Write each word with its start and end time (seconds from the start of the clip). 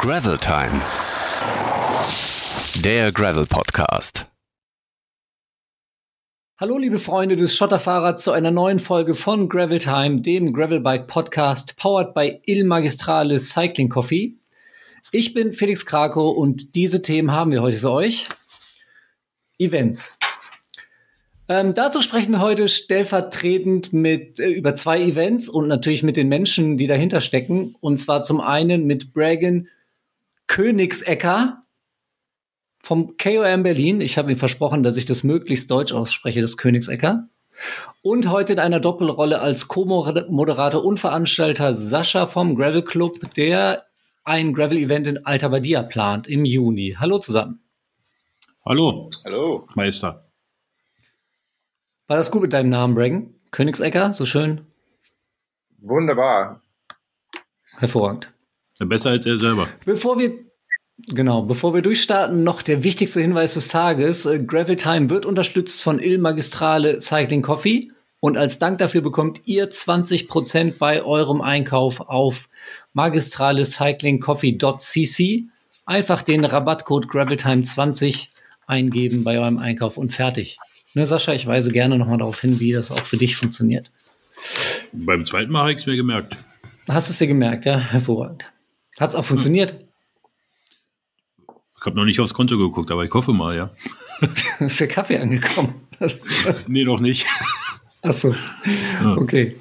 Gravel 0.00 0.38
Time. 0.38 0.80
Der 2.84 3.10
Gravel 3.10 3.44
Podcast. 3.46 4.28
Hallo 6.60 6.78
liebe 6.78 7.00
Freunde 7.00 7.34
des 7.34 7.56
Schotterfahrrads 7.56 8.22
zu 8.22 8.30
einer 8.30 8.52
neuen 8.52 8.78
Folge 8.78 9.14
von 9.14 9.48
Gravel 9.48 9.78
Time, 9.78 10.20
dem 10.20 10.52
Gravelbike 10.52 11.08
Podcast, 11.08 11.76
powered 11.76 12.14
by 12.14 12.40
Il 12.46 12.62
Magistrale 12.64 13.40
Cycling 13.40 13.88
Coffee. 13.88 14.36
Ich 15.10 15.34
bin 15.34 15.52
Felix 15.52 15.84
Krakow 15.84 16.36
und 16.36 16.76
diese 16.76 17.02
Themen 17.02 17.32
haben 17.32 17.50
wir 17.50 17.60
heute 17.60 17.80
für 17.80 17.90
euch. 17.90 18.26
Events. 19.58 20.16
Ähm, 21.48 21.74
dazu 21.74 22.02
sprechen 22.02 22.30
wir 22.30 22.40
heute 22.40 22.68
stellvertretend 22.68 23.92
mit 23.92 24.38
äh, 24.38 24.48
über 24.48 24.76
zwei 24.76 25.00
Events 25.02 25.48
und 25.48 25.66
natürlich 25.66 26.04
mit 26.04 26.16
den 26.16 26.28
Menschen, 26.28 26.78
die 26.78 26.86
dahinter 26.86 27.20
stecken. 27.20 27.74
Und 27.80 27.96
zwar 27.96 28.22
zum 28.22 28.40
einen 28.40 28.86
mit 28.86 29.12
Bragan 29.12 29.66
Königsecker 30.48 31.62
vom 32.82 33.16
KOM 33.16 33.62
Berlin. 33.62 34.00
Ich 34.00 34.18
habe 34.18 34.32
ihm 34.32 34.38
versprochen, 34.38 34.82
dass 34.82 34.96
ich 34.96 35.06
das 35.06 35.22
möglichst 35.22 35.70
deutsch 35.70 35.92
ausspreche, 35.92 36.40
das 36.40 36.56
Königsecker. 36.56 37.28
Und 38.02 38.30
heute 38.30 38.54
in 38.54 38.58
einer 38.58 38.80
Doppelrolle 38.80 39.40
als 39.40 39.68
Co-Moderator 39.68 40.84
und 40.84 40.98
Veranstalter 40.98 41.74
Sascha 41.74 42.26
vom 42.26 42.56
Gravel 42.56 42.82
Club, 42.82 43.18
der 43.36 43.84
ein 44.24 44.52
Gravel-Event 44.52 45.06
in 45.06 45.26
Alta 45.26 45.48
Badia 45.48 45.82
plant 45.82 46.26
im 46.26 46.44
Juni. 46.44 46.96
Hallo 46.98 47.18
zusammen. 47.18 47.60
Hallo. 48.64 49.08
Hallo. 49.24 49.66
Meister. 49.74 50.28
War 52.06 52.16
das 52.16 52.30
gut 52.30 52.42
mit 52.42 52.52
deinem 52.52 52.70
Namen, 52.70 52.94
Bragan? 52.94 53.34
Königsecker, 53.50 54.12
so 54.12 54.24
schön? 54.24 54.66
Wunderbar. 55.78 56.62
Hervorragend. 57.78 58.32
Besser 58.86 59.10
als 59.10 59.26
er 59.26 59.38
selber. 59.38 59.68
Bevor 59.84 60.18
wir 60.18 60.32
Genau, 61.06 61.42
bevor 61.42 61.74
wir 61.74 61.82
durchstarten, 61.82 62.42
noch 62.42 62.60
der 62.60 62.82
wichtigste 62.82 63.20
Hinweis 63.20 63.54
des 63.54 63.68
Tages. 63.68 64.26
Äh, 64.26 64.42
Gravel 64.42 64.74
Time 64.74 65.10
wird 65.10 65.26
unterstützt 65.26 65.80
von 65.80 66.00
Il 66.00 66.18
Magistrale 66.18 67.00
Cycling 67.00 67.42
Coffee 67.42 67.92
und 68.20 68.36
als 68.36 68.58
Dank 68.58 68.78
dafür 68.78 69.00
bekommt 69.00 69.42
ihr 69.44 69.70
20% 69.70 70.74
bei 70.78 71.04
eurem 71.04 71.40
Einkauf 71.40 72.00
auf 72.00 72.48
magistralecyclingcoffee.cc. 72.94 75.44
Einfach 75.86 76.22
den 76.22 76.44
Rabattcode 76.44 77.06
GravelTime20 77.06 78.30
eingeben 78.66 79.22
bei 79.22 79.38
eurem 79.38 79.58
Einkauf 79.58 79.98
und 79.98 80.10
fertig. 80.12 80.58
Ne, 80.94 81.06
Sascha, 81.06 81.32
ich 81.32 81.46
weise 81.46 81.70
gerne 81.70 81.96
nochmal 81.96 82.18
darauf 82.18 82.40
hin, 82.40 82.58
wie 82.58 82.72
das 82.72 82.90
auch 82.90 83.04
für 83.04 83.18
dich 83.18 83.36
funktioniert. 83.36 83.92
Beim 84.92 85.24
zweiten 85.24 85.52
Mal 85.52 85.60
habe 85.60 85.70
ich 85.72 85.78
es 85.78 85.86
mir 85.86 85.94
gemerkt. 85.96 86.34
Hast 86.88 87.08
du 87.08 87.12
es 87.12 87.18
dir 87.18 87.28
gemerkt, 87.28 87.66
ja? 87.66 87.78
Hervorragend. 87.78 88.46
Hat 88.98 89.10
es 89.10 89.14
auch 89.14 89.24
funktioniert? 89.24 89.84
Ich 91.80 91.86
habe 91.86 91.96
noch 91.96 92.04
nicht 92.04 92.18
aufs 92.20 92.34
Konto 92.34 92.58
geguckt, 92.58 92.90
aber 92.90 93.04
ich 93.04 93.12
hoffe 93.14 93.32
mal, 93.32 93.56
ja. 93.56 93.70
ist 94.58 94.80
der 94.80 94.88
Kaffee 94.88 95.18
angekommen? 95.18 95.80
nee, 96.66 96.84
noch 96.84 97.00
nicht. 97.00 97.26
Ach 98.02 98.12
so. 98.12 98.34
Okay. 99.16 99.56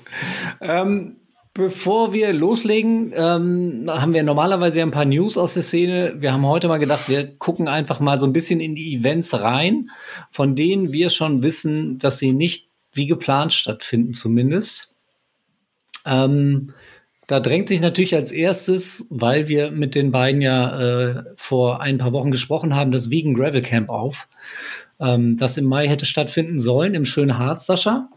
Ähm, 0.62 1.18
bevor 1.54 2.14
wir 2.14 2.34
loslegen, 2.34 3.14
ähm, 3.16 3.86
haben 3.88 4.14
wir 4.14 4.24
normalerweise 4.24 4.82
ein 4.82 4.92
paar 4.92 5.06
News 5.06 5.38
aus 5.38 5.54
der 5.54 5.64
Szene. 5.64 6.16
Wir 6.18 6.34
haben 6.34 6.46
heute 6.46 6.68
mal 6.68 6.78
gedacht, 6.78 7.08
wir 7.08 7.36
gucken 7.38 7.68
einfach 7.68 8.00
mal 8.00 8.20
so 8.20 8.26
ein 8.26 8.34
bisschen 8.34 8.60
in 8.60 8.76
die 8.76 8.96
Events 8.96 9.34
rein, 9.40 9.90
von 10.32 10.56
denen 10.56 10.92
wir 10.92 11.10
schon 11.10 11.44
wissen, 11.44 12.00
dass 12.00 12.18
sie 12.18 12.34
nicht 12.34 12.70
wie 12.94 13.08
geplant 13.08 13.54
stattfinden, 13.54 14.14
zumindest. 14.14 14.94
Ähm, 16.06 16.74
da 17.28 17.42
drängt 17.42 17.68
sich 17.68 17.82
natürlich 17.82 18.16
als 18.16 18.32
erstes, 18.32 19.06
weil 19.10 19.50
wir 19.50 19.70
mit 19.70 19.96
den 19.96 20.12
beiden 20.12 20.42
ja 20.42 20.80
äh, 20.80 21.24
vor 21.36 21.82
ein 21.82 21.98
paar 21.98 22.14
Wochen 22.14 22.32
gesprochen 22.32 22.74
haben, 22.74 22.92
das 22.92 23.10
Vegan 23.10 23.34
Gravel 23.34 23.62
Camp 23.62 23.90
auf, 23.90 24.30
ähm, 25.00 25.36
das 25.38 25.58
im 25.58 25.66
Mai 25.66 25.90
hätte 25.90 26.06
stattfinden 26.06 26.62
sollen, 26.62 26.94
im 26.94 27.04
schönen 27.04 27.38
Harz, 27.38 27.66
Sascha. 27.66 28.08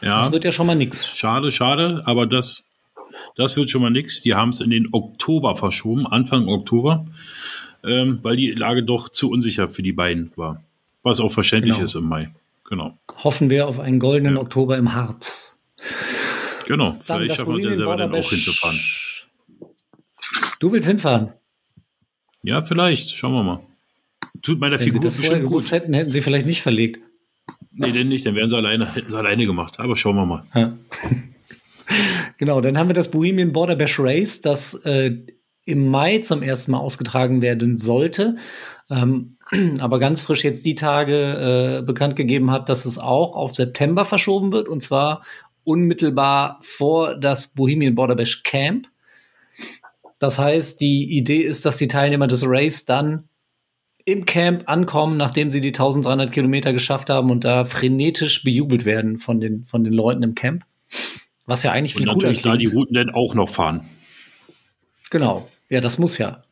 Ja. 0.00 0.18
Das 0.18 0.30
wird 0.30 0.44
ja 0.44 0.52
schon 0.52 0.68
mal 0.68 0.76
nix. 0.76 1.06
Schade, 1.08 1.50
schade, 1.50 2.00
aber 2.06 2.26
das, 2.26 2.62
das 3.36 3.56
wird 3.56 3.68
schon 3.70 3.82
mal 3.82 3.90
nix. 3.90 4.22
Die 4.22 4.34
haben 4.34 4.50
es 4.50 4.60
in 4.60 4.70
den 4.70 4.86
Oktober 4.92 5.56
verschoben, 5.56 6.06
Anfang 6.06 6.48
Oktober, 6.48 7.06
ähm, 7.82 8.20
weil 8.22 8.36
die 8.36 8.52
Lage 8.52 8.84
doch 8.84 9.08
zu 9.08 9.30
unsicher 9.30 9.66
für 9.66 9.82
die 9.82 9.92
beiden 9.92 10.30
war. 10.36 10.62
Was 11.02 11.18
auch 11.18 11.32
verständlich 11.32 11.74
genau. 11.74 11.84
ist 11.84 11.94
im 11.96 12.04
Mai. 12.04 12.30
Genau. 12.68 12.96
Hoffen 13.24 13.50
wir 13.50 13.66
auf 13.66 13.80
einen 13.80 13.98
goldenen 13.98 14.36
ja. 14.36 14.40
Oktober 14.40 14.78
im 14.78 14.94
Harz. 14.94 15.56
Genau, 16.70 16.96
vielleicht 17.02 17.34
schaffen 17.34 17.56
wir 17.56 17.76
selber 17.76 17.96
dann 17.96 18.14
auch 18.14 18.30
hinzufahren. 18.30 18.78
Du 20.60 20.70
willst 20.70 20.86
hinfahren? 20.86 21.32
Ja, 22.44 22.60
vielleicht. 22.60 23.10
Schauen 23.10 23.32
wir 23.32 23.42
mal. 23.42 23.60
Tut 24.40 24.60
meiner 24.60 24.78
Wenn 24.78 24.84
Figur 24.84 25.00
Sie 25.00 25.04
das 25.04 25.16
vorher 25.16 25.40
gewusst 25.40 25.72
hätten, 25.72 25.92
hätten 25.94 26.12
Sie 26.12 26.22
vielleicht 26.22 26.46
nicht 26.46 26.62
verlegt. 26.62 27.00
Nee, 27.72 27.90
denn 27.90 28.06
nicht. 28.06 28.24
Dann 28.24 28.36
wären 28.36 28.48
sie 28.48 28.56
alleine, 28.56 28.94
hätten 28.94 29.10
sie 29.10 29.18
alleine 29.18 29.46
gemacht. 29.46 29.80
Aber 29.80 29.96
schauen 29.96 30.14
wir 30.14 30.26
mal. 30.26 30.44
Ja. 30.54 30.76
genau, 32.38 32.60
dann 32.60 32.78
haben 32.78 32.88
wir 32.88 32.94
das 32.94 33.10
Bohemian 33.10 33.52
Border 33.52 33.74
Bash 33.74 33.98
Race, 33.98 34.40
das 34.40 34.74
äh, 34.84 35.10
im 35.64 35.88
Mai 35.88 36.18
zum 36.18 36.40
ersten 36.40 36.70
Mal 36.70 36.78
ausgetragen 36.78 37.42
werden 37.42 37.78
sollte. 37.78 38.36
Ähm, 38.90 39.38
aber 39.80 39.98
ganz 39.98 40.22
frisch 40.22 40.44
jetzt 40.44 40.64
die 40.66 40.76
Tage 40.76 41.80
äh, 41.80 41.82
bekannt 41.84 42.14
gegeben 42.14 42.52
hat, 42.52 42.68
dass 42.68 42.84
es 42.84 43.00
auch 43.00 43.34
auf 43.34 43.56
September 43.56 44.04
verschoben 44.04 44.52
wird. 44.52 44.68
Und 44.68 44.84
zwar 44.84 45.24
unmittelbar 45.64 46.58
vor 46.62 47.14
das 47.16 47.48
Bohemian 47.48 47.94
Border 47.94 48.16
Bash 48.16 48.42
Camp. 48.42 48.88
Das 50.18 50.38
heißt, 50.38 50.80
die 50.80 51.16
Idee 51.16 51.38
ist, 51.38 51.64
dass 51.64 51.76
die 51.76 51.88
Teilnehmer 51.88 52.26
des 52.26 52.42
Race 52.44 52.84
dann 52.84 53.28
im 54.04 54.24
Camp 54.24 54.68
ankommen, 54.68 55.16
nachdem 55.16 55.50
sie 55.50 55.60
die 55.60 55.68
1300 55.68 56.32
Kilometer 56.32 56.72
geschafft 56.72 57.10
haben 57.10 57.30
und 57.30 57.44
da 57.44 57.64
frenetisch 57.64 58.42
bejubelt 58.42 58.84
werden 58.84 59.18
von 59.18 59.40
den, 59.40 59.64
von 59.64 59.84
den 59.84 59.92
Leuten 59.92 60.22
im 60.22 60.34
Camp. 60.34 60.64
Was 61.46 61.62
ja 61.62 61.72
eigentlich 61.72 61.94
viel 61.94 62.08
und 62.08 62.16
natürlich 62.16 62.42
da 62.42 62.56
die 62.56 62.66
Routen 62.66 62.94
dann 62.94 63.10
auch 63.10 63.34
noch 63.34 63.48
fahren. 63.48 63.82
Genau. 65.10 65.48
Ja, 65.68 65.80
das 65.80 65.98
muss 65.98 66.18
ja. 66.18 66.42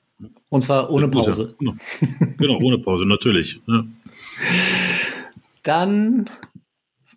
Und 0.48 0.62
zwar 0.62 0.90
ohne 0.90 1.08
Pause. 1.08 1.54
Ja. 1.60 1.72
Genau. 2.00 2.34
genau, 2.38 2.58
ohne 2.60 2.78
Pause, 2.78 3.06
natürlich. 3.06 3.60
Ja. 3.66 3.84
Dann 5.62 6.30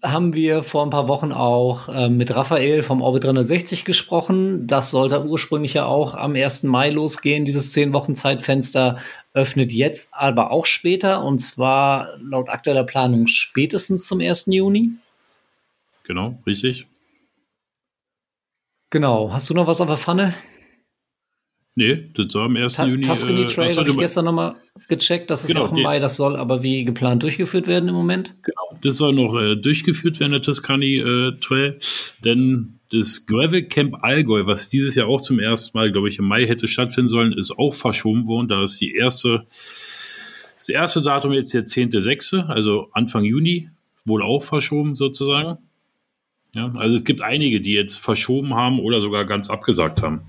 haben 0.03 0.33
wir 0.33 0.63
vor 0.63 0.83
ein 0.83 0.89
paar 0.89 1.07
Wochen 1.07 1.31
auch 1.31 1.87
äh, 1.89 2.09
mit 2.09 2.33
Raphael 2.33 2.81
vom 2.83 3.01
Orbit 3.01 3.23
360 3.25 3.85
gesprochen. 3.85 4.65
Das 4.65 4.91
sollte 4.91 5.23
ursprünglich 5.25 5.75
ja 5.75 5.85
auch 5.85 6.15
am 6.15 6.35
1. 6.35 6.63
Mai 6.63 6.89
losgehen. 6.89 7.45
Dieses 7.45 7.73
10 7.73 7.93
Wochen 7.93 8.15
Zeitfenster 8.15 8.97
öffnet 9.33 9.71
jetzt 9.71 10.09
aber 10.13 10.51
auch 10.51 10.65
später 10.65 11.23
und 11.23 11.39
zwar 11.39 12.17
laut 12.19 12.49
aktueller 12.49 12.83
Planung 12.83 13.27
spätestens 13.27 14.07
zum 14.07 14.21
1. 14.21 14.47
Juni. 14.47 14.91
Genau, 16.03 16.37
richtig. 16.45 16.87
Genau. 18.89 19.31
Hast 19.31 19.49
du 19.49 19.53
noch 19.53 19.67
was 19.67 19.79
auf 19.81 19.87
der 19.87 19.97
Pfanne? 19.97 20.33
Nee, 21.75 22.03
das 22.15 22.33
soll 22.33 22.45
am 22.45 22.55
1. 22.57 22.73
Ta 22.73 22.85
Juni. 22.85 23.01
Tuscany 23.01 23.41
äh, 23.41 23.45
Trail 23.45 23.75
habe 23.77 23.89
ich 23.89 23.97
gestern 23.97 24.25
nochmal 24.25 24.55
gecheckt. 24.89 25.29
Das 25.29 25.41
ist 25.41 25.47
genau, 25.47 25.61
ja 25.61 25.65
auch 25.67 25.77
im 25.77 25.83
Mai. 25.83 25.99
Das 25.99 26.17
soll 26.17 26.35
aber 26.35 26.63
wie 26.63 26.83
geplant 26.83 27.23
durchgeführt 27.23 27.67
werden 27.67 27.87
im 27.87 27.95
Moment. 27.95 28.35
Genau, 28.43 28.79
das 28.81 28.97
soll 28.97 29.13
noch 29.13 29.39
äh, 29.39 29.55
durchgeführt 29.55 30.19
werden, 30.19 30.33
der 30.33 30.41
Tuscany 30.41 30.97
äh, 30.97 31.37
Trail. 31.39 31.77
Denn 32.25 32.79
das 32.91 33.25
Gravel 33.25 33.63
Camp 33.63 34.03
Allgäu, 34.03 34.45
was 34.47 34.67
dieses 34.67 34.95
Jahr 34.95 35.07
auch 35.07 35.21
zum 35.21 35.39
ersten 35.39 35.77
Mal, 35.77 35.93
glaube 35.93 36.09
ich, 36.09 36.19
im 36.19 36.25
Mai 36.25 36.45
hätte 36.45 36.67
stattfinden 36.67 37.07
sollen, 37.07 37.31
ist 37.31 37.57
auch 37.57 37.73
verschoben 37.73 38.27
worden. 38.27 38.49
Da 38.49 38.61
ist 38.63 38.81
die 38.81 38.93
erste, 38.93 39.47
das 40.57 40.67
erste 40.67 41.01
Datum 41.01 41.31
jetzt 41.31 41.53
der 41.53 41.65
10.6., 41.65 42.47
also 42.47 42.89
Anfang 42.91 43.23
Juni, 43.23 43.69
wohl 44.03 44.23
auch 44.23 44.43
verschoben 44.43 44.95
sozusagen. 44.95 45.57
Ja, 46.53 46.65
also 46.75 46.97
es 46.97 47.05
gibt 47.05 47.21
einige, 47.21 47.61
die 47.61 47.71
jetzt 47.71 47.95
verschoben 47.95 48.55
haben 48.55 48.79
oder 48.79 48.99
sogar 48.99 49.23
ganz 49.23 49.49
abgesagt 49.49 50.01
haben. 50.01 50.23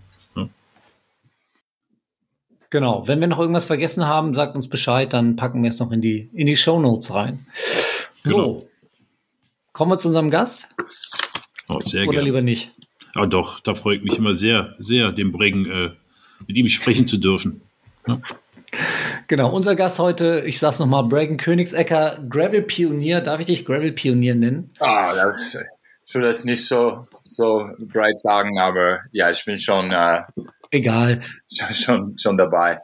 Genau. 2.72 3.06
Wenn 3.06 3.20
wir 3.20 3.28
noch 3.28 3.38
irgendwas 3.38 3.66
vergessen 3.66 4.06
haben, 4.06 4.32
sagt 4.32 4.56
uns 4.56 4.66
Bescheid, 4.66 5.12
dann 5.12 5.36
packen 5.36 5.62
wir 5.62 5.68
es 5.68 5.78
noch 5.78 5.92
in 5.92 6.00
die, 6.00 6.30
in 6.32 6.46
die 6.46 6.56
Show 6.56 6.80
Notes 6.80 7.12
rein. 7.12 7.44
So. 8.18 8.36
Genau. 8.36 8.68
Kommen 9.74 9.92
wir 9.92 9.98
zu 9.98 10.08
unserem 10.08 10.30
Gast? 10.30 10.68
Oh, 11.68 11.80
sehr 11.80 12.04
Oder 12.04 12.12
gern. 12.12 12.24
lieber 12.24 12.40
nicht? 12.40 12.72
Ja, 13.14 13.26
doch, 13.26 13.60
da 13.60 13.74
freue 13.74 13.96
ich 13.96 14.02
mich 14.02 14.16
immer 14.16 14.32
sehr, 14.32 14.74
sehr, 14.78 15.12
dem 15.12 15.32
Bregen, 15.32 15.66
äh, 15.70 15.90
mit 16.46 16.56
ihm 16.56 16.66
sprechen 16.68 17.06
zu 17.06 17.18
dürfen. 17.18 17.60
Ja. 18.06 18.22
Genau, 19.28 19.50
unser 19.50 19.76
Gast 19.76 19.98
heute, 19.98 20.42
ich 20.46 20.58
sag's 20.58 20.78
nochmal, 20.78 21.04
Bragan 21.04 21.36
Königsecker, 21.36 22.24
Gravel 22.26 22.62
Pionier. 22.62 23.20
Darf 23.20 23.40
ich 23.40 23.46
dich 23.46 23.66
Gravel 23.66 23.92
Pionier 23.92 24.34
nennen? 24.34 24.70
Ah, 24.80 25.14
das, 25.14 25.58
ich 26.06 26.14
würde 26.14 26.28
das 26.28 26.46
nicht 26.46 26.64
so, 26.64 27.06
so 27.22 27.68
breit 27.78 28.18
sagen, 28.18 28.58
aber 28.58 29.00
ja, 29.10 29.30
ich 29.30 29.44
bin 29.44 29.58
schon 29.58 29.92
äh, 29.92 30.22
Egal. 30.72 31.20
Schon, 31.48 32.18
schon 32.18 32.36
dabei. 32.36 32.80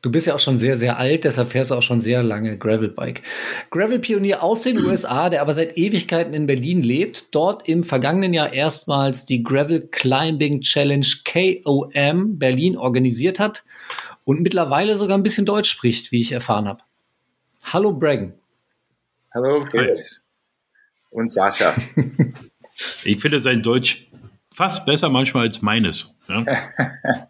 Du 0.00 0.08
Du 0.08 0.12
bist 0.12 0.26
ja 0.26 0.34
auch 0.34 0.38
schon 0.38 0.56
sehr, 0.56 0.78
sehr 0.78 0.96
alt, 0.96 1.24
deshalb 1.24 1.48
fährst 1.48 1.70
du 1.70 1.74
auch 1.74 1.82
schon 1.82 2.00
sehr 2.00 2.22
lange 2.22 2.56
Gravelbike. 2.56 3.20
Gravel-Pionier 3.70 4.42
aus 4.42 4.62
den 4.62 4.78
USA, 4.78 5.28
der 5.28 5.42
aber 5.42 5.52
seit 5.52 5.76
Ewigkeiten 5.76 6.32
in 6.32 6.46
Berlin 6.46 6.82
lebt, 6.82 7.34
dort 7.34 7.68
im 7.68 7.84
vergangenen 7.84 8.32
Jahr 8.32 8.52
erstmals 8.52 9.26
die 9.26 9.42
Gravel 9.42 9.88
Climbing 9.90 10.62
Challenge 10.62 11.06
KOM 11.26 12.38
Berlin 12.38 12.78
organisiert 12.78 13.38
hat 13.38 13.64
und 14.24 14.40
mittlerweile 14.40 14.96
sogar 14.96 15.18
ein 15.18 15.22
bisschen 15.22 15.44
Deutsch 15.44 15.68
spricht, 15.68 16.10
wie 16.10 16.20
ich 16.20 16.32
erfahren 16.32 16.68
habe. 16.68 16.80
Hallo 17.64 17.92
Bragan. 17.92 18.32
Hallo 19.34 19.62
Felix. 19.62 20.24
Und 21.10 21.30
Sascha. 21.30 21.74
Ich 23.04 23.20
finde 23.20 23.40
sein 23.40 23.60
Deutsch 23.60 24.07
fast 24.58 24.84
besser 24.86 25.08
manchmal 25.08 25.44
als 25.46 25.62
meines. 25.62 26.18
Ja? 26.28 26.44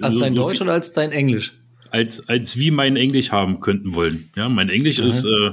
als 0.00 0.18
dein 0.18 0.32
so 0.32 0.42
Deutsch 0.42 0.60
oder 0.60 0.72
als 0.72 0.92
dein 0.92 1.12
Englisch? 1.12 1.56
Als, 1.90 2.28
als 2.28 2.58
wie 2.58 2.72
mein 2.72 2.96
Englisch 2.96 3.30
haben 3.30 3.60
könnten 3.60 3.94
wollen. 3.94 4.28
Ja, 4.34 4.48
mein 4.48 4.68
Englisch 4.68 4.98
mhm. 4.98 5.06
ist, 5.06 5.24
äh, 5.24 5.52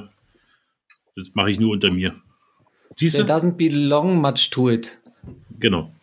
das 1.15 1.29
mache 1.35 1.51
ich 1.51 1.59
nur 1.59 1.71
unter 1.71 1.91
mir. 1.91 2.15
Siehst 2.95 3.19
du? 3.19 3.23
There 3.23 3.37
doesn't 3.37 3.51
belong 3.51 4.19
much 4.19 4.49
to 4.49 4.71
it. 4.71 4.97
Genau. 5.59 5.93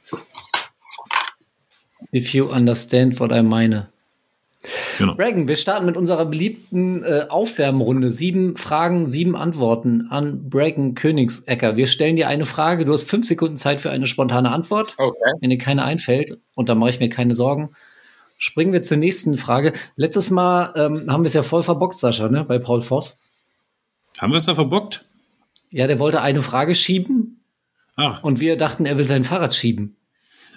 If 2.13 2.33
you 2.33 2.45
understand 2.47 3.19
what 3.19 3.33
I 3.33 3.43
meine. 3.43 3.89
Genau. 4.99 5.13
Reagan, 5.15 5.49
wir 5.49 5.57
starten 5.57 5.87
mit 5.87 5.97
unserer 5.97 6.25
beliebten 6.27 7.03
äh, 7.03 7.27
Aufwärmrunde. 7.29 8.11
Sieben 8.11 8.57
Fragen, 8.57 9.07
sieben 9.07 9.37
Antworten 9.37 10.09
an 10.11 10.49
Bragan 10.49 10.95
Königsecker. 10.95 11.77
Wir 11.77 11.87
stellen 11.87 12.17
dir 12.17 12.29
eine 12.29 12.47
Frage. 12.47 12.85
Du 12.85 12.93
hast 12.93 13.09
fünf 13.09 13.27
Sekunden 13.27 13.57
Zeit 13.57 13.81
für 13.81 13.91
eine 13.91 14.07
spontane 14.07 14.51
Antwort. 14.51 14.95
Okay. 14.99 15.33
Wenn 15.41 15.51
dir 15.51 15.59
keine 15.59 15.85
einfällt, 15.85 16.39
und 16.55 16.69
da 16.69 16.75
mache 16.75 16.91
ich 16.91 17.01
mir 17.01 17.09
keine 17.09 17.35
Sorgen, 17.35 17.71
springen 18.37 18.73
wir 18.73 18.83
zur 18.83 18.97
nächsten 18.97 19.37
Frage. 19.37 19.73
Letztes 19.97 20.31
Mal 20.31 20.73
ähm, 20.77 21.13
haben 21.13 21.23
wir 21.25 21.29
es 21.29 21.35
ja 21.35 21.43
voll 21.43 21.63
verbockt, 21.63 21.99
Sascha, 21.99 22.29
ne? 22.29 22.45
bei 22.45 22.59
Paul 22.59 22.83
Voss. 22.83 23.21
Haben 24.19 24.33
wir 24.33 24.39
es 24.39 24.47
da 24.47 24.55
verbockt? 24.55 25.03
Ja, 25.73 25.87
der 25.87 25.99
wollte 25.99 26.23
eine 26.23 26.43
Frage 26.43 26.75
schieben. 26.75 27.45
Ach. 27.97 28.23
Und 28.23 28.41
wir 28.41 28.57
dachten, 28.57 28.87
er 28.87 28.97
will 28.97 29.05
sein 29.05 29.25
Fahrrad 29.25 29.55
schieben. 29.55 29.97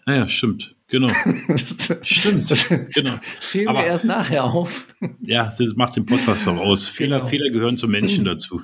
Ah 0.05 0.13
ja, 0.13 0.27
stimmt. 0.27 0.75
Genau. 0.91 1.07
Stimmt. 2.01 2.49
Genau. 2.93 3.13
Fiel 3.39 3.63
mir 3.63 3.85
erst 3.85 4.03
nachher 4.03 4.43
auf. 4.43 4.87
Ja, 5.21 5.53
das 5.57 5.73
macht 5.75 5.95
den 5.95 6.05
Podcast 6.05 6.45
auch 6.49 6.57
aus. 6.57 6.85
Fehler, 6.85 7.19
genau. 7.19 7.29
Fehler 7.29 7.49
gehören 7.49 7.77
zum 7.77 7.91
Menschen 7.91 8.25
dazu. 8.25 8.61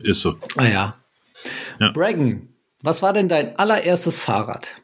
Ist 0.00 0.20
so. 0.20 0.36
Ah 0.56 0.64
ja. 0.64 0.96
ja. 1.78 1.92
Bragan, 1.92 2.48
was 2.82 3.00
war 3.00 3.12
denn 3.12 3.28
dein 3.28 3.56
allererstes 3.56 4.18
Fahrrad? 4.18 4.74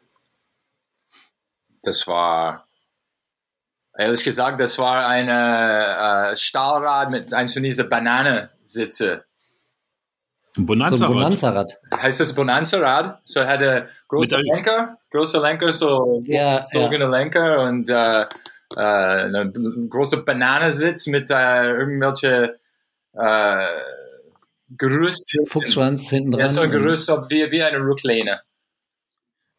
Das 1.83 2.07
war, 2.07 2.69
ehrlich 3.99 4.23
gesagt, 4.23 4.61
das 4.61 4.79
war 4.79 5.09
ein 5.09 5.29
äh, 5.29 6.37
Stahlrad 6.37 7.11
mit 7.11 7.35
eins 7.35 7.55
von 7.55 7.65
diesen 7.65 7.89
Bananensitze. 7.89 9.25
Ein 10.57 10.67
Bonanza-Rad. 10.67 10.99
So 10.99 11.07
Bonanza-Rad. 11.13 11.81
Heißt 11.97 12.21
das 12.21 12.33
Bonanza-Rad? 12.33 13.21
So 13.25 13.41
er 13.41 13.49
hatte 13.49 13.89
große 14.17 14.39
Lenker, 14.39 14.99
große 15.11 15.41
Lenker, 15.41 15.73
so 15.73 16.23
ja, 16.25 16.61
gezogene 16.61 17.05
ja. 17.05 17.11
Lenker 17.11 17.63
und 17.63 17.89
äh, 17.89 18.23
äh, 18.23 18.27
eine 18.77 19.53
große 19.89 20.23
Bananensitz 20.25 21.07
mit 21.07 21.31
äh, 21.31 21.71
irgendwelche 21.71 22.59
äh, 23.13 23.67
Gerüst. 24.77 25.37
Fuchsschwanz 25.47 26.09
hinten 26.09 26.33
dran. 26.33 26.41
Ja, 26.41 26.51
so 26.51 26.63
ein 26.63 26.71
Gerüst 26.71 27.09
wie, 27.29 27.51
wie 27.51 27.63
eine 27.63 27.79
Rücklehne. 27.79 28.41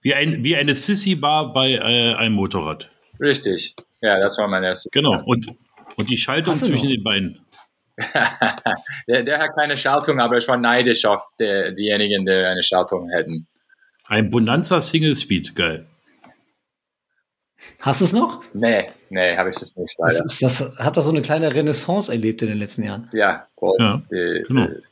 Wie, 0.02 0.14
ein, 0.14 0.44
wie 0.44 0.56
eine 0.56 0.76
Sissy-Bar 0.76 1.54
bei 1.54 1.72
äh, 1.72 2.14
einem 2.14 2.36
Motorrad. 2.36 2.90
Richtig. 3.20 3.76
Ja, 4.02 4.18
das 4.18 4.38
war 4.38 4.48
mein 4.48 4.64
erstes. 4.64 4.92
Genau. 4.92 5.24
Und, 5.26 5.48
und 5.96 6.10
die 6.10 6.18
Schaltung 6.18 6.56
zwischen 6.56 6.90
noch? 6.90 6.96
den 6.96 7.04
Beinen. 7.04 7.40
der, 9.08 9.24
der, 9.24 9.40
hat 9.40 9.56
keine 9.56 9.78
Schaltung, 9.78 10.20
aber 10.20 10.38
ich 10.38 10.48
war 10.48 10.58
neidisch 10.58 11.06
auf 11.06 11.24
der, 11.40 11.72
diejenigen, 11.72 12.26
die 12.26 12.34
eine 12.34 12.64
Schaltung 12.64 13.10
hätten. 13.10 13.48
Ein 14.08 14.30
Bonanza 14.30 14.82
Single 14.82 15.16
Speed, 15.16 15.56
geil. 15.56 15.88
Hast 17.82 18.02
du 18.02 18.06
es 18.06 18.14
noch? 18.14 18.44
Nee, 18.54 18.90
nee, 19.10 19.36
habe 19.38 19.50
ich 19.50 19.58
es 19.58 19.76
nicht. 19.76 19.96
Das, 19.98 20.20
ist, 20.20 20.42
das, 20.42 20.78
hat 20.78 20.98
doch 20.98 21.04
so 21.04 21.10
eine 21.10 21.22
kleine 21.22 21.54
Renaissance 21.54 22.12
erlebt 22.12 22.42
in 22.42 22.50
den 22.50 22.58
letzten 22.58 22.84
Jahren. 22.84 23.10
Ja, 23.12 23.48
voll. 23.58 23.76
Ja, 23.80 24.02
die, 24.12 24.44
genau. 24.48 24.68
die, 24.68 24.84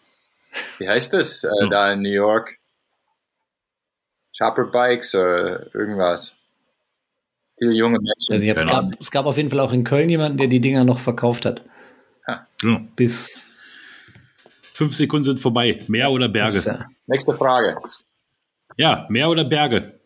wie 0.79 0.87
heißt 0.87 1.13
das 1.13 1.43
äh, 1.43 1.49
ja. 1.61 1.67
da 1.67 1.93
in 1.93 2.01
New 2.01 2.09
York? 2.11 2.57
Chopper 4.35 4.65
Bikes 4.65 5.13
oder 5.13 5.73
irgendwas. 5.75 6.37
Viele 7.57 7.73
junge 7.73 7.99
Menschen. 7.99 8.33
Also 8.33 8.47
es, 8.47 8.67
gab, 8.67 8.99
es 8.99 9.11
gab 9.11 9.25
auf 9.27 9.37
jeden 9.37 9.49
Fall 9.49 9.59
auch 9.59 9.73
in 9.73 9.83
Köln 9.83 10.09
jemanden, 10.09 10.37
der 10.37 10.47
die 10.47 10.59
Dinger 10.59 10.83
noch 10.83 10.99
verkauft 10.99 11.45
hat. 11.45 11.61
Ja. 12.27 12.47
Genau. 12.59 12.81
Bis. 12.95 13.39
Fünf 14.73 14.95
Sekunden 14.95 15.25
sind 15.25 15.39
vorbei. 15.39 15.83
Meer 15.87 16.09
oder 16.09 16.27
Berge? 16.29 16.57
Äh, 16.67 16.83
Nächste 17.05 17.35
Frage. 17.35 17.79
Ja, 18.77 19.05
Meer 19.09 19.29
oder 19.29 19.43
Berge? 19.43 19.99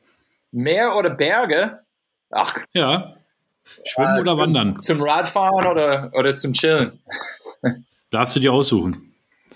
Meer 0.51 0.95
oder 0.97 1.09
Berge? 1.09 1.79
Ach. 2.31 2.57
Ja. 2.73 3.17
Schwimmen 3.83 4.17
äh, 4.17 4.21
oder 4.21 4.31
zum, 4.31 4.39
wandern? 4.39 4.81
Zum 4.81 5.01
Radfahren 5.01 5.65
oder, 5.67 6.11
oder 6.13 6.37
zum 6.37 6.53
Chillen? 6.53 7.01
Darfst 8.09 8.35
du 8.35 8.39
dir 8.39 8.53
aussuchen. 8.53 9.13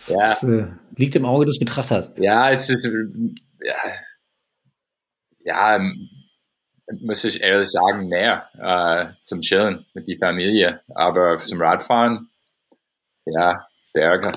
Ja. 0.08 0.18
Das 0.20 0.44
äh, 0.44 0.68
liegt 0.96 1.16
im 1.16 1.26
Auge 1.26 1.46
des 1.46 1.60
Betrachters. 1.60 2.14
Ja, 2.18 2.52
es 2.52 2.70
ist, 2.70 2.92
ja, 3.62 3.76
ja 5.44 5.80
muss 7.00 7.24
ich 7.24 7.42
ehrlich 7.42 7.70
sagen, 7.70 8.08
mehr 8.08 8.48
äh, 8.58 9.14
zum 9.24 9.42
Chillen 9.42 9.86
mit 9.94 10.08
der 10.08 10.18
Familie. 10.18 10.82
Aber 10.90 11.38
zum 11.40 11.62
Radfahren, 11.62 12.30
ja, 13.26 13.66
Berge. 13.94 14.32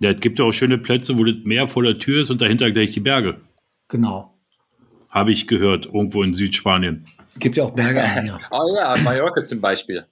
Ja, 0.00 0.10
es 0.10 0.20
gibt 0.20 0.38
ja 0.38 0.44
auch 0.44 0.52
schöne 0.52 0.78
Plätze, 0.78 1.18
wo 1.18 1.24
das 1.24 1.36
Meer 1.44 1.68
vor 1.68 1.82
der 1.82 1.98
Tür 1.98 2.20
ist 2.20 2.30
und 2.30 2.40
dahinter 2.40 2.70
gleich 2.70 2.92
die 2.92 3.00
Berge. 3.00 3.40
Genau. 3.88 4.34
Habe 5.10 5.32
ich 5.32 5.46
gehört, 5.46 5.86
irgendwo 5.86 6.22
in 6.22 6.34
Südspanien. 6.34 7.04
Gibt 7.38 7.56
ja 7.56 7.64
auch 7.64 7.70
Berge 7.70 8.02
am 8.02 8.24
Meer. 8.24 8.40
oh 8.50 8.76
ja, 8.76 8.96
Mallorca 9.02 9.44
zum 9.44 9.60
Beispiel. 9.60 10.06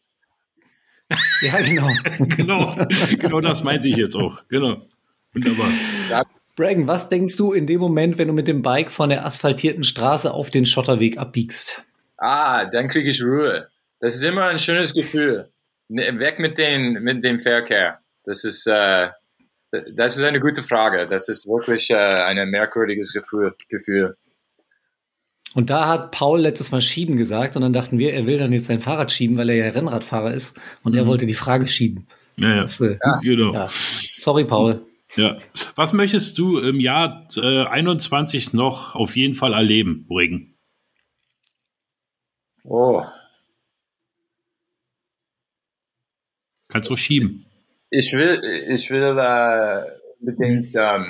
ja, 1.42 1.60
genau. 1.60 1.88
genau. 2.36 2.76
Genau 3.18 3.40
das 3.40 3.62
meinte 3.62 3.88
ich 3.88 3.96
jetzt 3.96 4.16
auch. 4.16 4.42
Genau. 4.48 4.86
Wunderbar. 5.32 5.68
Ja. 6.10 6.22
Bragan, 6.56 6.86
was 6.86 7.08
denkst 7.08 7.36
du 7.36 7.52
in 7.52 7.66
dem 7.66 7.80
Moment, 7.80 8.16
wenn 8.16 8.28
du 8.28 8.34
mit 8.34 8.46
dem 8.46 8.62
Bike 8.62 8.90
von 8.90 9.08
der 9.08 9.26
asphaltierten 9.26 9.82
Straße 9.82 10.32
auf 10.32 10.50
den 10.50 10.64
Schotterweg 10.64 11.18
abbiegst? 11.18 11.82
Ah, 12.16 12.64
dann 12.64 12.88
kriege 12.88 13.10
ich 13.10 13.22
Ruhe. 13.22 13.68
Das 13.98 14.14
ist 14.14 14.22
immer 14.22 14.44
ein 14.44 14.58
schönes 14.60 14.94
Gefühl. 14.94 15.50
Ne, 15.88 16.18
weg 16.18 16.38
mit, 16.38 16.56
den, 16.56 17.02
mit 17.02 17.24
dem 17.24 17.40
Verkehr. 17.40 17.98
Das 18.24 18.44
ist, 18.44 18.66
äh, 18.66 19.08
das 19.94 20.16
ist 20.16 20.24
eine 20.24 20.40
gute 20.40 20.62
Frage. 20.62 21.06
Das 21.08 21.28
ist 21.28 21.46
wirklich 21.46 21.90
äh, 21.90 21.94
ein 21.96 22.48
merkwürdiges 22.50 23.12
Gefühl, 23.12 23.54
Gefühl. 23.68 24.16
Und 25.54 25.70
da 25.70 25.88
hat 25.88 26.10
Paul 26.10 26.40
letztes 26.40 26.72
Mal 26.72 26.80
schieben 26.80 27.16
gesagt 27.16 27.54
und 27.54 27.62
dann 27.62 27.72
dachten 27.72 27.98
wir, 27.98 28.12
er 28.12 28.26
will 28.26 28.38
dann 28.38 28.52
jetzt 28.52 28.66
sein 28.66 28.80
Fahrrad 28.80 29.12
schieben, 29.12 29.36
weil 29.36 29.50
er 29.50 29.56
ja 29.56 29.68
Rennradfahrer 29.68 30.34
ist 30.34 30.58
und 30.82 30.92
mhm. 30.92 30.98
er 30.98 31.06
wollte 31.06 31.26
die 31.26 31.34
Frage 31.34 31.66
schieben. 31.68 32.06
Ja, 32.38 32.48
ja. 32.48 32.60
Das, 32.62 32.80
äh, 32.80 32.98
ja. 33.04 33.18
Genau. 33.22 33.54
ja. 33.54 33.66
Sorry, 33.68 34.44
Paul. 34.44 34.84
Ja. 35.16 35.38
Was 35.76 35.92
möchtest 35.92 36.38
du 36.38 36.58
im 36.58 36.80
Jahr 36.80 37.28
äh, 37.36 37.64
21 37.66 38.52
noch 38.52 38.96
auf 38.96 39.16
jeden 39.16 39.34
Fall 39.34 39.52
erleben, 39.52 40.06
Regen? 40.10 40.56
Oh. 42.64 43.04
Kannst 46.68 46.90
du 46.90 46.96
schieben. 46.96 47.43
Ich 47.90 48.12
will, 48.12 48.42
ich 48.68 48.90
will 48.90 49.18
äh, 49.18 49.82
bedingt 50.20 50.74
ähm, 50.74 51.06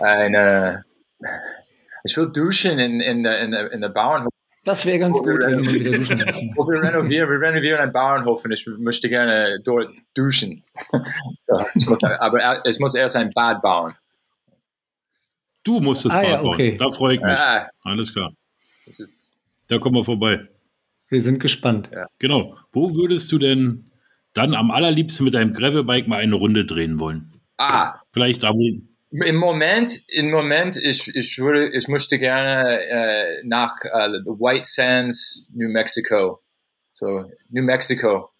eine, 0.00 0.84
ich 2.04 2.16
will 2.16 2.30
duschen 2.32 2.78
in, 2.78 3.00
in, 3.00 3.24
in, 3.24 3.52
in 3.52 3.80
der 3.80 3.88
Bauernhof. 3.88 4.32
Das 4.64 4.86
wäre 4.86 5.00
ganz 5.00 5.18
gut, 5.18 5.40
wenn 5.40 5.54
du 5.54 5.64
mal 5.64 5.74
wieder 5.74 5.90
duschen 5.90 6.18
kannst. 6.18 6.40
wir 6.40 6.82
renovieren, 6.82 7.28
wir 7.28 7.40
renovieren 7.40 7.80
einen 7.80 7.92
Bauernhof 7.92 8.44
und 8.44 8.52
ich 8.52 8.64
möchte 8.78 9.08
gerne 9.08 9.60
dort 9.64 9.92
duschen. 10.14 10.62
so, 11.74 11.90
muss, 11.90 12.04
aber 12.04 12.64
ich 12.64 12.78
muss 12.78 12.94
erst 12.94 13.16
ein 13.16 13.30
Bad 13.30 13.60
bauen. 13.60 13.94
Du 15.64 15.80
musst 15.80 16.04
das 16.04 16.12
ah, 16.12 16.20
Bad 16.20 16.30
ja, 16.30 16.42
okay. 16.42 16.70
bauen. 16.70 16.78
Da 16.78 16.96
freue 16.96 17.14
ich 17.16 17.20
mich. 17.20 17.38
Ah. 17.38 17.68
Alles 17.82 18.12
klar. 18.12 18.32
Da 19.66 19.78
kommen 19.78 19.96
wir 19.96 20.04
vorbei. 20.04 20.48
Wir 21.08 21.20
sind 21.20 21.40
gespannt. 21.40 21.90
Ja. 21.92 22.06
Genau. 22.18 22.56
Wo 22.70 22.94
würdest 22.94 23.30
du 23.32 23.38
denn 23.38 23.91
dann 24.34 24.54
am 24.54 24.70
allerliebsten 24.70 25.24
mit 25.24 25.34
deinem 25.34 25.52
Gravelbike 25.52 26.08
mal 26.08 26.20
eine 26.20 26.34
Runde 26.34 26.64
drehen 26.64 26.98
wollen? 26.98 27.30
Ah. 27.58 28.00
Vielleicht 28.12 28.42
da, 28.42 28.50
wo, 28.50 28.82
im 29.12 29.36
Moment, 29.36 30.02
im 30.08 30.30
Moment, 30.30 30.76
ich, 30.76 31.14
ich 31.14 31.38
würde, 31.38 31.68
ich 31.76 31.86
möchte 31.86 32.18
gerne 32.18 32.80
äh, 32.80 33.42
nach 33.44 33.76
äh, 33.84 34.08
White 34.24 34.64
Sands, 34.64 35.50
New 35.52 35.68
Mexico. 35.68 36.42
So, 36.92 37.30
New 37.50 37.62
Mexico, 37.62 38.30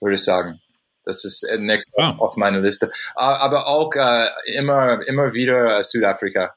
würde 0.00 0.14
ich 0.14 0.24
sagen. 0.24 0.58
Das 1.04 1.24
ist 1.24 1.42
äh, 1.42 1.58
next 1.58 1.92
ah. 1.98 2.16
auf 2.16 2.36
meiner 2.36 2.60
Liste. 2.60 2.90
Aber 3.14 3.66
auch 3.66 3.92
äh, 3.94 4.26
immer, 4.54 5.06
immer 5.06 5.34
wieder 5.34 5.84
Südafrika. 5.84 6.54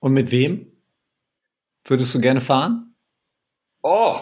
Und 0.00 0.12
mit 0.12 0.32
wem 0.32 0.72
würdest 1.84 2.14
du 2.14 2.20
gerne 2.20 2.40
fahren? 2.40 2.96
Oh, 3.82 4.16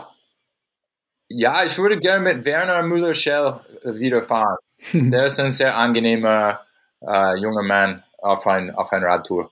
Ja, 1.35 1.65
ich 1.65 1.77
würde 1.79 1.99
gerne 1.99 2.35
mit 2.35 2.45
Werner 2.45 2.83
Müller-Schell 2.83 3.61
wieder 3.85 4.23
fahren. 4.23 4.57
Der 4.93 5.27
ist 5.27 5.41
ein 5.41 5.53
sehr 5.53 5.77
angenehmer 5.77 6.61
äh, 7.01 7.39
junger 7.39 7.63
Mann 7.63 8.03
auf 8.19 8.47
ein, 8.47 8.71
auf 8.71 8.93
ein 8.93 9.03
Radtour. 9.03 9.51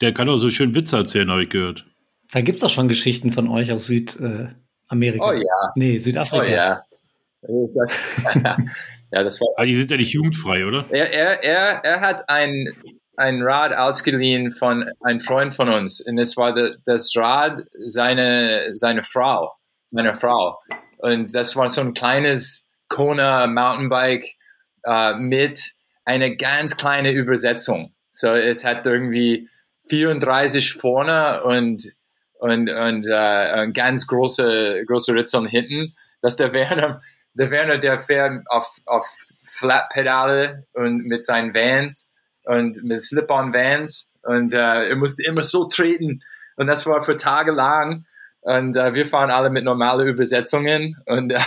Der 0.00 0.12
kann 0.12 0.28
auch 0.28 0.36
so 0.36 0.50
schön 0.50 0.74
Witze 0.74 0.96
erzählen, 0.96 1.30
habe 1.30 1.44
ich 1.44 1.50
gehört. 1.50 1.84
Da 2.32 2.40
gibt 2.40 2.56
es 2.56 2.62
doch 2.62 2.70
schon 2.70 2.88
Geschichten 2.88 3.32
von 3.32 3.48
euch 3.48 3.72
aus 3.72 3.86
Südamerika. 3.86 5.28
Oh 5.28 5.32
ja. 5.32 5.72
Nee, 5.76 5.98
Südafrika. 5.98 6.44
Oh 6.44 6.48
ja. 6.50 6.82
Das, 7.74 8.04
ja, 8.34 9.22
das 9.24 9.40
war. 9.40 9.48
Aber 9.56 9.66
die 9.66 9.74
sind 9.74 9.90
ja 9.90 9.96
nicht 9.96 10.12
jugendfrei, 10.12 10.66
oder? 10.66 10.84
Er, 10.90 11.12
er, 11.12 11.44
er, 11.44 11.84
er 11.84 12.00
hat 12.00 12.28
ein, 12.28 12.68
ein 13.16 13.42
Rad 13.42 13.72
ausgeliehen 13.72 14.52
von 14.52 14.88
einem 15.00 15.20
Freund 15.20 15.54
von 15.54 15.68
uns. 15.68 16.00
Und 16.00 16.18
es 16.18 16.36
war 16.36 16.54
das 16.54 17.12
Rad 17.16 17.64
seine, 17.86 18.72
seine 18.74 19.02
Frau. 19.02 19.57
Seine 19.88 20.14
Frau. 20.14 20.60
Und 20.98 21.34
das 21.34 21.56
war 21.56 21.70
so 21.70 21.80
ein 21.80 21.94
kleines 21.94 22.68
Kona 22.88 23.46
Mountainbike 23.46 24.36
äh, 24.84 25.14
mit 25.14 25.72
einer 26.04 26.30
ganz 26.36 26.76
kleinen 26.76 27.14
Übersetzung. 27.14 27.94
So, 28.10 28.34
es 28.34 28.64
hat 28.64 28.86
irgendwie 28.86 29.48
34 29.88 30.74
vorne 30.74 31.42
und, 31.42 31.92
und, 32.38 32.70
und 32.70 33.06
äh, 33.10 33.70
ganz 33.72 34.06
große, 34.06 34.84
große 34.86 35.14
Ritzel 35.14 35.48
hinten, 35.48 35.94
dass 36.20 36.36
der 36.36 36.52
Werner, 36.52 37.00
der 37.34 37.50
Werner, 37.50 37.78
der 37.78 37.98
fährt 37.98 38.42
auf, 38.46 38.78
auf 38.86 39.06
Flatpedale 39.44 40.66
und 40.74 41.04
mit 41.04 41.24
seinen 41.24 41.54
Vans 41.54 42.12
und 42.44 42.82
mit 42.82 43.02
Slip-on-Vans 43.02 44.10
und 44.22 44.52
äh, 44.52 44.88
er 44.88 44.96
musste 44.96 45.22
immer 45.24 45.42
so 45.42 45.66
treten 45.66 46.22
und 46.56 46.66
das 46.66 46.86
war 46.86 47.02
für 47.02 47.16
Tage 47.16 47.52
lang 47.52 48.04
und 48.56 48.76
äh, 48.76 48.94
wir 48.94 49.06
fahren 49.06 49.30
alle 49.30 49.50
mit 49.50 49.64
normalen 49.64 50.08
Übersetzungen 50.08 50.96
und 51.06 51.32
äh, 51.32 51.40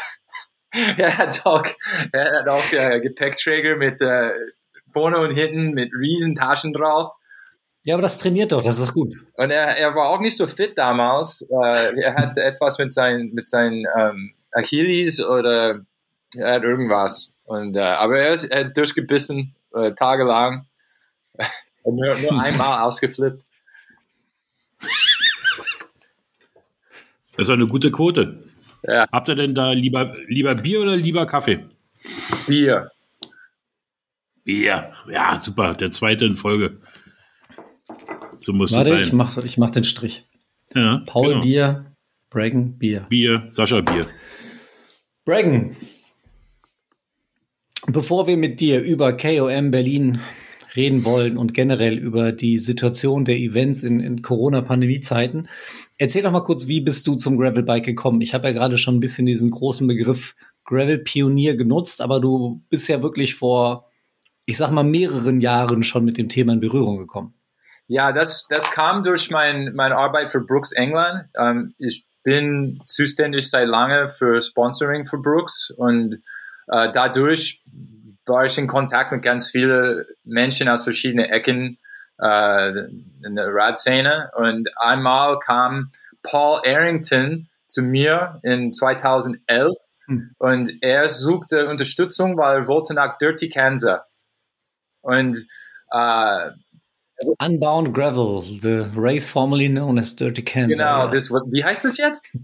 er 0.98 1.18
hat 1.18 1.46
auch, 1.46 1.66
er 2.12 2.40
hat 2.40 2.48
auch 2.48 2.72
äh, 2.72 3.00
Gepäckträger 3.02 3.78
mit 3.78 4.02
äh, 4.02 4.32
vorne 4.92 5.20
und 5.20 5.32
hinten 5.32 5.72
mit 5.72 5.92
riesen 5.94 6.36
Taschen 6.36 6.74
drauf 6.74 7.12
ja, 7.84 7.96
aber 7.96 8.04
das 8.04 8.20
trainiert 8.20 8.52
doch, 8.52 8.64
das 8.64 8.78
ist 8.78 8.94
gut. 8.94 9.16
Und 9.34 9.50
er, 9.50 9.78
er 9.78 9.96
war 9.96 10.10
auch 10.10 10.20
nicht 10.20 10.38
so 10.38 10.46
fit 10.46 10.78
damals. 10.78 11.42
Äh, 11.42 12.02
er 12.02 12.14
hat 12.14 12.38
etwas 12.38 12.78
mit 12.78 12.94
seinen, 12.94 13.34
mit 13.34 13.50
seinen 13.50 13.86
ähm, 13.98 14.34
Achilles 14.52 15.26
oder 15.26 15.82
er 16.38 16.54
hat 16.54 16.64
irgendwas. 16.64 17.34
Und, 17.44 17.76
äh, 17.76 17.80
aber 17.80 18.20
er, 18.20 18.34
ist, 18.34 18.44
er 18.46 18.66
hat 18.66 18.78
durchgebissen, 18.78 19.56
äh, 19.74 19.94
tagelang. 19.94 20.68
nur, 21.86 22.16
nur 22.18 22.40
einmal 22.40 22.82
ausgeflippt. 22.84 23.42
Das 27.42 27.50
ist 27.50 27.54
eine 27.54 27.66
gute 27.66 27.92
Quote. 27.92 28.44
Ja. 28.88 29.08
Habt 29.12 29.28
ihr 29.28 29.34
denn 29.34 29.56
da 29.56 29.72
lieber, 29.72 30.16
lieber 30.28 30.54
Bier 30.54 30.82
oder 30.82 30.96
lieber 30.96 31.26
Kaffee? 31.26 31.66
Bier. 32.48 32.92
Bier. 34.44 34.94
Ja, 35.10 35.40
super. 35.40 35.74
Der 35.74 35.90
zweite 35.90 36.26
in 36.26 36.36
Folge. 36.36 36.78
So 38.38 38.54
muss 38.54 38.76
Warte, 38.76 38.94
es 38.94 39.00
ich 39.00 39.08
sein. 39.08 39.18
mach, 39.18 39.38
ich 39.38 39.58
mach 39.58 39.72
den 39.72 39.84
Strich. 39.84 40.24
Ja, 40.76 41.02
Paul 41.08 41.30
genau. 41.30 41.42
Bier, 41.42 41.96
Bragen 42.30 42.78
Bier. 42.78 43.08
Bier, 43.10 43.48
Sascha 43.50 43.82
Bier. 43.82 44.06
Bragen. 45.26 45.76
Bevor 47.88 48.28
wir 48.28 48.38
mit 48.38 48.60
dir 48.60 48.82
über 48.82 49.18
KOM 49.18 49.72
Berlin 49.72 50.20
reden 50.76 51.04
wollen 51.06 51.38
und 51.38 51.54
generell 51.54 51.98
über 51.98 52.32
die 52.32 52.58
Situation 52.58 53.26
der 53.26 53.38
Events 53.38 53.84
in, 53.84 54.00
in 54.00 54.22
Corona-Pandemie-Zeiten, 54.22 55.48
erzähl 55.98 56.24
doch 56.24 56.32
mal 56.32 56.44
kurz, 56.44 56.68
wie 56.68 56.82
bist 56.82 57.08
du 57.08 57.16
zum 57.16 57.38
Gravelbike 57.38 57.86
gekommen? 57.86 58.22
Ich 58.22 58.34
habe 58.34 58.48
ja 58.48 58.54
gerade 58.54 58.78
schon 58.78 58.96
ein 58.96 59.00
bisschen 59.00 59.26
diesen 59.26 59.52
großen 59.52 59.88
Begriff 59.88 60.36
Gravel-Pionier 60.66 61.56
genutzt, 61.56 62.02
aber 62.02 62.20
du 62.20 62.62
bist 62.70 62.88
ja 62.88 63.02
wirklich 63.02 63.36
vor, 63.36 63.90
ich 64.46 64.58
sag 64.58 64.72
mal, 64.72 64.84
mehreren 64.84 65.40
Jahren 65.40 65.84
schon 65.84 66.06
mit 66.06 66.18
dem 66.18 66.30
Thema 66.30 66.54
in 66.54 66.60
Berührung 66.60 66.98
gekommen. 66.98 67.34
Ja, 67.88 68.14
das, 68.14 68.46
das 68.50 68.72
kam 68.72 69.04
durch 69.04 69.30
mein, 69.32 69.74
meine 69.74 69.98
Arbeit 69.98 70.32
für 70.32 70.42
Brooks 70.42 70.72
England. 70.72 71.26
Ähm, 71.38 71.74
ich 71.78 72.06
bin 72.24 72.80
zuständig 72.88 73.50
seit 73.50 73.68
lange 73.68 74.08
für 74.08 74.42
Sponsoring 74.42 75.06
für 75.06 75.18
Brooks 75.18 75.72
und 75.72 76.22
äh, 76.68 76.90
dadurch 76.94 77.62
war 78.26 78.46
ich 78.46 78.58
in 78.58 78.68
Kontakt 78.68 79.12
mit 79.12 79.24
ganz 79.24 79.50
vielen 79.50 80.06
Menschen 80.24 80.68
aus 80.70 80.84
verschiedenen 80.84 81.26
Ecken 81.26 81.78
äh, 82.20 82.70
in 83.26 83.36
der 83.36 83.48
Radszene. 83.48 84.32
Und 84.36 84.70
einmal 84.78 85.40
kam 85.40 85.92
Paul 86.24 86.62
Arrington 86.66 87.50
zu 87.68 87.82
mir 87.82 88.40
in 88.44 88.74
2011 88.74 89.74
Hm. 90.12 90.36
und 90.40 90.74
er 90.82 91.08
suchte 91.10 91.70
Unterstützung, 91.70 92.38
weil 92.38 92.62
er 92.62 92.68
wollte 92.68 92.94
nach 92.94 93.18
Dirty 93.18 93.50
Kansas. 93.50 94.02
Und 95.02 95.38
äh, 95.92 96.52
Unbound 97.40 97.94
Gravel, 97.94 98.42
the 98.42 98.86
race 98.96 99.30
formerly 99.30 99.70
known 99.70 100.00
as 100.00 100.16
Dirty 100.16 100.44
Kansas. 100.44 100.78
genau, 100.78 101.08
das, 101.08 101.30
wie 101.30 101.64
heißt 101.64 101.86
das 101.86 101.98
jetzt? 101.98 102.36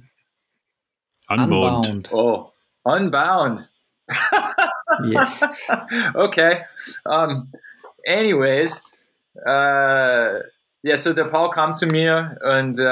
Unbound. 1.27 2.13
Oh, 2.13 2.51
Unbound. 2.83 3.69
Yes. 5.05 5.41
okay. 6.13 6.65
Um, 7.05 7.51
anyways, 8.05 8.81
äh, 9.45 10.39
ja, 10.83 10.95
so 10.97 11.13
der 11.13 11.25
Paul 11.25 11.49
kam 11.51 11.73
zu 11.73 11.87
mir 11.87 12.37
und 12.43 12.79
äh, 12.79 12.83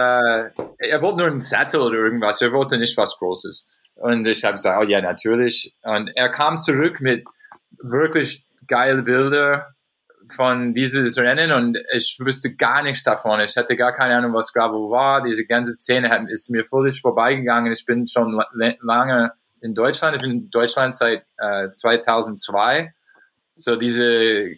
er 0.80 1.02
wollte 1.02 1.18
nur 1.20 1.28
einen 1.28 1.42
Sattel 1.42 1.82
oder 1.82 1.98
irgendwas, 1.98 2.42
er 2.42 2.52
wollte 2.52 2.78
nicht 2.78 2.98
was 2.98 3.18
Großes. 3.18 3.68
Und 3.96 4.28
ich 4.28 4.44
habe 4.44 4.56
gesagt, 4.56 4.78
oh 4.82 4.90
ja, 4.90 5.02
natürlich. 5.02 5.74
Und 5.84 6.12
er 6.16 6.30
kam 6.30 6.58
zurück 6.58 7.00
mit 7.00 7.26
wirklich 7.82 8.46
geile 8.68 9.04
Bilder 9.04 9.74
von 10.36 10.74
dieses 10.74 11.18
Rennen 11.20 11.52
und 11.52 11.78
ich 11.94 12.18
wusste 12.20 12.56
gar 12.56 12.82
nichts 12.82 13.04
davon. 13.04 13.40
Ich 13.42 13.56
hatte 13.56 13.76
gar 13.76 13.94
keine 13.94 14.18
Ahnung, 14.18 14.34
was 14.34 14.52
Gravel 14.52 14.90
war. 14.90 15.24
Diese 15.24 15.46
ganze 15.46 15.74
Szene 15.74 16.26
ist 16.30 16.50
mir 16.50 16.66
völlig 16.66 17.00
vorbeigegangen. 17.00 17.72
Ich 17.72 17.86
bin 17.86 18.08
schon 18.08 18.34
la- 18.34 18.76
lange 18.82 19.32
in 19.62 19.74
Deutschland. 19.74 20.16
Ich 20.16 20.22
bin 20.22 20.32
in 20.32 20.50
Deutschland 20.50 20.96
seit 20.96 21.24
äh, 21.38 21.70
2002. 21.72 22.94
So 23.54 23.76
diese, 23.76 24.52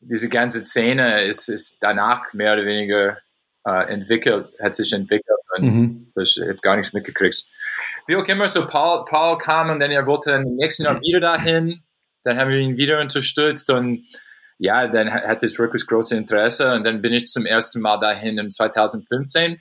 diese 0.00 0.28
ganze 0.28 0.64
Szene 0.66 1.24
ist, 1.24 1.48
ist 1.48 1.78
danach 1.80 2.32
mehr 2.32 2.54
oder 2.54 2.64
weniger 2.64 3.18
äh, 3.66 3.92
entwickelt, 3.92 4.48
hat 4.60 4.74
sich 4.74 4.92
entwickelt 4.92 5.38
und 5.56 5.64
Mhm. 5.64 6.04
so 6.08 6.20
ich 6.22 6.38
habe 6.40 6.56
gar 6.62 6.76
nichts 6.76 6.92
mitgekriegt. 6.92 7.44
Wie 8.06 8.16
auch 8.16 8.26
immer, 8.26 8.48
so 8.48 8.66
Paul, 8.66 9.04
Paul 9.04 9.38
kam 9.38 9.70
und 9.70 9.80
dann 9.80 9.90
er 9.90 10.06
wollte 10.06 10.32
im 10.32 10.56
nächsten 10.56 10.84
Jahr 10.84 11.00
wieder 11.00 11.20
dahin. 11.20 11.82
Dann 12.24 12.38
haben 12.38 12.50
wir 12.50 12.58
ihn 12.58 12.76
wieder 12.76 13.00
unterstützt 13.00 13.70
und 13.70 14.06
ja, 14.58 14.86
dann 14.88 15.12
ha- 15.12 15.22
hatte 15.28 15.46
ich 15.46 15.58
wirklich 15.58 15.86
große 15.86 16.16
Interesse 16.16 16.72
und 16.72 16.84
dann 16.84 17.02
bin 17.02 17.12
ich 17.12 17.26
zum 17.26 17.44
ersten 17.46 17.80
Mal 17.80 17.98
dahin 17.98 18.38
im 18.38 18.50
2015 18.50 19.60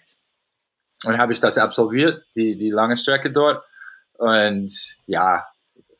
und 1.06 1.18
habe 1.18 1.34
ich 1.34 1.40
das 1.40 1.58
absolviert, 1.58 2.24
die, 2.36 2.56
die 2.58 2.70
lange 2.70 2.98
Strecke 2.98 3.32
dort. 3.32 3.64
Und 4.22 4.96
ja, 5.08 5.48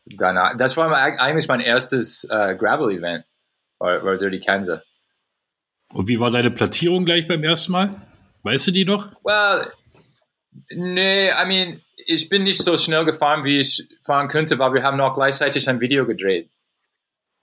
danach, 0.06 0.56
das 0.56 0.78
war 0.78 0.90
mein- 0.90 1.18
eigentlich 1.18 1.48
mein 1.48 1.60
erstes 1.60 2.24
äh, 2.26 2.56
Gravel-Event, 2.56 3.26
war, 3.80 4.04
war 4.06 4.16
Dirty 4.18 4.40
Kansas. 4.40 4.82
Und 5.92 6.08
wie 6.08 6.20
war 6.20 6.30
deine 6.30 6.52
Platzierung 6.52 7.04
gleich 7.04 7.28
beim 7.28 7.44
ersten 7.44 7.72
Mal? 7.72 8.00
Weißt 8.44 8.68
du 8.68 8.72
die 8.72 8.86
noch? 8.86 9.12
Well, 9.24 9.66
nee, 10.70 11.30
I 11.32 11.46
mean, 11.48 11.82
ich 12.06 12.30
bin 12.30 12.44
nicht 12.44 12.62
so 12.62 12.78
schnell 12.78 13.06
gefahren, 13.06 13.44
wie 13.44 13.58
ich 13.58 13.88
fahren 14.06 14.28
könnte, 14.28 14.60
weil 14.60 14.74
wir 14.76 14.84
haben 14.84 14.98
noch 14.98 15.16
gleichzeitig 15.16 15.68
ein 15.68 15.80
Video 15.82 16.06
gedreht. 16.06 16.51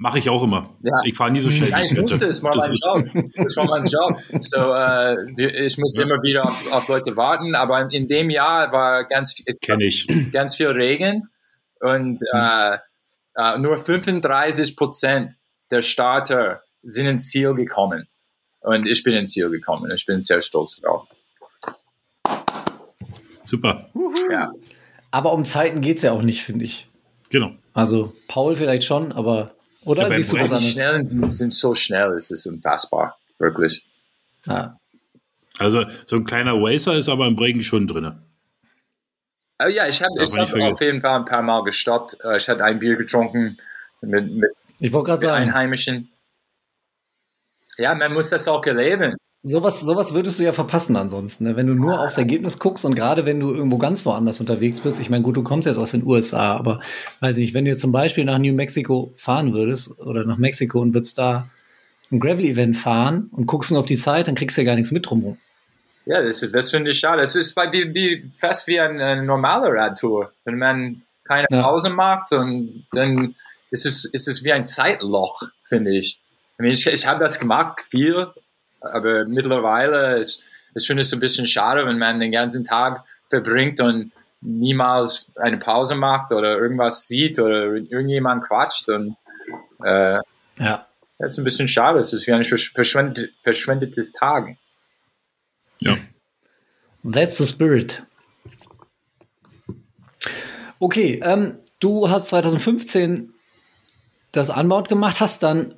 Mache 0.01 0.19
ich 0.21 0.29
auch 0.31 0.45
immer. 0.45 0.77
Ja. 0.85 0.93
Ich 1.05 1.17
fahre 1.17 1.33
nie 1.33 1.41
so 1.41 1.51
schnell. 1.51 1.73
Wie 1.73 1.85
ich 1.87 2.01
musste, 2.01 2.27
es 2.27 2.41
war 2.43 2.53
Das 2.53 2.69
mein 2.69 2.73
ist- 2.73 2.85
Job. 2.85 3.25
Das 3.35 3.57
war 3.57 3.65
mein 3.65 3.85
Job. 3.85 4.17
So, 4.41 4.57
äh, 4.73 5.67
ich 5.67 5.77
musste 5.77 6.01
Ja. 6.03 6.07
immer 6.07 6.23
wieder 6.23 6.45
auf, 6.45 6.73
auf 6.73 6.89
Leute 6.89 7.17
warten, 7.17 7.57
aber 7.57 7.91
in 7.93 8.07
dem 8.07 8.31
Jahr 8.31 8.71
war 8.71 9.05
ganz, 9.05 9.33
viel- 9.35 9.45
es 9.49 9.59
Kenn 9.59 9.81
ich. 9.81 10.07
ganz 10.33 10.55
viel 10.55 10.69
Regen 10.69 11.29
und 11.81 12.21
äh, 12.33 12.79
äh, 13.37 13.59
nur 13.59 13.77
35 13.79 14.77
Prozent 14.77 15.35
der 15.73 15.83
Starter 15.83 16.63
sind 16.83 17.07
ins 17.07 17.29
Ziel 17.31 17.55
gekommen. 17.55 18.07
Und 18.61 18.87
ich 18.89 19.03
bin 19.03 19.15
ins 19.15 19.33
Ziel 19.33 19.51
gekommen. 19.51 19.91
Ich 19.95 20.07
bin 20.07 20.21
sehr 20.21 20.43
stolz 20.43 20.77
drauf. 20.81 21.07
Super. 23.43 23.89
Ja. 24.31 24.53
Aber 25.11 25.33
um 25.33 25.45
Zeiten 25.45 25.81
geht's 25.81 26.03
ja 26.03 26.13
auch 26.13 26.23
nicht, 26.23 26.43
finde 26.45 26.65
ich. 26.65 26.87
Genau. 27.31 27.53
Also 27.73 28.15
Paul 28.29 28.57
vielleicht 28.57 28.85
schon, 28.85 29.13
aber 29.13 29.53
oder 29.85 30.09
Ja, 30.09 30.15
siehst 30.17 30.33
du 30.33 30.37
das 30.37 30.49
Die 30.49 30.55
anders? 30.55 30.71
Schnellen 30.71 31.07
sind, 31.07 31.33
sind 31.33 31.55
so 31.55 31.75
schnell, 31.75 32.11
es 32.15 32.31
ist 32.31 32.47
unfassbar. 32.47 33.19
Wirklich. 33.39 33.85
Ja. 34.47 34.79
Also 35.59 35.85
so 36.05 36.17
ein 36.17 36.25
kleiner 36.25 36.55
Racer 36.55 36.97
ist 36.97 37.09
aber 37.09 37.27
im 37.27 37.39
Regen 37.39 37.63
schon 37.63 37.87
drin. 37.87 38.13
Oh 39.61 39.67
ja, 39.67 39.89
ich 39.89 40.01
habe 40.01 40.13
hab 40.21 40.73
auf 40.73 40.81
jeden 40.81 41.01
Fall 41.01 41.17
ein 41.17 41.25
paar 41.25 41.43
Mal 41.43 41.65
gestoppt. 41.65 42.19
Äh, 42.23 42.37
Ich 42.37 42.49
hatte 42.49 42.65
ein 42.65 42.79
Bier 42.79 42.97
getrunken 42.97 43.59
mit, 44.01 44.31
mit 44.31 44.51
Ich 44.79 44.93
mit 44.93 45.07
sagen, 45.07 45.27
Einheimischen. 45.27 46.11
Ja, 47.77 47.95
man 47.95 48.13
muss 48.13 48.31
das 48.31 48.47
auch 48.47 48.65
erleben. 48.67 49.17
Sowas, 49.45 49.81
sowas 49.81 50.15
würdest 50.15 50.41
du 50.41 50.45
ja 50.45 50.51
verpassen 50.53 50.97
ansonsten, 50.97 51.45
ne? 51.45 51.55
wenn 51.57 51.69
du 51.69 51.75
nur 51.75 52.01
aufs 52.01 52.19
Ergebnis 52.19 52.59
guckst 52.59 52.85
und 52.85 52.97
gerade 52.97 53.25
wenn 53.25 53.39
du 53.39 53.55
irgendwo 53.55 53.79
ganz 53.79 54.05
woanders 54.05 54.41
unterwegs 54.41 54.81
bist. 54.81 54.99
Ich 54.99 55.11
meine, 55.11 55.23
gut, 55.23 55.37
du 55.37 55.45
kommst 55.45 55.67
jetzt 55.67 55.79
aus 55.79 55.93
den 55.93 56.05
USA, 56.05 56.57
aber 56.57 56.81
weiß 57.21 57.37
ich, 57.37 57.55
wenn 57.55 57.65
du 57.65 57.71
jetzt 57.71 57.81
zum 57.81 57.93
Beispiel 57.93 58.25
nach 58.25 58.39
New 58.39 58.53
Mexico 58.53 59.13
fahren 59.17 59.55
würdest 59.55 59.97
oder 60.01 60.25
nach 60.25 60.39
Mexiko 60.39 60.81
und 60.81 60.93
würdest 60.93 61.19
da 61.19 61.49
ein 62.11 62.19
Gravel-Event 62.19 62.77
fahren 62.77 63.31
und 63.31 63.47
guckst 63.47 63.71
nur 63.71 63.79
auf 63.79 63.87
die 63.87 63.97
Zeit, 63.97 64.27
dann 64.27 64.35
kriegst 64.35 64.57
du 64.57 64.63
ja 64.63 64.67
gar 64.67 64.75
nichts 64.75 64.91
mit 64.91 65.09
drumherum. 65.09 65.39
Ja, 66.07 66.21
das 66.23 66.43
ist, 66.43 66.55
das 66.55 66.71
finde 66.71 66.91
ich 66.91 66.99
schade. 66.99 67.23
Es 67.23 67.37
ist 67.37 67.55
bei 67.55 67.71
wie, 67.71 67.95
wie 67.95 68.31
fast 68.37 68.67
wie 68.67 68.81
eine, 68.81 69.05
eine 69.05 69.23
normale 69.23 69.69
Radtour. 69.69 70.33
Wenn 70.45 70.59
man 70.59 71.03
keine 71.25 71.47
Ja. 71.51 71.63
Pause 71.63 71.91
macht 71.91 72.33
und 72.33 72.87
dann 72.93 73.35
ist 73.71 73.87
es, 73.87 74.07
ist 74.07 74.27
es 74.27 74.43
wie 74.43 74.53
ein 74.53 74.65
Zeitloch, 74.65 75.43
finde 75.69 75.97
ich. 75.97 76.21
Ich, 76.61 76.87
ich 76.87 77.07
habe 77.07 77.23
das 77.23 77.39
gemacht 77.39 77.83
viel, 77.89 78.29
aber 78.81 79.27
mittlerweile 79.27 80.19
ist, 80.19 80.43
ich 80.75 80.87
finde 80.87 81.03
es 81.03 81.13
ein 81.13 81.21
bisschen 81.21 81.47
schade, 81.47 81.87
wenn 81.87 81.99
man 81.99 82.21
den 82.21 82.33
ganzen 82.33 82.65
Tag 82.65 83.05
verbringt 83.31 83.81
und 83.81 84.13
niemals 84.41 85.33
eine 85.37 85.59
Pause 85.59 85.95
macht 85.97 86.31
oder 86.33 86.57
irgendwas 86.59 87.07
sieht 87.09 87.39
oder 87.41 87.65
irgendjemand 87.75 88.45
quatscht 88.45 88.89
und 88.89 89.17
äh, 89.85 90.19
Ja. 90.59 90.87
das 91.19 91.31
ist 91.31 91.39
ein 91.39 91.45
bisschen 91.45 91.67
schade. 91.69 91.99
Es 91.99 92.13
ist 92.13 92.27
wie 92.27 92.33
ein 92.33 92.43
versch- 92.43 92.73
verschwendet, 92.75 93.33
verschwendetes 93.43 94.13
Tag. 94.13 94.57
Ja. 95.81 95.97
That's 97.03 97.39
the 97.39 97.47
spirit. 97.47 98.03
Okay, 100.79 101.21
ähm, 101.25 101.59
du 101.81 102.09
hast 102.11 102.29
2015 102.29 103.33
das 104.33 104.51
Anbaut 104.51 104.89
gemacht, 104.89 105.21
hast 105.21 105.43
dann, 105.43 105.75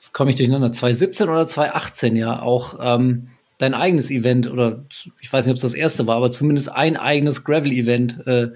jetzt 0.00 0.14
komme 0.14 0.30
ich 0.30 0.36
durcheinander, 0.36 0.72
2017 0.72 1.28
oder 1.28 1.46
2018 1.46 2.16
ja 2.16 2.40
auch 2.40 2.78
ähm, 2.80 3.28
dein 3.58 3.74
eigenes 3.74 4.10
Event 4.10 4.50
oder 4.50 4.82
ich 5.20 5.30
weiß 5.30 5.44
nicht, 5.44 5.52
ob 5.52 5.56
es 5.56 5.62
das 5.62 5.74
erste 5.74 6.06
war, 6.06 6.16
aber 6.16 6.30
zumindest 6.30 6.74
ein 6.74 6.96
eigenes 6.96 7.44
Gravel-Event 7.44 8.26
äh, 8.26 8.48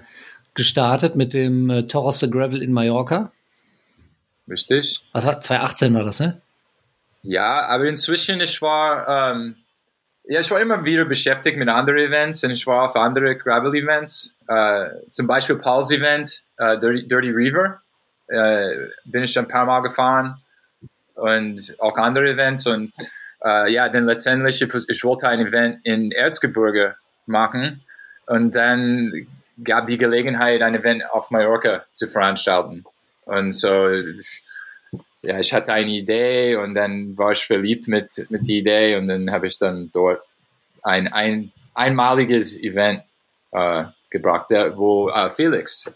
gestartet 0.55 1.15
mit 1.15 1.35
dem 1.35 1.69
äh, 1.69 1.83
Toros 1.83 2.17
de 2.17 2.31
Gravel 2.31 2.63
in 2.63 2.73
Mallorca. 2.73 3.31
Richtig? 4.49 5.05
Was 5.11 5.27
hat 5.27 5.43
2018 5.43 5.93
war 5.93 6.03
das, 6.03 6.19
ne? 6.19 6.41
Ja, 7.21 7.63
aber 7.67 7.85
inzwischen, 7.85 8.41
ich 8.41 8.59
war, 8.63 9.35
ähm, 9.35 9.55
ja, 10.23 10.39
ich 10.39 10.49
war 10.49 10.59
immer 10.59 10.83
wieder 10.83 11.05
beschäftigt 11.05 11.57
mit 11.57 11.69
anderen 11.69 11.99
Events 11.99 12.43
und 12.43 12.49
ich 12.49 12.65
war 12.65 12.85
auf 12.85 12.95
andere 12.95 13.37
Gravel-Events, 13.37 14.35
äh, 14.47 14.85
zum 15.11 15.27
Beispiel 15.27 15.57
Paul's 15.57 15.91
Event, 15.91 16.43
äh, 16.57 16.79
Dirty, 16.79 17.07
Dirty 17.07 17.29
River, 17.29 17.81
äh, 18.29 18.87
bin 19.05 19.23
ich 19.23 19.37
ein 19.37 19.47
paar 19.47 19.65
Mal 19.65 19.81
gefahren 19.81 20.41
und 21.15 21.75
auch 21.79 21.97
andere 21.97 22.29
Events 22.29 22.67
und 22.67 22.93
äh, 23.43 23.71
ja, 23.71 23.89
dann 23.89 24.05
letztendlich, 24.05 24.61
ich, 24.61 25.03
wollte 25.03 25.27
ein 25.27 25.39
Event 25.39 25.79
in 25.83 26.11
Erzgebirge 26.11 26.95
machen 27.25 27.83
und 28.27 28.55
dann 28.55 29.27
gab 29.63 29.85
die 29.85 29.97
Gelegenheit, 29.97 30.61
ein 30.61 30.75
Event 30.75 31.09
auf 31.11 31.31
Mallorca 31.31 31.85
zu 31.91 32.07
veranstalten. 32.07 32.83
Und 33.25 33.53
so, 33.53 33.89
ich, 33.89 34.43
ja, 35.21 35.39
ich 35.39 35.53
hatte 35.53 35.73
eine 35.73 35.91
Idee 35.91 36.55
und 36.55 36.75
dann 36.75 37.17
war 37.17 37.31
ich 37.31 37.45
verliebt 37.45 37.87
mit, 37.87 38.29
mit 38.29 38.47
der 38.47 38.55
Idee 38.55 38.95
und 38.97 39.07
dann 39.07 39.31
habe 39.31 39.47
ich 39.47 39.57
dann 39.57 39.89
dort 39.93 40.21
ein, 40.83 41.07
ein 41.07 41.51
einmaliges 41.73 42.61
Event 42.61 43.03
äh, 43.51 43.85
gebracht, 44.09 44.49
der, 44.49 44.77
wo 44.77 45.09
äh, 45.09 45.29
Felix 45.29 45.91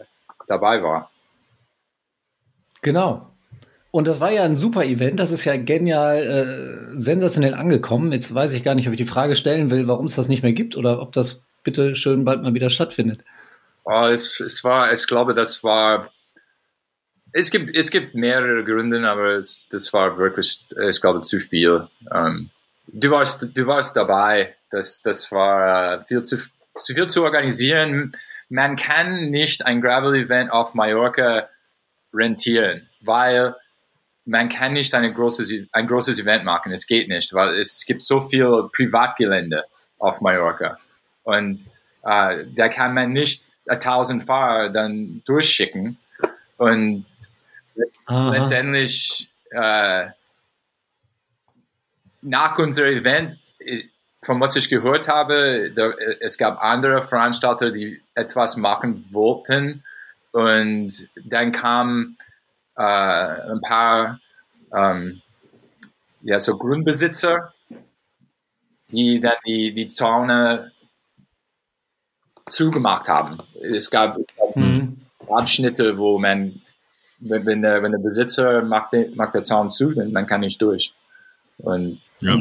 dabei 0.47 0.81
war. 0.81 1.11
Genau. 2.81 3.29
Und 3.91 4.07
das 4.07 4.19
war 4.19 4.31
ja 4.31 4.43
ein 4.43 4.55
super 4.55 4.85
Event, 4.85 5.19
das 5.19 5.31
ist 5.31 5.45
ja 5.45 5.57
genial, 5.57 6.93
äh, 6.93 6.99
sensationell 6.99 7.55
angekommen. 7.55 8.11
Jetzt 8.11 8.33
weiß 8.33 8.53
ich 8.53 8.63
gar 8.63 8.75
nicht, 8.75 8.87
ob 8.87 8.93
ich 8.93 8.99
die 8.99 9.05
Frage 9.05 9.33
stellen 9.33 9.71
will, 9.71 9.87
warum 9.87 10.05
es 10.05 10.15
das 10.15 10.29
nicht 10.29 10.43
mehr 10.43 10.53
gibt 10.53 10.77
oder 10.77 11.01
ob 11.01 11.11
das 11.11 11.43
bitte 11.63 11.95
schön 11.95 12.23
bald 12.23 12.43
mal 12.43 12.53
wieder 12.53 12.69
stattfindet. 12.69 13.23
Oh, 13.85 14.05
es, 14.05 14.39
es 14.39 14.63
war, 14.63 14.93
ich 14.93 15.07
glaube, 15.07 15.33
das 15.33 15.63
war, 15.63 16.11
es 17.31 17.49
gibt, 17.49 17.75
es 17.75 17.89
gibt 17.89 18.13
mehrere 18.13 18.63
Gründe, 18.63 19.07
aber 19.09 19.37
es, 19.37 19.67
das 19.71 19.91
war 19.91 20.17
wirklich, 20.19 20.65
ich 20.87 21.01
glaube, 21.01 21.23
zu 21.23 21.39
viel. 21.39 21.87
Ähm, 22.13 22.51
du 22.87 23.09
warst, 23.09 23.47
du 23.53 23.67
warst 23.67 23.95
dabei. 23.97 24.55
Das, 24.69 25.01
das 25.01 25.31
war 25.31 25.99
äh, 25.99 26.01
viel 26.07 26.21
zu, 26.21 26.37
zu 26.37 26.93
viel 26.93 27.07
zu 27.07 27.23
organisieren. 27.23 28.11
Man 28.49 28.75
kann 28.75 29.29
nicht 29.31 29.65
ein 29.65 29.81
Gravel-Event 29.81 30.51
auf 30.51 30.75
Mallorca 30.75 31.49
rentieren, 32.13 32.87
weil 33.01 33.55
man 34.29 34.47
kann 34.47 34.73
nicht 34.73 34.93
ein 34.93 35.11
großes, 35.13 35.51
ein 35.71 35.87
großes 35.87 36.19
Event 36.19 36.45
machen. 36.45 36.71
Es 36.71 36.85
geht 36.85 37.09
nicht, 37.09 37.33
weil 37.33 37.55
es 37.55 37.83
gibt 37.85 38.03
so 38.03 38.21
viel 38.21 38.69
Privatgelände 38.71 39.63
auf 39.97 40.21
Mallorca. 40.21 40.77
Und 41.23 41.65
äh, 42.03 42.45
da 42.55 42.69
kann 42.69 42.93
man 42.93 43.11
nicht 43.11 43.47
1000 43.67 44.23
Fahrer 44.23 44.69
dann 44.69 45.23
durchschicken. 45.25 45.97
Und 46.57 47.05
Aha. 48.05 48.31
letztendlich 48.31 49.29
äh, 49.49 50.07
nach 52.21 52.57
unserem 52.59 52.97
Event, 52.97 53.39
von 54.21 54.39
was 54.39 54.55
ich 54.55 54.69
gehört 54.69 55.07
habe, 55.07 55.71
da, 55.75 55.91
es 56.19 56.37
gab 56.37 56.61
andere 56.61 57.01
Veranstalter, 57.01 57.71
die 57.71 57.99
etwas 58.13 58.57
machen 58.57 59.07
wollten. 59.09 59.83
Und 60.31 61.09
dann 61.15 61.51
kamen 61.51 62.17
äh, 62.79 63.51
ein 63.51 63.61
paar 63.61 64.19
ähm, 64.73 65.21
ja, 66.21 66.39
so 66.39 66.57
Grundbesitzer, 66.57 67.53
die 68.89 69.19
dann 69.19 69.35
die, 69.45 69.73
die 69.73 69.87
Zone 69.87 70.71
zugemacht 72.49 73.07
haben. 73.07 73.37
Es 73.61 73.89
gab, 73.91 74.17
es 74.17 74.27
gab 74.35 74.55
Mhm. 74.55 74.97
Abschnitte, 75.29 75.97
wo 75.97 76.17
man, 76.17 76.61
wenn, 77.19 77.45
wenn, 77.45 77.61
der, 77.61 77.83
wenn 77.83 77.91
der 77.91 77.99
Besitzer 77.99 78.63
macht, 78.63 78.93
den, 78.93 79.15
macht 79.15 79.35
der 79.35 79.43
Zaun 79.43 79.69
zu, 79.69 79.91
dann 79.91 80.11
man 80.11 80.25
kann 80.25 80.41
nicht 80.41 80.61
durch. 80.61 80.93
Und 81.59 82.01
Ja. 82.21 82.37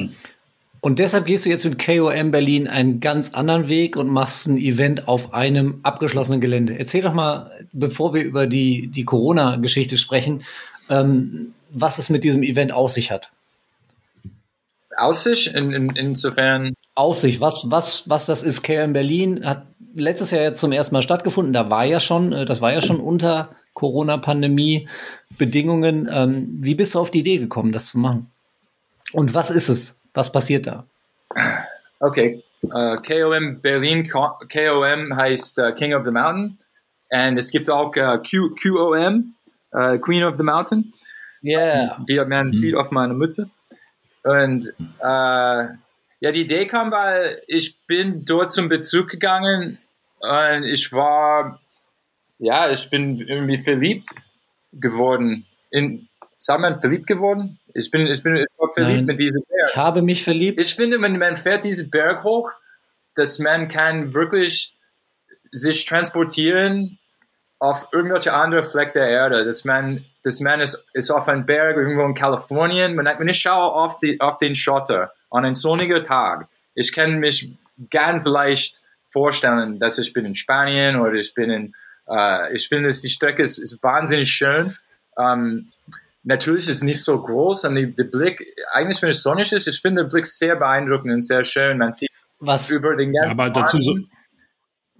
Und 0.81 1.01
deshalb 1.01 1.27
gehst 1.27 1.45
du 1.45 1.51
jetzt 1.51 1.64
mit 1.64 1.85
KOM 1.85 2.31
Berlin 2.31 2.69
einen 2.69 3.01
ganz 3.01 3.35
anderen 3.35 3.67
Weg 3.69 3.97
und 3.97 4.09
machst 4.09 4.47
ein 4.47 4.59
Event 4.59 5.09
auf 5.09 5.35
einem 5.35 5.81
abgeschlossenen 5.83 6.41
Gelände. 6.41 6.79
Erzähl 6.79 7.03
doch 7.03 7.14
mal, 7.14 7.51
bevor 7.73 8.14
wir 8.14 8.23
über 8.23 8.47
die, 8.47 8.87
die 8.87 9.05
Corona-Geschichte 9.05 9.97
sprechen, 9.97 10.45
ähm, 10.88 11.53
was 11.71 11.99
es 11.99 12.11
mit 12.11 12.23
diesem 12.23 12.45
Event 12.45 12.71
auf 12.73 12.93
sich 12.93 13.11
hat. 13.11 13.33
Aussicht, 14.97 15.49
in, 15.49 15.73
in, 15.73 15.88
insofern, 15.97 16.75
Auf 16.95 17.19
sich, 17.19 17.41
was, 17.41 17.69
was, 17.71 18.09
was 18.09 18.27
das 18.27 18.45
ist. 18.45 18.62
KOM 18.62 18.93
Berlin 18.93 19.45
hat 19.45 19.67
letztes 19.95 20.31
Jahr 20.31 20.55
zum 20.55 20.71
ersten 20.73 20.95
Mal 20.95 21.03
stattgefunden. 21.03 21.53
Da 21.53 21.69
war 21.71 21.85
ja 21.85 22.01
schon, 22.01 22.33
äh, 22.33 22.45
das 22.45 22.61
war 22.61 22.73
ja 22.73 22.83
schon 22.83 23.01
unter 23.01 23.51
Corona-Pandemie-Bedingungen. 23.75 26.09
Ähm, 26.11 26.49
wie 26.61 26.75
bist 26.75 26.95
du 26.95 27.01
auf 27.01 27.11
die 27.11 27.21
Idee 27.21 27.38
gekommen, 27.38 27.73
das 27.73 27.88
zu 27.88 27.99
machen? 27.99 28.31
Und 29.12 29.35
was 29.35 29.51
ist 29.51 29.69
es? 29.69 29.98
Was 30.14 30.31
passiert 30.33 30.66
da? 30.66 30.85
okay, 32.01 32.42
äh, 32.62 32.97
KOM 32.97 33.61
Berlin, 33.61 34.09
Ko- 34.09 34.38
KOM 34.53 35.16
heißt 35.16 35.59
äh, 35.59 35.73
King 35.73 35.94
of 35.94 36.05
the 36.05 36.11
Mountain. 36.12 36.59
Und 37.11 37.38
es 37.38 37.51
gibt 37.51 37.71
auch 37.71 37.94
äh, 37.97 38.18
Q, 38.18 38.55
QOM, 38.55 39.35
äh, 39.73 39.99
Queen 39.99 40.25
of 40.25 40.37
the 40.37 40.42
Mountain. 40.42 40.90
Yeah. 41.42 41.99
wie 42.07 42.18
man 42.25 42.53
sieht 42.53 42.75
auf 42.75 42.90
meiner 42.90 43.14
Mütze. 43.14 43.49
Und 44.25 44.68
äh, 45.01 45.05
ja, 46.21 46.33
die 46.33 46.40
Idee 46.42 46.66
kam, 46.66 46.90
weil 46.90 47.42
ich 47.47 47.79
bin 47.87 48.25
dort 48.25 48.51
zum 48.51 48.68
Bezug 48.68 49.09
gegangen 49.09 49.79
und 50.18 50.64
ich 50.64 50.92
war, 50.92 51.61
ja, 52.38 52.68
ich 52.71 52.90
bin 52.90 53.18
irgendwie 53.21 53.59
verliebt 53.59 54.09
geworden. 54.73 55.47
In, 55.71 56.09
sagt 56.38 56.61
man 56.61 56.81
verliebt 56.81 57.07
geworden? 57.07 57.59
Ich 57.74 57.90
bin, 57.90 58.07
ich 58.07 58.22
bin, 58.22 58.37
ich 58.37 58.46
war 58.57 58.72
verliebt 58.72 58.96
Nein. 58.96 59.05
mit 59.07 59.20
diesem 59.20 59.42
Berg. 59.48 59.70
Ich 59.70 59.77
habe 59.77 60.03
mich 60.03 60.24
verliebt. 60.24 60.61
Ich 60.61 60.74
finde, 60.74 61.03
wenn 61.03 61.18
man 61.18 61.37
fährt 61.37 61.64
diesen 61.64 61.90
Berg 61.90 62.24
hoch, 62.24 62.51
dass 63.14 63.38
man 63.38 63.68
kann 63.68 64.14
wirklich 64.14 64.77
sich 65.51 65.85
transportieren 65.85 66.98
auf 67.59 67.88
irgendwelche 67.92 68.33
andere 68.33 68.64
Fleck 68.64 68.92
der 68.92 69.09
Erde. 69.09 69.44
Dass 69.44 69.64
man, 69.64 70.05
dass 70.22 70.40
man 70.40 70.61
ist, 70.61 70.85
ist 70.92 71.11
auf 71.11 71.29
einem 71.29 71.44
Berg 71.44 71.77
irgendwo 71.77 72.05
in 72.05 72.14
Kalifornien. 72.14 72.96
Wenn 72.96 73.29
ich, 73.29 73.38
schaue 73.38 73.72
auf, 73.72 73.98
die, 73.98 74.20
auf 74.20 74.38
den 74.38 74.55
Schotter 74.55 75.12
an 75.31 75.44
einem 75.44 75.55
sonnigen 75.55 76.05
Tag, 76.05 76.48
ich 76.74 76.92
kann 76.92 77.18
mich 77.18 77.51
ganz 77.90 78.27
leicht 78.27 78.81
vorstellen, 79.11 79.81
dass 79.81 79.98
ich 79.98 80.12
bin 80.12 80.24
in 80.24 80.35
Spanien 80.35 80.96
oder 80.96 81.14
ich 81.14 81.35
bin 81.35 81.51
in, 81.51 81.74
äh, 82.09 82.55
ich 82.55 82.68
finde, 82.68 82.90
die 82.90 83.09
Strecke 83.09 83.42
ist, 83.42 83.59
ist 83.59 83.83
wahnsinnig 83.83 84.31
schön. 84.31 84.77
Ähm, 85.18 85.72
natürlich 86.29 86.69
ist 86.69 86.77
es 86.77 86.83
nicht 86.83 87.03
so 87.03 87.21
groß 87.23 87.64
und 87.64 87.75
die, 87.75 87.95
der 87.95 88.05
Blick, 88.05 88.47
eigentlich 88.73 89.01
wenn 89.03 89.09
es 89.11 89.23
sonnig 89.23 89.53
ist, 89.53 89.67
ich 89.67 89.81
finde 89.81 90.03
den 90.05 90.09
Blick 90.11 90.27
sehr 90.27 90.57
beeindruckend 90.57 91.12
und 91.12 91.23
sehr 91.23 91.45
schön. 91.45 91.79
Man 91.79 91.93
sieht 91.93 92.11
Was, 92.38 92.71
über 92.71 92.97
den 92.97 93.12
ganzen 93.12 93.31
Aber 93.31 93.51
dazu 93.51 93.81
so, 93.81 93.97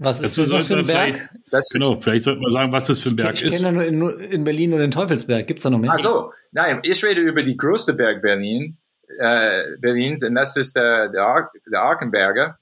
was 0.01 0.21
ist 0.21 0.39
dazu 0.39 0.51
das 0.51 0.67
für 0.67 0.79
ein 0.79 0.87
Berg? 0.87 1.17
vielleicht, 1.17 1.31
ist, 1.53 1.73
genau, 1.73 2.01
vielleicht 2.01 2.25
sollten 2.25 2.41
wir 2.41 2.51
sagen, 2.51 2.73
was 2.73 2.87
das 2.87 3.01
für 3.01 3.11
ein 3.11 3.17
Berg 3.17 3.35
Ich 3.35 3.45
ist. 3.45 3.63
kenne 3.63 3.85
ja 3.85 3.91
nur 3.91 4.19
in, 4.21 4.31
in 4.31 4.45
Berlin 4.45 4.71
nur 4.71 4.79
den 4.79 4.91
Teufelsberg. 4.91 5.47
Gibt's 5.47 5.65
da 5.65 5.71
noch 5.71 5.79
mehr? 5.79 5.91
Also, 5.93 6.33
nein, 6.53 6.81
ich 6.83 7.05
rede 7.05 7.21
über 7.21 7.43
die 7.43 7.57
größte 7.57 7.95
Berg 7.95 8.23
Berlin. 8.23 8.79
äh, 9.19 9.77
Berlins 9.79 10.23
und 10.25 10.35
das 10.35 10.57
ist 10.57 10.77
der, 10.77 11.09
der, 11.09 11.23
Ar 11.25 11.51
der 11.71 11.83
Arkenberger. 11.83 12.59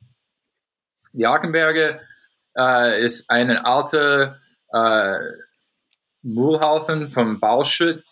Die 1.12 1.26
Arkenberge 1.26 2.00
äh, 2.56 3.04
ist 3.04 3.28
eine 3.30 3.64
alte 3.66 4.40
äh, 4.72 5.18
Mühlhaufen 6.22 7.10
vom 7.10 7.38
Bauschütt 7.40 8.02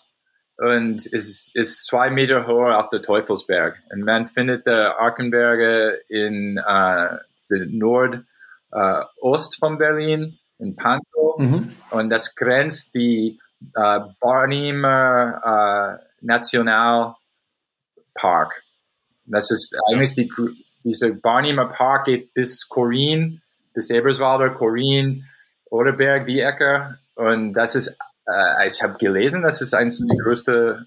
und 0.58 1.06
ist, 1.06 1.54
ist 1.54 1.86
zwei 1.86 2.10
Meter 2.10 2.46
höher 2.46 2.76
als 2.76 2.88
der 2.88 3.02
Teufelsberg. 3.02 3.76
Und 3.90 4.02
man 4.02 4.26
findet 4.26 4.66
der 4.66 4.98
Arkenberge 4.98 6.00
in 6.08 6.58
äh, 6.58 7.16
Nordost 7.48 8.24
äh, 8.72 9.58
von 9.58 9.78
Berlin, 9.78 10.38
in 10.58 10.76
Pankow. 10.76 11.38
Mhm. 11.38 11.70
Und 11.90 12.10
das 12.10 12.34
grenzt 12.34 12.94
die 12.94 13.40
äh, 13.74 14.00
Barnimer 14.20 15.98
äh, 16.00 16.04
Nationalpark. 16.20 17.16
Das 19.26 19.50
ist 19.50 19.74
eigentlich 19.90 20.14
die, 20.14 20.30
dieser 20.84 21.10
Barnimer 21.10 21.66
Park 21.66 22.04
geht 22.06 22.34
bis 22.34 22.68
Korin, 22.68 23.40
bis 23.72 23.90
Eberswalder, 23.90 24.50
Korin, 24.50 25.24
Oderberg, 25.64 26.26
die 26.26 26.40
Ecke. 26.40 26.98
Und 27.14 27.54
das 27.54 27.74
ist 27.74 27.96
äh, 28.26 28.68
ich 28.68 28.82
habe 28.82 28.96
gelesen, 28.98 29.42
das 29.42 29.60
ist 29.60 29.74
eines 29.74 29.98
der 29.98 30.16
größten 30.16 30.86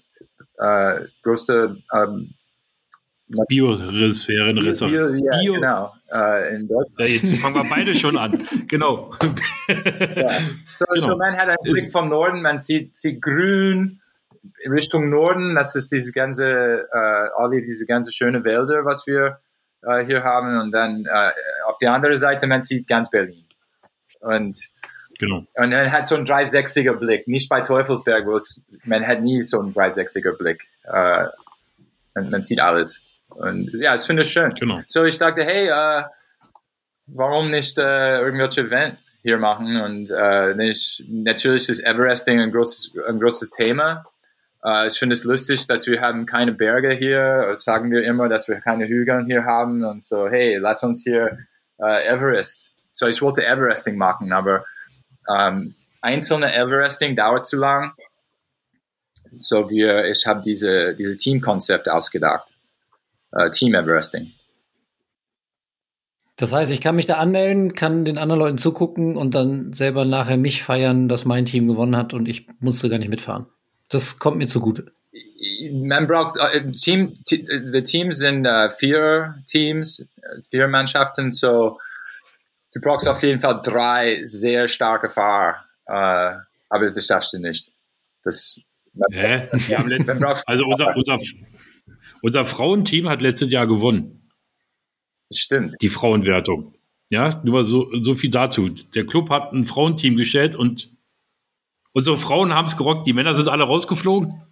äh, 0.58 1.00
größte 1.22 1.76
ähm, 1.94 2.34
Biosphärenreservat. 3.48 4.92
Bio, 4.92 5.14
ja, 5.14 5.38
Bio. 5.40 5.54
genau. 5.54 5.92
Äh, 6.12 6.56
in 6.56 6.68
Ja, 6.98 7.06
jetzt 7.06 7.36
fangen 7.36 7.56
wir 7.56 7.64
beide 7.64 7.94
schon 7.94 8.16
an. 8.16 8.42
Genau. 8.68 9.10
ja. 9.68 10.40
So, 10.76 10.84
genau. 10.92 11.06
so, 11.08 11.16
man 11.16 11.36
hat 11.36 11.48
einen 11.48 11.56
Blick 11.62 11.90
vom 11.90 12.08
Norden, 12.08 12.42
man 12.42 12.58
sieht, 12.58 12.96
sieht 12.96 13.20
grün 13.20 14.00
Richtung 14.70 15.10
Norden. 15.10 15.54
Das 15.54 15.76
ist 15.76 15.92
diese 15.92 16.12
ganze, 16.12 16.88
äh, 16.92 17.28
alle 17.36 17.62
diese 17.62 17.86
ganze 17.86 18.12
schöne 18.12 18.44
Wälder, 18.44 18.84
was 18.84 19.06
wir 19.06 19.40
äh, 19.82 20.04
hier 20.06 20.22
haben. 20.22 20.58
Und 20.58 20.72
dann 20.72 21.04
äh, 21.04 21.30
auf 21.66 21.76
der 21.78 21.92
anderen 21.92 22.16
Seite, 22.16 22.46
man 22.46 22.62
sieht 22.62 22.86
ganz 22.88 23.10
Berlin. 23.10 23.44
Und 24.20 24.56
Genau. 25.18 25.44
Und 25.54 25.72
er 25.72 25.90
hat 25.90 26.06
so 26.06 26.14
einen 26.14 26.26
360er 26.26 26.94
Blick. 26.94 27.26
Nicht 27.26 27.48
bei 27.48 27.60
Teufelsberg, 27.60 28.26
wo 28.26 28.36
es, 28.36 28.64
man 28.84 29.06
hat 29.06 29.20
nie 29.20 29.42
so 29.42 29.60
einen 29.60 29.72
360er 29.72 30.36
Blick. 30.36 30.68
Äh, 30.84 31.24
man, 32.14 32.30
man, 32.30 32.42
sieht 32.42 32.60
alles. 32.60 33.02
Und 33.28 33.72
ja, 33.74 33.92
das 33.92 34.06
finde 34.06 34.22
ich 34.22 34.30
schön. 34.30 34.54
Genau. 34.54 34.80
So 34.86 35.04
ich 35.04 35.18
dachte, 35.18 35.42
hey, 35.44 35.68
äh, 35.68 36.04
warum 37.06 37.50
nicht 37.50 37.78
äh, 37.78 38.20
irgendwelche 38.20 38.62
Event 38.62 39.02
hier 39.22 39.38
machen? 39.38 39.80
Und 39.80 40.10
äh, 40.10 40.54
nicht, 40.54 41.04
natürlich 41.08 41.68
ist 41.68 41.84
Everesting 41.84 42.40
ein 42.40 42.52
großes, 42.52 42.92
ein 43.08 43.18
großes 43.18 43.50
Thema. 43.50 44.04
Uh, 44.64 44.86
ich 44.88 44.98
finde 44.98 45.14
es 45.14 45.22
lustig, 45.22 45.68
dass 45.68 45.86
wir 45.86 46.00
haben 46.00 46.26
keine 46.26 46.52
Berge 46.52 46.90
hier. 46.90 47.52
Sagen 47.54 47.92
wir 47.92 48.02
immer, 48.02 48.28
dass 48.28 48.48
wir 48.48 48.60
keine 48.60 48.88
Hügel 48.88 49.24
hier 49.26 49.44
haben. 49.44 49.84
Und 49.84 50.02
so, 50.02 50.28
hey, 50.28 50.56
lass 50.56 50.82
uns 50.82 51.04
hier 51.04 51.38
uh, 51.78 51.84
Everest. 51.84 52.72
So, 52.92 53.06
ich 53.06 53.22
wollte 53.22 53.46
Everesting 53.46 53.96
machen, 53.96 54.32
aber 54.32 54.64
ähm, 55.28 55.74
einzelne 56.00 56.54
Everesting 56.54 57.16
dauert 57.16 57.46
zu 57.46 57.56
lang. 57.56 57.92
So 59.36 59.68
wir, 59.68 60.06
ich 60.06 60.26
habe 60.26 60.40
diese, 60.42 60.94
diese 60.94 61.16
Teamkonzept 61.16 61.88
ausgedacht. 61.88 62.48
Äh, 63.32 63.50
Team 63.50 63.74
Everesting. 63.74 64.32
Das 66.36 66.52
heißt, 66.52 66.72
ich 66.72 66.80
kann 66.80 66.94
mich 66.94 67.06
da 67.06 67.14
anmelden, 67.14 67.74
kann 67.74 68.04
den 68.04 68.16
anderen 68.16 68.38
Leuten 68.38 68.58
zugucken 68.58 69.16
und 69.16 69.34
dann 69.34 69.72
selber 69.72 70.04
nachher 70.04 70.36
mich 70.36 70.62
feiern, 70.62 71.08
dass 71.08 71.24
mein 71.24 71.46
Team 71.46 71.66
gewonnen 71.66 71.96
hat 71.96 72.14
und 72.14 72.28
ich 72.28 72.46
musste 72.60 72.88
gar 72.88 72.98
nicht 72.98 73.10
mitfahren. 73.10 73.46
Das 73.88 74.20
kommt 74.20 74.38
mir 74.38 74.46
zugute. 74.46 74.92
Man 75.72 76.06
braucht 76.06 76.38
uh, 76.38 76.70
Team. 76.72 77.12
Die 77.28 77.82
Teams 77.82 78.18
sind 78.18 78.46
uh, 78.46 78.70
vier 78.70 79.42
Teams, 79.46 80.06
vier 80.48 80.68
Mannschaften. 80.68 81.32
So 81.32 81.78
du 82.72 82.80
brauchst 82.80 83.08
auf 83.08 83.22
jeden 83.22 83.40
Fall 83.40 83.60
drei 83.62 84.22
sehr 84.24 84.68
starke 84.68 85.10
Fahrer, 85.10 85.64
äh, 85.86 86.36
aber 86.68 86.90
das 86.90 87.06
schaffst 87.06 87.32
du 87.34 87.38
nicht. 87.38 87.72
Das, 88.24 88.60
haben 88.94 89.88
letztes, 89.88 90.20
also 90.46 90.64
unser, 90.66 90.96
unser, 90.96 91.18
unser 92.22 92.44
Frauenteam 92.44 93.08
hat 93.08 93.22
letztes 93.22 93.50
Jahr 93.50 93.66
gewonnen. 93.66 94.28
Stimmt. 95.32 95.76
Die 95.80 95.88
Frauenwertung. 95.88 96.74
Ja, 97.10 97.40
nur 97.42 97.54
mal 97.54 97.64
so, 97.64 97.88
so 97.94 98.14
viel 98.14 98.30
dazu. 98.30 98.68
Der 98.68 99.06
Club 99.06 99.30
hat 99.30 99.52
ein 99.52 99.64
Frauenteam 99.64 100.16
gestellt 100.16 100.56
und 100.56 100.90
unsere 101.92 102.18
Frauen 102.18 102.54
haben 102.54 102.66
es 102.66 102.76
gerockt. 102.76 103.06
Die 103.06 103.12
Männer 103.12 103.34
sind 103.34 103.48
alle 103.48 103.64
rausgeflogen 103.64 104.42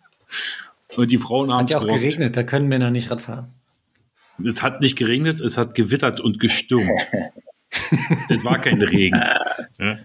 und 0.96 1.10
die 1.10 1.18
Frauen 1.18 1.52
haben 1.52 1.64
es 1.64 1.70
gerockt. 1.70 1.84
Hat 1.84 1.90
ja 1.90 1.96
auch 1.96 2.00
geregnet, 2.00 2.36
da 2.36 2.42
können 2.42 2.68
Männer 2.68 2.90
nicht 2.90 3.10
Radfahren. 3.10 3.52
Es 4.42 4.62
hat 4.62 4.80
nicht 4.80 4.96
geregnet, 4.96 5.40
es 5.40 5.56
hat 5.58 5.74
gewittert 5.74 6.20
und 6.20 6.38
gestürmt. 6.40 7.00
das 8.28 8.44
war 8.44 8.60
kein 8.60 8.80
Regen. 8.82 9.20
Ja. 9.78 9.98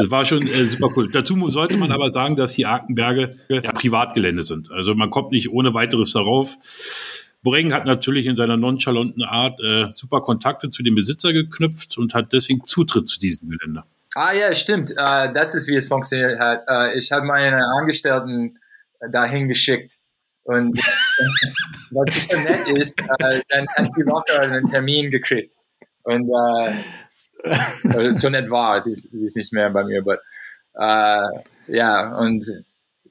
Das 0.00 0.10
war 0.10 0.24
schon 0.24 0.46
äh, 0.46 0.66
super 0.66 0.92
cool. 0.96 1.10
Dazu 1.10 1.48
sollte 1.48 1.76
man 1.76 1.92
aber 1.92 2.10
sagen, 2.10 2.36
dass 2.36 2.54
die 2.54 2.66
Arkenberge 2.66 3.32
ja, 3.48 3.60
Privatgelände 3.60 4.42
sind. 4.42 4.70
Also 4.70 4.94
man 4.94 5.08
kommt 5.08 5.30
nicht 5.32 5.50
ohne 5.50 5.72
weiteres 5.72 6.12
darauf. 6.12 6.58
Boreng 7.42 7.72
hat 7.72 7.86
natürlich 7.86 8.26
in 8.26 8.36
seiner 8.36 8.56
nonchalanten 8.56 9.22
Art 9.22 9.58
äh, 9.60 9.90
super 9.90 10.20
Kontakte 10.20 10.68
zu 10.68 10.82
dem 10.82 10.94
Besitzer 10.94 11.32
geknüpft 11.32 11.96
und 11.96 12.14
hat 12.14 12.32
deswegen 12.32 12.62
Zutritt 12.64 13.06
zu 13.06 13.18
diesem 13.18 13.50
Gelände. 13.50 13.84
Ah 14.14 14.32
ja, 14.32 14.54
stimmt. 14.54 14.90
Uh, 14.92 15.32
das 15.32 15.54
ist, 15.54 15.68
wie 15.68 15.76
es 15.76 15.88
funktioniert 15.88 16.38
hat. 16.38 16.62
Uh, 16.68 16.96
ich 16.96 17.10
habe 17.10 17.24
meine 17.24 17.64
Angestellten 17.78 18.58
dahin 19.10 19.48
geschickt. 19.48 19.94
Und 20.44 20.78
was 21.90 22.24
so 22.24 22.38
nett 22.38 22.68
ist, 22.68 23.00
uh, 23.00 23.40
dann 23.48 23.66
hat 23.76 23.88
sie 23.94 24.02
locker 24.02 24.40
einen 24.40 24.66
Termin 24.66 25.10
gekriegt. 25.10 25.54
Und 26.04 26.28
äh, 26.28 28.12
so 28.12 28.28
nett 28.28 28.50
war, 28.50 28.80
sie 28.82 28.92
ist, 28.92 29.10
sie 29.10 29.24
ist 29.24 29.36
nicht 29.36 29.52
mehr 29.52 29.70
bei 29.70 29.84
mir, 29.84 30.00
aber 30.00 30.18
äh, 30.74 31.42
ja, 31.68 32.16
und 32.18 32.44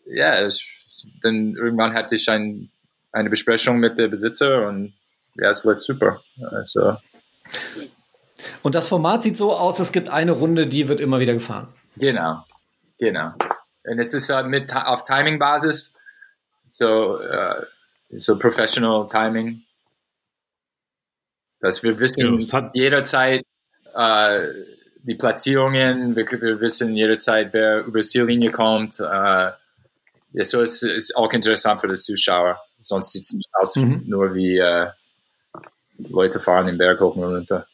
ja, 0.06 0.36
es, 0.40 1.06
dann 1.22 1.56
irgendwann 1.56 1.94
hatte 1.94 2.16
ich 2.16 2.30
ein, 2.30 2.70
eine 3.12 3.30
Besprechung 3.30 3.80
mit 3.80 3.98
dem 3.98 4.12
Besitzer 4.12 4.68
und 4.68 4.94
ja, 5.36 5.50
es 5.50 5.64
läuft 5.64 5.84
super. 5.84 6.22
Also. 6.52 6.98
Und 8.64 8.76
das 8.76 8.88
Format 8.88 9.24
sieht 9.24 9.38
so 9.38 9.56
aus, 9.56 9.80
es 9.80 9.92
gibt 9.92 10.10
eine 10.10 10.32
Runde, 10.32 10.68
die 10.68 10.88
wird 10.88 11.00
immer 11.00 11.20
wieder 11.20 11.34
gefahren. 11.34 11.74
Genau, 11.98 12.44
genau. 13.00 13.32
Und 13.84 14.00
es 14.00 14.14
ist 14.14 14.30
uh, 14.30 14.44
mit 14.44 14.76
auf 14.76 15.04
Timing-Basis, 15.04 15.94
so, 16.68 17.20
uh, 17.20 17.64
so 18.12 18.38
professional 18.38 19.08
Timing 19.08 19.64
dass 21.62 21.84
wir 21.84 22.00
wissen 22.00 22.40
ja, 22.40 22.72
jederzeit 22.74 23.44
äh, 23.94 24.48
die 25.04 25.16
Platzierungen, 25.16 26.16
wir, 26.16 26.26
wir, 26.26 26.60
wissen 26.60 26.96
jederzeit, 26.96 27.54
wer 27.54 27.86
über 27.86 28.00
die 28.00 28.08
Ziellinie 28.08 28.52
kommt. 28.52 29.00
Äh, 29.00 29.52
ja, 30.34 30.44
so 30.44 30.62
ist, 30.62 30.84
ist 30.84 31.16
auch 31.16 31.32
interessant 31.34 31.82
für 31.82 31.88
die 31.88 31.96
Zuschauer. 31.96 32.60
Sonst 32.82 33.12
sieht 33.12 33.24
es 33.24 33.34
nicht 33.34 33.50
aus 33.54 33.76
mhm. 33.76 34.04
nur 34.06 34.34
wie 34.34 34.58
äh, 34.58 34.88
Leute 35.98 36.40
fahren 36.40 36.68
den 36.68 36.78
Berg 36.78 37.00
hoch 37.00 37.16
und 37.16 37.24
runter. 37.24 37.68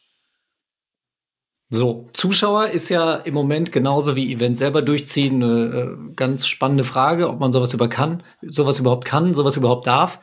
So, 1.70 2.04
Zuschauer 2.12 2.68
ist 2.68 2.88
ja 2.88 3.14
im 3.14 3.34
Moment 3.34 3.72
genauso 3.72 4.16
wie 4.16 4.32
Event 4.32 4.56
selber 4.56 4.80
durchziehen 4.80 5.42
eine 5.42 6.08
äh, 6.10 6.14
ganz 6.14 6.46
spannende 6.46 6.84
Frage, 6.84 7.28
ob 7.28 7.40
man 7.40 7.52
sowas 7.52 7.74
über 7.74 7.88
kann, 7.88 8.22
sowas 8.40 8.78
überhaupt 8.78 9.04
kann, 9.04 9.34
sowas 9.34 9.58
überhaupt 9.58 9.86
darf. 9.86 10.18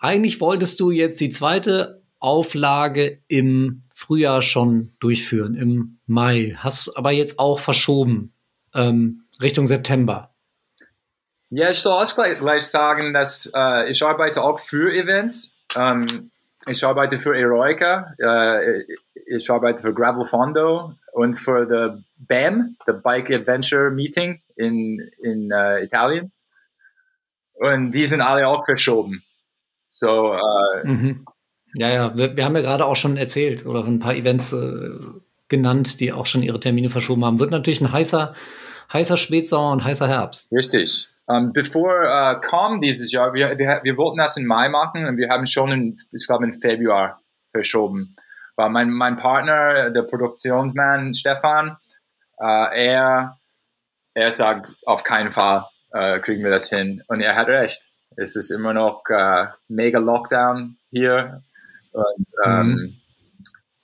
Eigentlich 0.00 0.40
wolltest 0.40 0.80
du 0.80 0.90
jetzt 0.90 1.20
die 1.20 1.28
zweite 1.28 1.97
Auflage 2.20 3.22
im 3.28 3.84
Frühjahr 3.90 4.42
schon 4.42 4.92
durchführen, 5.00 5.54
im 5.54 5.98
Mai. 6.06 6.56
Hast 6.56 6.96
aber 6.96 7.10
jetzt 7.10 7.38
auch 7.38 7.60
verschoben 7.60 8.32
ähm, 8.74 9.24
Richtung 9.40 9.66
September. 9.66 10.34
Ja, 11.50 11.70
ich 11.70 11.78
soll 11.78 11.92
auch 11.92 12.14
gleich 12.14 12.66
sagen, 12.66 13.14
dass 13.14 13.50
äh, 13.54 13.90
ich 13.90 14.02
arbeite 14.02 14.42
auch 14.42 14.58
für 14.58 14.92
Events. 14.92 15.52
Ähm, 15.76 16.30
ich 16.66 16.84
arbeite 16.84 17.18
für 17.18 17.36
Eroica, 17.36 18.14
äh, 18.18 18.82
ich 19.26 19.50
arbeite 19.50 19.82
für 19.82 19.94
Gravel 19.94 20.26
Fondo 20.26 20.92
und 21.12 21.38
für 21.38 21.66
the 21.66 22.04
BAM, 22.16 22.76
the 22.86 22.92
Bike 22.92 23.30
Adventure 23.30 23.90
Meeting 23.90 24.42
in, 24.56 25.10
in 25.22 25.50
uh, 25.52 25.78
Italien. 25.82 26.32
Und 27.54 27.92
die 27.92 28.04
sind 28.04 28.20
alle 28.20 28.46
auch 28.46 28.64
verschoben. 28.64 29.22
So, 29.88 30.34
äh, 30.34 30.86
mhm. 30.86 31.24
Ja, 31.74 31.90
ja, 31.90 32.16
wir, 32.16 32.36
wir 32.36 32.44
haben 32.44 32.56
ja 32.56 32.62
gerade 32.62 32.86
auch 32.86 32.96
schon 32.96 33.16
erzählt 33.16 33.66
oder 33.66 33.84
ein 33.84 33.98
paar 33.98 34.14
Events 34.14 34.52
äh, 34.52 34.90
genannt, 35.48 36.00
die 36.00 36.12
auch 36.12 36.26
schon 36.26 36.42
ihre 36.42 36.60
Termine 36.60 36.90
verschoben 36.90 37.24
haben. 37.24 37.38
Wird 37.38 37.50
natürlich 37.50 37.80
ein 37.80 37.92
heißer, 37.92 38.34
heißer 38.92 39.16
Spätsommer 39.16 39.72
und 39.72 39.84
heißer 39.84 40.08
Herbst. 40.08 40.52
Richtig. 40.52 41.08
Um, 41.26 41.36
ähm, 41.36 41.52
bevor 41.52 41.92
uh, 41.92 42.40
kam 42.40 42.80
dieses 42.80 43.12
Jahr, 43.12 43.34
wir, 43.34 43.58
wir, 43.58 43.80
wir 43.82 43.96
wollten 43.98 44.18
das 44.18 44.38
im 44.38 44.46
Mai 44.46 44.70
machen 44.70 45.06
und 45.06 45.18
wir 45.18 45.28
haben 45.28 45.46
schon, 45.46 45.72
in, 45.72 45.98
ich 46.10 46.26
glaube, 46.26 46.46
im 46.46 46.60
Februar 46.60 47.20
verschoben. 47.52 48.16
Weil 48.56 48.70
mein, 48.70 48.90
mein 48.90 49.16
Partner, 49.16 49.90
der 49.90 50.02
Produktionsmann 50.02 51.12
Stefan, 51.12 51.76
uh, 52.40 52.68
er, 52.72 53.36
er 54.14 54.30
sagt, 54.32 54.68
auf 54.86 55.04
keinen 55.04 55.32
Fall 55.32 55.66
uh, 55.94 56.18
kriegen 56.22 56.42
wir 56.42 56.50
das 56.50 56.70
hin. 56.70 57.02
Und 57.08 57.20
er 57.20 57.36
hat 57.36 57.48
recht. 57.48 57.82
Es 58.16 58.34
ist 58.34 58.50
immer 58.50 58.72
noch 58.74 59.04
mega 59.68 60.00
Lockdown 60.00 60.76
hier. 60.90 61.42
Und, 61.92 62.26
ähm, 62.44 62.96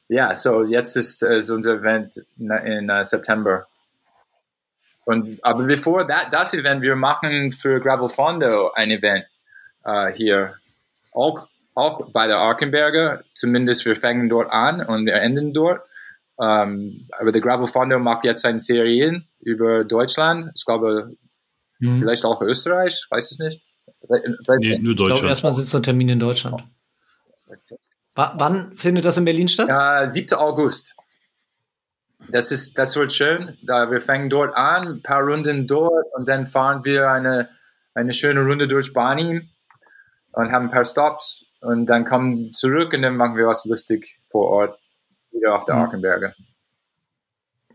ja, 0.08 0.34
so 0.34 0.64
jetzt 0.64 0.96
ist, 0.96 1.22
ist 1.22 1.50
unser 1.50 1.74
Event 1.74 2.24
in, 2.38 2.50
in 2.50 2.90
uh, 2.90 3.04
September. 3.04 3.66
Und, 5.04 5.42
aber 5.44 5.64
bevor 5.64 6.06
that, 6.06 6.28
das 6.32 6.54
Event, 6.54 6.82
wir 6.82 6.96
machen 6.96 7.52
für 7.52 7.80
Gravel 7.80 8.08
Fondo 8.08 8.70
ein 8.72 8.90
Event 8.90 9.26
äh, 9.84 10.12
hier. 10.14 10.54
Auch, 11.12 11.46
auch 11.74 12.10
bei 12.12 12.26
der 12.26 12.38
Arkenberger. 12.38 13.22
Zumindest 13.34 13.84
wir 13.84 13.96
fangen 13.96 14.28
dort 14.28 14.50
an 14.50 14.84
und 14.84 15.06
wir 15.06 15.14
enden 15.14 15.52
dort. 15.52 15.82
Ähm, 16.40 17.06
aber 17.18 17.32
der 17.32 17.40
Gravel 17.40 17.68
Fondo 17.68 17.98
macht 17.98 18.24
jetzt 18.24 18.44
eine 18.44 18.58
Serie 18.58 19.22
über 19.40 19.84
Deutschland. 19.84 20.52
Ich 20.54 20.64
glaube, 20.64 21.16
Mhm. 21.80 22.00
vielleicht 22.00 22.24
auch 22.24 22.40
Österreich, 22.40 23.06
weiß 23.10 23.32
ich 23.32 23.38
nicht. 23.38 23.62
Nee, 24.08 24.18
nur 24.28 24.36
Ich 24.36 24.60
glaube, 24.62 24.94
Deutschland. 24.94 25.24
erstmal 25.24 25.52
sitzt 25.52 25.74
der 25.74 25.82
Termin 25.82 26.08
in 26.08 26.20
Deutschland. 26.20 26.64
Wa- 28.14 28.34
wann 28.38 28.72
findet 28.74 29.04
das 29.04 29.16
in 29.18 29.24
Berlin 29.24 29.48
statt? 29.48 29.68
Äh, 29.68 30.06
7. 30.10 30.34
August. 30.38 30.94
Das 32.30 32.50
ist, 32.52 32.78
das 32.78 32.96
wird 32.96 33.12
schön. 33.12 33.58
Da 33.66 33.90
wir 33.90 34.00
fangen 34.00 34.30
dort 34.30 34.56
an, 34.56 34.86
ein 34.86 35.02
paar 35.02 35.22
Runden 35.22 35.66
dort 35.66 36.06
und 36.16 36.26
dann 36.28 36.46
fahren 36.46 36.84
wir 36.84 37.10
eine, 37.10 37.48
eine 37.94 38.14
schöne 38.14 38.40
Runde 38.40 38.66
durch 38.68 38.92
Barnim 38.92 39.48
und 40.32 40.52
haben 40.52 40.66
ein 40.66 40.70
paar 40.70 40.84
Stops 40.84 41.44
und 41.60 41.86
dann 41.86 42.04
kommen 42.04 42.52
zurück 42.52 42.92
und 42.94 43.02
dann 43.02 43.16
machen 43.16 43.36
wir 43.36 43.46
was 43.46 43.64
lustig 43.66 44.18
vor 44.30 44.48
Ort 44.50 44.78
wieder 45.32 45.54
auf 45.58 45.64
der 45.66 45.74
Mhm. 45.74 45.80
Arkenberge. 45.82 46.34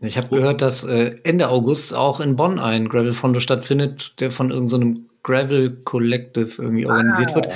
Ich 0.02 0.16
habe 0.16 0.28
gehört, 0.28 0.62
dass 0.62 0.82
äh, 0.84 1.20
Ende 1.24 1.48
August 1.50 1.94
auch 1.94 2.20
in 2.20 2.34
Bonn 2.34 2.58
ein 2.58 2.88
Gravel 2.88 3.12
Fondo 3.12 3.38
stattfindet, 3.38 4.18
der 4.20 4.30
von 4.30 4.50
irgendeinem 4.50 5.06
Gravel 5.22 5.82
Collective 5.84 6.60
irgendwie 6.60 6.86
organisiert 6.86 7.32
Ah. 7.32 7.34
wird. 7.36 7.48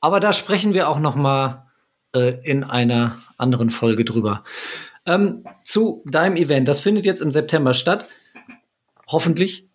Aber 0.00 0.18
da 0.18 0.32
sprechen 0.32 0.72
wir 0.72 0.88
auch 0.88 0.98
noch 0.98 1.14
mal 1.14 1.69
äh, 2.14 2.38
in 2.42 2.64
einer 2.64 3.16
anderen 3.36 3.70
Folge 3.70 4.04
drüber. 4.04 4.44
Ähm, 5.06 5.44
zu 5.62 6.04
deinem 6.06 6.36
Event. 6.36 6.68
Das 6.68 6.80
findet 6.80 7.04
jetzt 7.04 7.22
im 7.22 7.30
September 7.30 7.74
statt. 7.74 8.06
Hoffentlich. 9.08 9.66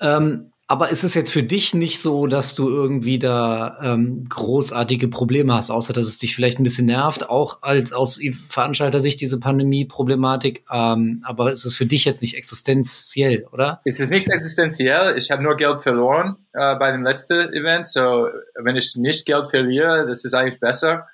Ähm, 0.00 0.52
aber 0.72 0.88
ist 0.88 1.04
es 1.04 1.12
jetzt 1.12 1.30
für 1.30 1.42
dich 1.42 1.74
nicht 1.74 2.00
so, 2.00 2.26
dass 2.26 2.54
du 2.54 2.70
irgendwie 2.70 3.18
da 3.18 3.78
ähm, 3.82 4.24
großartige 4.26 5.08
Probleme 5.08 5.52
hast, 5.52 5.70
außer 5.70 5.92
dass 5.92 6.06
es 6.06 6.16
dich 6.16 6.34
vielleicht 6.34 6.58
ein 6.58 6.62
bisschen 6.62 6.86
nervt, 6.86 7.28
auch 7.28 7.60
als 7.60 7.92
aus 7.92 8.18
Veranstalter-Sicht 8.48 9.20
diese 9.20 9.38
Pandemie-Problematik. 9.38 10.64
Ähm, 10.72 11.22
aber 11.26 11.52
ist 11.52 11.66
es 11.66 11.76
für 11.76 11.84
dich 11.84 12.06
jetzt 12.06 12.22
nicht 12.22 12.36
existenziell, 12.36 13.46
oder? 13.52 13.82
Es 13.84 14.00
ist 14.00 14.10
nicht 14.10 14.30
existenziell. 14.30 15.14
Ich 15.18 15.30
habe 15.30 15.42
nur 15.42 15.56
Geld 15.56 15.82
verloren 15.82 16.36
äh, 16.54 16.74
bei 16.76 16.90
dem 16.90 17.02
letzten 17.02 17.52
Event. 17.52 17.84
So, 17.84 18.28
wenn 18.54 18.76
ich 18.76 18.96
nicht 18.96 19.26
Geld 19.26 19.50
verliere, 19.50 20.06
das 20.06 20.24
ist 20.24 20.32
eigentlich 20.32 20.58
besser. 20.58 21.06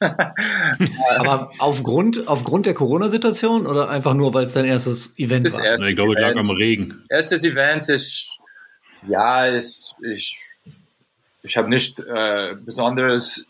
Aber 1.18 1.50
aufgrund, 1.58 2.28
aufgrund 2.28 2.66
der 2.66 2.74
Corona-Situation 2.74 3.66
oder 3.66 3.88
einfach 3.88 4.14
nur, 4.14 4.32
weil 4.34 4.44
es 4.44 4.52
dein 4.52 4.64
erstes 4.64 5.18
Event 5.18 5.46
Das 5.46 5.58
war? 5.58 5.66
erste 5.66 5.88
ich 5.88 5.96
glaube, 5.96 6.14
es 6.14 6.20
lag 6.20 6.32
Event. 6.32 6.50
am 6.50 6.56
Regen. 6.56 7.04
erstes 7.08 7.42
Event 7.44 7.88
ist, 7.88 8.38
ja, 9.06 9.46
ist, 9.46 9.94
ich, 10.02 10.36
ich 11.42 11.56
habe 11.56 11.68
nicht 11.68 12.00
äh, 12.00 12.54
besonderes, 12.64 13.46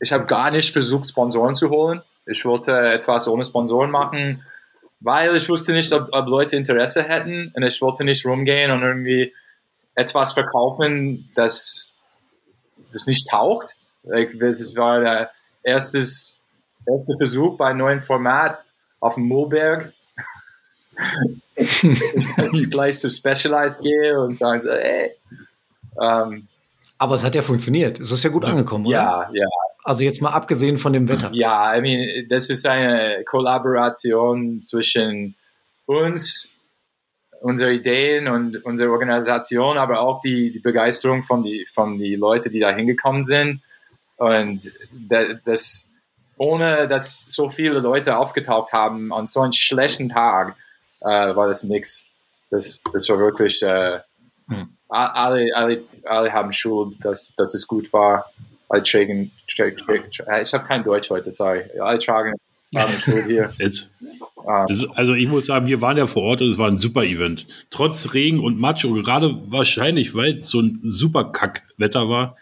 ich 0.00 0.12
habe 0.12 0.26
gar 0.26 0.50
nicht 0.50 0.72
versucht, 0.72 1.08
Sponsoren 1.08 1.54
zu 1.54 1.70
holen. 1.70 2.02
Ich 2.26 2.44
wollte 2.44 2.72
etwas 2.76 3.28
ohne 3.28 3.44
Sponsoren 3.44 3.90
machen, 3.90 4.42
weil 5.00 5.34
ich 5.36 5.48
wusste 5.48 5.72
nicht, 5.72 5.92
ob, 5.92 6.08
ob 6.12 6.26
Leute 6.26 6.56
Interesse 6.56 7.02
hätten 7.02 7.52
und 7.54 7.62
ich 7.62 7.80
wollte 7.80 8.04
nicht 8.04 8.26
rumgehen 8.26 8.70
und 8.70 8.82
irgendwie 8.82 9.32
etwas 9.94 10.32
verkaufen, 10.32 11.30
das, 11.34 11.94
das 12.92 13.06
nicht 13.06 13.28
taugt. 13.30 13.74
Like, 14.02 14.38
das 14.38 14.76
war 14.76 15.00
der 15.00 15.30
erstes, 15.66 16.40
erste 16.86 17.16
Versuch 17.18 17.56
bei 17.56 17.66
einem 17.66 17.78
neuen 17.80 18.00
Format 18.00 18.60
auf 19.00 19.14
dem 19.14 19.24
Moorberg 19.24 19.92
dass 21.56 22.54
ich 22.54 22.70
gleich 22.70 22.98
zu 22.98 23.10
Specialized 23.10 23.82
gehe 23.82 24.18
und 24.20 24.36
sage 24.36 24.60
so, 24.60 24.70
ey. 24.70 25.12
Ähm, 26.00 26.48
Aber 26.98 27.14
es 27.14 27.24
hat 27.24 27.34
ja 27.34 27.42
funktioniert. 27.42 28.00
Es 28.00 28.12
ist 28.12 28.22
ja 28.24 28.30
gut 28.30 28.44
angekommen, 28.44 28.86
oder? 28.86 28.96
ja, 28.96 29.30
ja, 29.32 29.46
Also 29.84 30.04
jetzt 30.04 30.20
mal 30.20 30.30
abgesehen 30.30 30.76
von 30.76 30.92
dem 30.92 31.08
Wetter. 31.08 31.30
ja, 31.32 31.76
I 31.76 31.80
mean, 31.80 32.28
das 32.28 32.50
ist 32.50 32.66
eine 32.66 33.24
Kollaboration 33.24 34.60
zwischen 34.62 35.34
uns, 35.86 36.50
unsere 37.40 37.72
Ideen 37.72 38.28
und 38.28 38.64
unsere 38.64 38.90
Organisation, 38.90 39.78
aber 39.78 40.00
auch 40.00 40.20
die, 40.20 40.50
die 40.50 40.58
Begeisterung 40.58 41.22
von 41.22 41.42
die, 41.42 41.66
von 41.72 41.98
die 41.98 42.16
Leute, 42.16 42.50
die 42.50 42.60
da 42.60 42.70
hingekommen 42.70 43.22
sind. 43.22 43.62
Und 44.16 44.72
da- 44.92 45.34
das, 45.44 45.88
ohne 46.38 46.88
dass 46.88 47.24
so 47.26 47.50
viele 47.50 47.80
Leute 47.80 48.16
aufgetaucht 48.16 48.72
haben 48.72 49.12
an 49.12 49.26
so 49.26 49.40
einem 49.40 49.52
schlechten 49.52 50.08
Tag, 50.08 50.56
äh, 51.00 51.06
war 51.34 51.46
das 51.48 51.64
nix. 51.64 52.06
Das, 52.50 52.80
das 52.92 53.08
war 53.08 53.18
wirklich, 53.18 53.62
äh, 53.62 54.00
Hm. 54.48 54.68
alle, 54.88 55.50
alle, 55.56 55.82
alle 56.04 56.32
haben 56.32 56.52
Schuld, 56.52 57.04
dass, 57.04 57.34
dass 57.36 57.54
es 57.54 57.66
gut 57.66 57.92
war. 57.92 58.26
Alle 58.68 58.82
tragen, 58.84 59.32
tra, 59.48 59.70
tra, 59.70 59.94
tra, 60.16 60.40
ich 60.40 60.52
habe 60.54 60.64
kein 60.64 60.84
Deutsch 60.84 61.10
heute, 61.10 61.30
sorry. 61.32 61.62
Alle 61.80 61.98
tragen 61.98 62.32
haben 62.76 62.92
Schuld 62.92 63.26
hier. 63.26 63.52
Jetzt, 63.58 63.92
das 64.68 64.70
ist, 64.82 64.90
also 64.94 65.14
ich 65.14 65.26
muss 65.28 65.46
sagen, 65.46 65.66
wir 65.66 65.80
waren 65.80 65.96
ja 65.96 66.06
vor 66.06 66.22
Ort 66.22 66.42
und 66.42 66.48
es 66.50 66.58
war 66.58 66.68
ein 66.68 66.78
super 66.78 67.02
Event. 67.04 67.46
Trotz 67.70 68.14
Regen 68.14 68.38
und 68.38 68.60
Matsch 68.60 68.84
und 68.84 69.02
gerade 69.02 69.36
wahrscheinlich, 69.50 70.14
weil 70.14 70.36
es 70.36 70.48
so 70.48 70.60
ein 70.60 70.80
super 70.84 71.24
Kackwetter 71.32 72.08
war, 72.08 72.36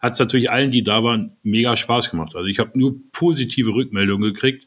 hat 0.00 0.12
es 0.12 0.18
natürlich 0.18 0.50
allen, 0.50 0.70
die 0.70 0.82
da 0.82 1.02
waren, 1.02 1.36
mega 1.42 1.76
Spaß 1.76 2.10
gemacht. 2.10 2.36
Also 2.36 2.46
ich 2.46 2.58
habe 2.58 2.78
nur 2.78 2.96
positive 3.12 3.74
Rückmeldungen 3.74 4.32
gekriegt. 4.32 4.66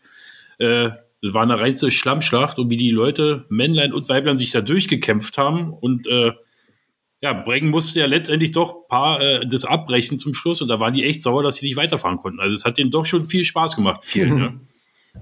Äh, 0.57 0.89
es 1.23 1.33
war 1.33 1.43
eine 1.43 1.59
reinste 1.59 1.91
Schlammschlacht 1.91 2.57
und 2.59 2.69
wie 2.69 2.77
die 2.77 2.91
Leute, 2.91 3.45
Männlein 3.49 3.93
und 3.93 4.09
Weiblein, 4.09 4.37
sich 4.37 4.51
da 4.51 4.61
durchgekämpft 4.61 5.37
haben 5.37 5.71
und 5.71 6.07
äh, 6.07 6.31
ja, 7.23 7.33
Brengen 7.33 7.69
musste 7.69 7.99
ja 7.99 8.07
letztendlich 8.07 8.49
doch 8.51 8.87
paar 8.87 9.21
äh, 9.21 9.47
das 9.47 9.63
abbrechen 9.63 10.17
zum 10.17 10.33
Schluss 10.33 10.61
und 10.61 10.67
da 10.69 10.79
waren 10.79 10.95
die 10.95 11.05
echt 11.05 11.21
sauer, 11.21 11.43
dass 11.43 11.57
sie 11.57 11.65
nicht 11.67 11.77
weiterfahren 11.77 12.17
konnten. 12.17 12.39
Also 12.39 12.55
es 12.55 12.65
hat 12.65 12.79
denen 12.79 12.89
doch 12.89 13.05
schon 13.05 13.25
viel 13.27 13.45
Spaß 13.45 13.75
gemacht, 13.75 14.03
vielen. 14.03 14.33
Mhm. 14.33 14.39
Ja. 14.39 14.53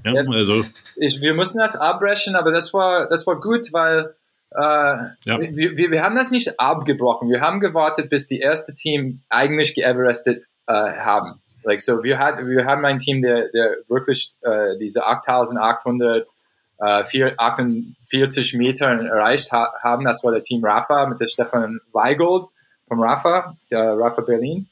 Ja, 0.06 0.22
Ja. 0.24 0.30
also 0.32 0.63
ich, 0.95 1.19
wir 1.19 1.34
mussten 1.34 1.60
das 1.60 1.76
abbrechen, 1.76 2.36
aber 2.36 2.52
das 2.52 2.74
war, 2.74 3.10
das 3.10 3.28
war 3.28 3.39
gut, 3.41 3.67
weil 3.74 4.15
äh, 4.52 4.60
Ja. 4.60 5.40
wir, 5.40 5.78
wir, 5.78 5.92
wir 5.92 6.04
haben 6.04 6.16
das 6.16 6.32
nicht 6.32 6.60
abgebrochen. 6.60 7.30
Wir 7.30 7.42
haben 7.42 7.60
gewartet, 7.60 8.10
bis 8.10 8.28
die 8.28 8.40
erste 8.40 8.74
Team 8.74 9.22
eigentlich 9.30 9.76
geeverestet 9.76 10.46
äh, 10.68 10.74
haben. 10.74 11.42
Like, 11.64 11.82
so 11.82 12.04
wir, 12.04 12.18
hat, 12.20 12.40
wir 12.46 12.66
haben 12.66 12.86
ein 12.86 13.00
Team, 13.00 13.22
der, 13.22 13.50
der 13.50 13.78
wirklich 13.90 14.32
äh, 14.42 14.78
diese 14.80 15.06
8800 15.06 16.26
äh, 16.82 17.04
vier- 17.04 17.34
48 17.38 18.54
Meter 18.58 18.86
erreicht 18.88 19.52
ha 19.52 19.74
haben. 19.82 20.06
Das 20.06 20.24
war 20.24 20.32
der 20.32 20.42
Team 20.42 20.64
Rafa 20.64 21.08
mit 21.08 21.20
der 21.20 21.28
Stefan 21.28 21.80
Weigold 21.92 22.46
vom 22.88 23.02
Rafa, 23.02 23.56
der 23.70 23.98
Rafa 23.98 24.22
Berlin. 24.22 24.70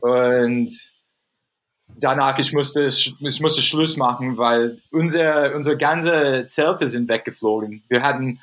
Und 0.00 0.70
danach, 2.00 2.38
ich 2.38 2.52
musste, 2.52 2.84
ich 2.84 3.40
musste 3.40 3.62
Schluss 3.62 3.96
machen, 3.96 4.36
weil 4.36 4.80
unser, 4.90 5.54
unsere 5.54 5.76
ganze 5.76 6.46
Zelte 6.46 6.88
sind 6.88 7.08
weggeflogen. 7.08 7.84
Wir 7.88 8.02
hatten, 8.02 8.40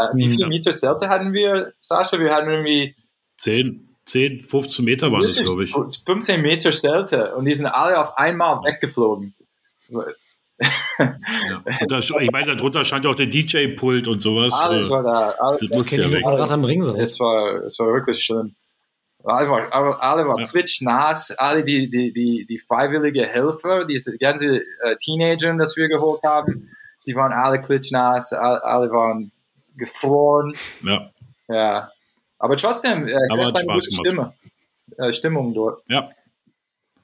äh, 0.00 0.16
wie 0.16 0.30
viele 0.30 0.42
Ja. 0.42 0.48
Meter 0.48 0.72
Zelte 0.72 1.08
hatten 1.08 1.32
wir, 1.32 1.72
Sascha? 1.80 2.18
Wir 2.18 2.34
hatten 2.34 2.48
irgendwie 2.50 2.94
10, 3.38 3.88
10 4.06 4.42
15 4.42 4.84
Meter 4.84 5.10
waren 5.12 5.22
das, 5.22 5.36
wirklich 5.36 5.72
glaube 5.72 5.88
ich. 5.88 6.02
15 6.04 6.40
Meter 6.42 6.70
Zelte 6.72 7.34
und 7.34 7.46
die 7.46 7.54
sind 7.54 7.66
alle 7.66 7.98
auf 8.00 8.16
einmal 8.18 8.56
weggeflogen. 8.64 9.34
Ja. 9.88 10.02
Und 11.80 11.90
da, 11.90 11.98
ich 11.98 12.30
meine, 12.30 12.54
darunter 12.56 12.84
stand 12.84 13.04
ja 13.04 13.10
auch 13.10 13.14
der 13.16 13.26
DJ-Pult 13.26 14.06
und 14.06 14.20
sowas. 14.20 14.52
Alles 14.54 14.86
Äh, 14.86 14.90
war 14.90 15.02
da. 15.02 15.30
Alles, 15.38 15.60
das 15.60 15.70
musste 15.70 15.96
Kenn 15.96 16.04
ja 16.10 16.12
weg. 16.12 16.24
Rad 16.24 16.50
am 16.50 16.64
Ring 16.64 16.82
so. 16.82 16.94
es 16.96 17.18
war, 17.18 17.56
es 17.64 17.78
war 17.78 17.88
wirklich 17.88 18.22
schlimm. 18.22 18.54
Alle 19.24 19.48
waren, 19.48 19.72
alle, 19.72 20.00
alle 20.00 20.28
waren 20.28 20.40
Ja. 20.40 20.46
klitschnass, 20.46 21.30
alle 21.32 21.64
die, 21.64 21.88
die, 21.90 22.12
die, 22.12 22.46
die 22.46 22.58
freiwillige 22.58 23.26
Helfer, 23.26 23.84
diese 23.86 24.16
ganze 24.18 24.58
äh, 24.58 24.96
Teenager, 25.02 25.54
das 25.56 25.76
wir 25.76 25.88
geholt 25.88 26.20
haben, 26.24 26.70
die 27.06 27.14
waren 27.16 27.32
alle 27.32 27.60
klitschnass, 27.60 28.32
alle, 28.34 28.62
alle 28.62 28.90
waren 28.90 29.32
gefroren. 29.76 30.52
Ja, 30.84 31.10
Ja. 31.48 31.90
Aber 32.38 32.56
trotzdem, 32.56 33.06
äh, 33.06 33.12
Aber 33.30 33.46
hat 33.46 33.56
eine 33.56 33.64
Spaß 33.80 33.88
gute 33.96 34.08
gemacht. 34.10 34.34
Stimme, 34.92 35.08
äh, 35.08 35.12
Stimmung 35.12 35.54
dort. 35.54 35.82
ja. 35.88 36.08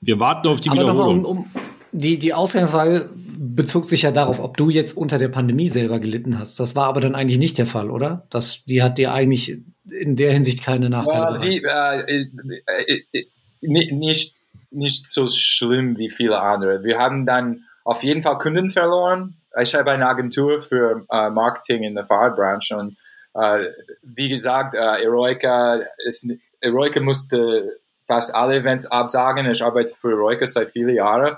Wir 0.02 0.18
warten 0.18 0.48
auf 0.48 0.60
die 0.60 0.70
Aber 0.70 0.80
Wiederholung. 0.80 1.24
um, 1.26 1.38
um 1.40 1.50
die, 1.92 2.18
die 2.18 2.32
Ausgangsfrage 2.32 3.10
bezog 3.14 3.84
sich 3.84 4.02
ja 4.02 4.10
darauf, 4.12 4.40
ob 4.40 4.56
du 4.56 4.70
jetzt 4.70 4.96
unter 4.96 5.18
der 5.18 5.28
Pandemie 5.28 5.68
selber 5.68 5.98
gelitten 5.98 6.38
hast. 6.38 6.58
Das 6.58 6.74
war 6.74 6.86
aber 6.86 7.00
dann 7.02 7.14
eigentlich 7.14 7.38
nicht 7.38 7.58
der 7.58 7.66
Fall, 7.66 7.90
oder? 7.90 8.26
Das, 8.30 8.64
die 8.64 8.82
hat 8.82 8.96
dir 8.96 9.12
eigentlich 9.12 9.58
in 9.90 10.16
der 10.16 10.32
Hinsicht 10.32 10.62
keine 10.62 10.88
Nachteile 10.88 11.36
Ja, 11.36 11.42
wie, 11.42 11.60
bereitet. 11.60 12.32
äh, 12.66 12.82
äh, 12.94 13.02
äh, 13.12 13.26
ni- 13.60 13.92
nicht, 13.92 14.36
nicht 14.70 15.06
so 15.06 15.28
schlimm 15.28 15.98
wie 15.98 16.08
viele 16.10 16.40
andere. 16.40 16.82
Wir 16.84 16.98
haben 16.98 17.26
dann 17.26 17.64
auf 17.84 18.02
jeden 18.04 18.22
Fall 18.22 18.38
Kunden 18.38 18.70
verloren. 18.70 19.36
Ich 19.60 19.74
habe 19.74 19.90
eine 19.90 20.06
Agentur 20.06 20.60
für 20.60 21.06
äh, 21.10 21.30
Marketing 21.30 21.82
in 21.82 21.94
der 21.94 22.06
Fahrradbranche 22.06 22.76
und 22.76 22.96
äh, 23.34 23.64
wie 24.02 24.28
gesagt, 24.28 24.74
äh, 24.74 25.02
Eroica, 25.02 25.80
ist, 26.04 26.28
Eroica 26.60 27.00
musste 27.00 27.80
fast 28.06 28.34
alle 28.34 28.56
Events 28.56 28.86
absagen. 28.90 29.48
Ich 29.48 29.62
arbeite 29.62 29.94
für 29.94 30.12
Roika 30.14 30.46
seit 30.46 30.72
vielen 30.72 30.96
Jahren. 30.96 31.36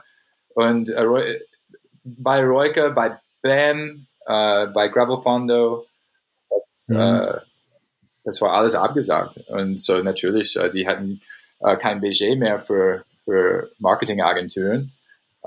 Und 0.55 0.89
äh, 0.89 1.41
bei 2.05 2.43
Roika, 2.43 2.89
bei 2.89 3.19
BAM, 3.43 4.07
äh, 4.27 4.67
bei 4.69 4.89
Gravel 4.89 5.23
Fondo, 5.23 5.85
das, 6.49 6.89
mhm. 6.89 6.97
äh, 6.97 7.33
das, 8.25 8.41
war 8.41 8.55
alles 8.55 8.75
abgesagt. 8.75 9.37
Und 9.49 9.79
so 9.79 9.99
natürlich, 9.99 10.57
äh, 10.57 10.71
die 10.71 10.87
hatten 10.89 11.21
äh, 11.61 11.77
kein 11.77 12.01
Budget 12.01 12.39
mehr 12.39 12.59
für, 12.59 13.05
für 13.25 13.71
Marketingagenturen. 13.79 14.93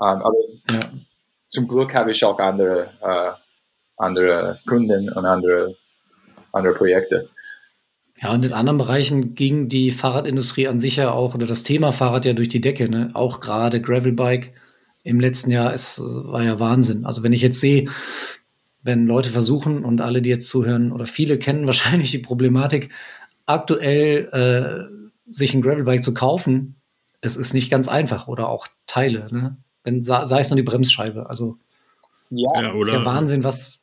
Ähm, 0.00 0.22
aber 0.22 0.36
ja. 0.70 0.80
Zum 1.56 1.68
Glück 1.68 1.94
habe 1.94 2.12
ich 2.12 2.22
auch 2.22 2.38
andere, 2.38 2.90
äh, 3.00 3.32
andere 3.96 4.60
Kunden 4.66 5.10
und 5.10 5.24
andere, 5.24 5.74
andere 6.52 6.74
Projekte. 6.74 7.30
Ja, 8.20 8.34
und 8.34 8.44
in 8.44 8.52
anderen 8.52 8.76
Bereichen 8.76 9.34
ging 9.34 9.68
die 9.68 9.90
Fahrradindustrie 9.90 10.68
an 10.68 10.80
sich 10.80 10.96
ja 10.96 11.12
auch, 11.12 11.34
oder 11.34 11.46
das 11.46 11.62
Thema 11.62 11.92
Fahrrad 11.92 12.26
ja 12.26 12.34
durch 12.34 12.50
die 12.50 12.60
Decke, 12.60 12.90
ne? 12.90 13.08
Auch 13.14 13.40
gerade 13.40 13.80
Gravelbike 13.80 14.52
im 15.02 15.18
letzten 15.18 15.50
Jahr, 15.50 15.72
es 15.72 15.98
war 15.98 16.42
ja 16.42 16.60
Wahnsinn. 16.60 17.06
Also 17.06 17.22
wenn 17.22 17.32
ich 17.32 17.40
jetzt 17.40 17.60
sehe, 17.60 17.88
wenn 18.82 19.06
Leute 19.06 19.30
versuchen 19.30 19.82
und 19.82 20.02
alle, 20.02 20.20
die 20.20 20.28
jetzt 20.28 20.50
zuhören, 20.50 20.92
oder 20.92 21.06
viele 21.06 21.38
kennen 21.38 21.66
wahrscheinlich 21.72 22.10
die 22.10 22.18
Problematik, 22.18 22.92
aktuell 23.46 24.28
äh, 24.30 25.32
sich 25.32 25.54
ein 25.54 25.62
Gravelbike 25.62 26.04
zu 26.04 26.12
kaufen, 26.12 26.76
es 27.22 27.38
ist 27.38 27.54
nicht 27.54 27.70
ganz 27.70 27.88
einfach 27.88 28.28
oder 28.28 28.50
auch 28.50 28.66
Teile, 28.86 29.28
ne? 29.32 29.56
Wenn, 29.86 30.02
sei 30.02 30.40
es 30.40 30.50
nur 30.50 30.56
die 30.56 30.64
Bremsscheibe. 30.64 31.30
Also 31.30 31.58
ja, 32.30 32.60
ja 32.60 32.72
oder, 32.72 32.90
ist 32.90 32.92
ja 32.92 33.04
Wahnsinn, 33.04 33.44
was. 33.44 33.78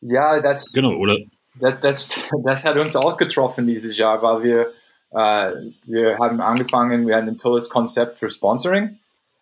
Ja, 0.00 0.40
das. 0.40 0.72
Genau, 0.72 0.94
oder 0.94 1.16
das, 1.60 1.80
das, 1.80 2.24
das 2.44 2.64
hat 2.64 2.78
uns 2.78 2.96
auch 2.96 3.16
getroffen 3.16 3.66
dieses 3.68 3.96
Jahr, 3.96 4.20
weil 4.20 4.42
wir, 4.42 4.72
äh, 5.10 5.52
wir 5.84 6.18
haben 6.18 6.40
angefangen, 6.40 7.06
wir 7.06 7.16
hatten 7.16 7.28
ein 7.28 7.38
tolles 7.38 7.68
Konzept 7.68 8.18
für 8.18 8.30
Sponsoring. 8.30 8.98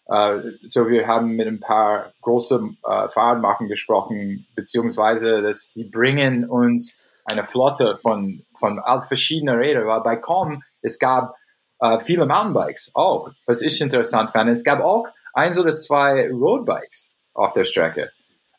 Äh, 0.07 0.39
so 0.67 0.87
wir 0.89 1.07
haben 1.07 1.31
mit 1.31 1.49
ein 1.49 1.61
paar 1.61 2.13
großen 2.21 2.77
äh, 2.85 3.09
Fahrradmarken 3.09 3.69
gesprochen, 3.69 4.47
beziehungsweise 4.55 5.41
dass 5.41 5.73
die 5.73 5.85
bringen 5.85 6.45
uns 6.45 6.99
eine 7.25 7.45
Flotte 7.45 7.99
von, 8.03 8.45
von 8.55 8.81
verschiedenen 9.09 9.57
Rädern, 9.57 9.87
weil 9.87 10.03
bei 10.03 10.17
Com, 10.17 10.63
es 10.83 10.99
gab 10.99 11.36
äh, 11.81 12.01
viele 12.01 12.27
Mountainbikes 12.27 12.91
auch, 12.95 13.31
was 13.47 13.63
ich 13.63 13.81
interessant 13.81 14.33
fand. 14.33 14.51
Es 14.51 14.65
gab 14.65 14.81
auch 14.81 15.07
eins 15.33 15.59
oder 15.59 15.75
zwei 15.75 16.29
Roadbikes 16.31 17.11
auf 17.35 17.53
der 17.53 17.65
Strecke. 17.65 18.11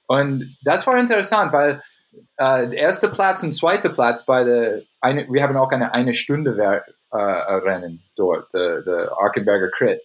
Und 0.07 0.57
das 0.63 0.87
war 0.87 0.97
interessant, 0.97 1.51
weil 1.51 1.81
äh, 2.37 2.75
erster 2.75 3.09
Platz 3.09 3.43
und 3.43 3.51
zweiter 3.51 3.89
Platz 3.89 4.25
bei 4.25 4.43
der, 4.43 4.81
eine, 5.01 5.27
wir 5.29 5.43
haben 5.43 5.57
auch 5.57 5.71
eine 5.71 5.93
eine 5.93 6.13
Stunde 6.13 6.83
äh, 7.11 7.17
Rennen 7.17 8.03
dort, 8.15 8.53
der, 8.53 9.11
Arkenberger 9.17 9.69
Crit. 9.69 10.01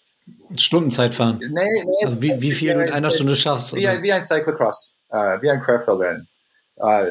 Stundenzeit 0.56 1.14
fahren. 1.14 1.38
Nee, 1.40 1.50
nee, 1.50 2.04
also 2.04 2.22
wie, 2.22 2.40
wie 2.40 2.52
viel 2.52 2.74
du 2.74 2.84
in 2.84 2.92
einer 2.92 3.10
Stunde 3.10 3.34
schaffst? 3.34 3.74
Wie, 3.74 3.86
wie 3.86 4.12
ein 4.12 4.22
Cyclocross, 4.22 4.96
äh, 5.10 5.40
wie 5.40 5.50
ein 5.50 5.60
Querfeldrennen. 5.60 6.28
Äh, 6.76 7.10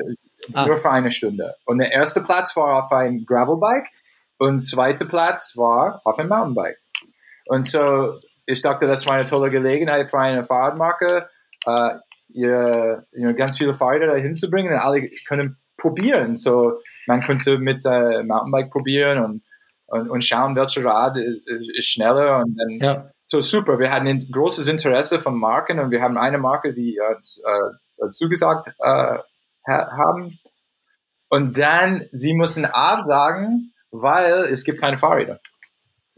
ah. 0.54 0.66
Nur 0.66 0.78
für 0.78 0.92
eine 0.92 1.12
Stunde. 1.12 1.56
Und 1.66 1.80
der 1.80 1.92
erste 1.92 2.22
Platz 2.22 2.56
war 2.56 2.84
auf 2.84 2.92
ein 2.92 3.26
Gravelbike 3.26 3.88
und 4.42 4.62
zweiter 4.62 5.06
Platz 5.06 5.56
war 5.56 6.02
auf 6.04 6.18
ein 6.18 6.28
Mountainbike. 6.28 6.80
Und 7.46 7.64
so, 7.68 8.20
ich 8.48 8.64
dachte, 8.64 8.88
das 8.88 9.06
war 9.06 9.14
eine 9.14 9.30
tolle 9.30 9.52
Gelegenheit 9.52 10.10
für 10.10 10.18
eine 10.18 10.44
Fahrradmarke. 10.44 11.30
Äh, 11.68 11.90
ihr, 12.30 13.06
ihr 13.12 13.34
ganz 13.34 13.60
viele 13.60 13.76
Fahrräder 13.76 14.08
da 14.08 14.16
hinzubringen 14.16 14.74
und 14.74 14.80
alle 14.80 15.08
können 15.28 15.58
probieren. 15.78 16.36
So, 16.36 16.80
man 17.06 17.22
könnte 17.22 17.60
mit 17.60 17.86
äh, 17.86 18.24
Mountainbike 18.24 18.72
probieren 18.72 19.24
und, 19.24 19.44
und, 19.86 20.10
und 20.10 20.26
schauen, 20.26 20.56
welcher 20.56 20.86
Rad 20.86 21.18
ist, 21.18 21.48
ist 21.78 21.90
schneller 21.90 22.40
und 22.40 22.58
dann 22.58 22.70
ja. 22.80 23.12
so 23.26 23.42
super. 23.42 23.78
Wir 23.78 23.92
hatten 23.92 24.08
ein 24.08 24.28
großes 24.32 24.68
Interesse 24.68 25.20
von 25.20 25.38
Marken 25.38 25.80
und 25.80 25.92
wir 25.92 26.02
haben 26.02 26.18
eine 26.18 26.40
Marke, 26.40 26.74
die 26.74 26.98
uns 27.16 27.44
äh, 27.46 28.10
zugesagt 28.10 28.70
äh, 28.80 29.18
haben. 29.68 30.40
Und 31.30 31.60
dann, 31.60 32.08
sie 32.12 32.34
müssen 32.34 32.66
absagen, 32.66 33.72
weil 33.92 34.46
es 34.46 34.64
gibt 34.64 34.80
keine 34.80 34.98
Fahrräder. 34.98 35.40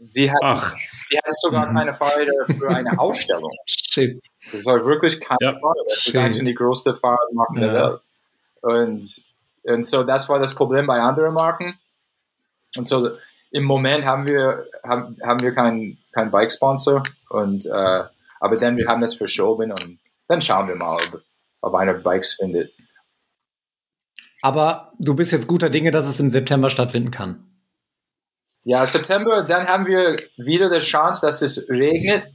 Sie 0.06 0.30
hatten, 0.30 0.76
sie 0.76 1.16
hatten 1.16 1.34
sogar 1.34 1.70
mhm. 1.70 1.76
keine 1.76 1.94
Fahrräder 1.94 2.32
für 2.46 2.68
eine 2.68 2.98
Ausstellung. 2.98 3.50
Shit. 3.66 4.20
Das 4.52 4.64
war 4.64 4.84
wirklich 4.84 5.20
kein 5.20 5.36
ja. 5.40 5.52
Fahrrad. 5.52 5.76
Das 5.88 6.06
ist 6.06 6.16
eines 6.16 6.38
die 6.38 6.54
größten 6.54 6.96
Fahrradmarken 6.96 7.62
ja. 7.62 7.66
der 7.66 7.74
Welt. 7.74 8.00
Und, 8.62 9.24
und 9.62 9.86
so, 9.86 10.02
das 10.02 10.28
war 10.28 10.38
das 10.38 10.54
Problem 10.54 10.86
bei 10.86 11.00
anderen 11.00 11.34
Marken. 11.34 11.78
Und 12.76 12.88
so, 12.88 13.10
im 13.50 13.64
Moment 13.64 14.04
haben 14.04 14.26
wir, 14.26 14.66
haben, 14.82 15.16
haben 15.22 15.40
wir 15.40 15.52
keinen 15.52 15.98
kein 16.12 16.30
Bike-Sponsor. 16.30 17.02
Und, 17.30 17.66
äh, 17.66 18.04
aber 18.40 18.56
dann, 18.56 18.76
wir 18.76 18.88
haben 18.88 19.00
das 19.00 19.14
verschoben 19.14 19.70
und 19.70 19.98
dann 20.26 20.40
schauen 20.40 20.68
wir 20.68 20.76
mal, 20.76 20.96
ob, 20.96 21.22
ob 21.60 21.74
einer 21.74 21.94
Bikes 21.94 22.34
findet. 22.34 22.72
Aber 24.42 24.92
du 24.98 25.14
bist 25.14 25.32
jetzt 25.32 25.46
guter 25.46 25.70
Dinge, 25.70 25.90
dass 25.90 26.06
es 26.06 26.20
im 26.20 26.30
September 26.30 26.68
stattfinden 26.68 27.10
kann. 27.10 27.53
Ja, 28.64 28.86
September, 28.86 29.42
dann 29.42 29.66
haben 29.66 29.86
wir 29.86 30.16
wieder 30.38 30.70
die 30.70 30.78
Chance, 30.78 31.26
dass 31.26 31.42
es 31.42 31.68
regnet. 31.68 32.30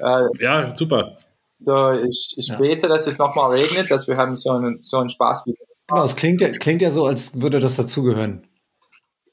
äh, 0.00 0.26
ja, 0.42 0.74
super. 0.74 1.18
So, 1.58 1.92
ich, 1.92 2.34
ich 2.36 2.48
ja. 2.48 2.58
bete, 2.58 2.88
dass 2.88 3.06
es 3.06 3.18
nochmal 3.18 3.52
regnet, 3.52 3.90
dass 3.90 4.08
wir 4.08 4.16
haben 4.16 4.36
so 4.36 4.50
einen, 4.50 4.82
so 4.82 4.98
einen 4.98 5.08
Spaß 5.08 5.46
wieder. 5.46 5.64
Genau, 5.86 6.04
es 6.04 6.16
klingt 6.16 6.40
ja, 6.40 6.50
klingt 6.50 6.82
ja 6.82 6.90
so, 6.90 7.06
als 7.06 7.40
würde 7.40 7.60
das 7.60 7.76
dazugehören. 7.76 8.46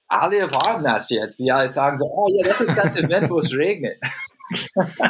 Alle 0.08 0.39
erwarten 0.39 0.84
das 0.84 1.10
jetzt. 1.10 1.39
Ja, 1.39 1.67
sagen 1.67 1.98
so, 1.98 2.06
oh 2.06 2.28
ja, 2.30 2.48
das 2.48 2.62
ist 2.62 2.78
das 2.78 2.98
Event, 2.98 3.30
wo 3.30 3.39
es 3.39 3.54
regnet. 3.54 3.98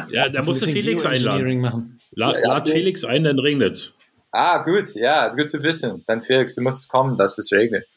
Ja, 0.10 0.30
da 0.30 0.44
musst 0.44 0.62
du 0.62 0.68
Felix 0.68 1.04
einladen. 1.04 1.62
Machen. 1.62 2.00
La 2.12 2.36
ja, 2.36 2.48
lad 2.48 2.70
Felix 2.70 3.04
ein, 3.04 3.24
dann 3.24 3.40
regnet 3.40 3.76
es. 3.76 3.98
Ah, 4.32 4.60
gut, 4.60 4.94
ja, 4.94 5.30
gut 5.30 5.50
zu 5.50 5.64
wissen. 5.64 6.04
Dann 6.06 6.22
Felix, 6.22 6.54
du 6.54 6.62
musst 6.62 6.90
kommen, 6.90 7.18
dass 7.18 7.40
es 7.40 7.52
regnet. 7.52 7.88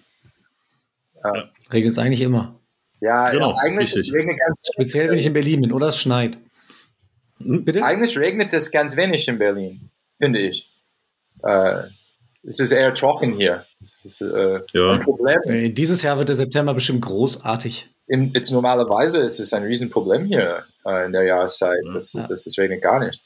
Ja. 1.22 1.50
Regnet 1.70 1.92
es 1.92 1.98
eigentlich 1.98 2.22
immer. 2.22 2.58
Ja, 3.04 3.30
genau, 3.30 3.50
ja 3.50 3.56
eigentlich 3.58 3.94
richtig. 3.94 4.14
regnet 4.14 4.38
ganz 4.38 4.58
Speziell, 4.72 5.10
wenn 5.10 5.18
ich 5.18 5.26
in 5.26 5.34
Berlin 5.34 5.60
bin 5.60 5.72
oder 5.72 5.88
es 5.88 5.98
schneit. 5.98 6.38
Hm, 7.38 7.64
bitte? 7.64 7.84
Eigentlich 7.84 8.16
regnet 8.16 8.54
es 8.54 8.70
ganz 8.70 8.96
wenig 8.96 9.28
in 9.28 9.38
Berlin, 9.38 9.90
finde 10.18 10.40
ich. 10.40 10.70
Äh, 11.42 11.82
es 12.44 12.60
ist 12.60 12.72
eher 12.72 12.94
trocken 12.94 13.34
hier. 13.34 13.66
Das 13.78 14.06
ist 14.06 14.22
äh, 14.22 14.60
ja. 14.72 14.92
ein 14.92 15.00
Problem. 15.00 15.38
Äh, 15.44 15.68
dieses 15.68 16.02
Jahr 16.02 16.16
wird 16.16 16.30
der 16.30 16.36
September 16.36 16.72
bestimmt 16.72 17.02
großartig. 17.02 17.90
In, 18.06 18.32
jetzt 18.32 18.50
normalerweise 18.50 19.20
ist 19.20 19.38
es 19.38 19.52
ein 19.52 19.64
Riesenproblem 19.64 20.24
hier 20.24 20.64
äh, 20.86 21.04
in 21.04 21.12
der 21.12 21.24
Jahreszeit. 21.24 21.80
Das, 21.92 22.14
ja. 22.14 22.24
das, 22.26 22.44
das 22.44 22.56
regnet 22.56 22.80
gar 22.82 23.00
nicht. 23.00 23.22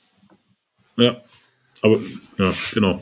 Ja, 0.96 1.22
aber 1.82 2.00
ja, 2.38 2.52
genau. 2.74 3.00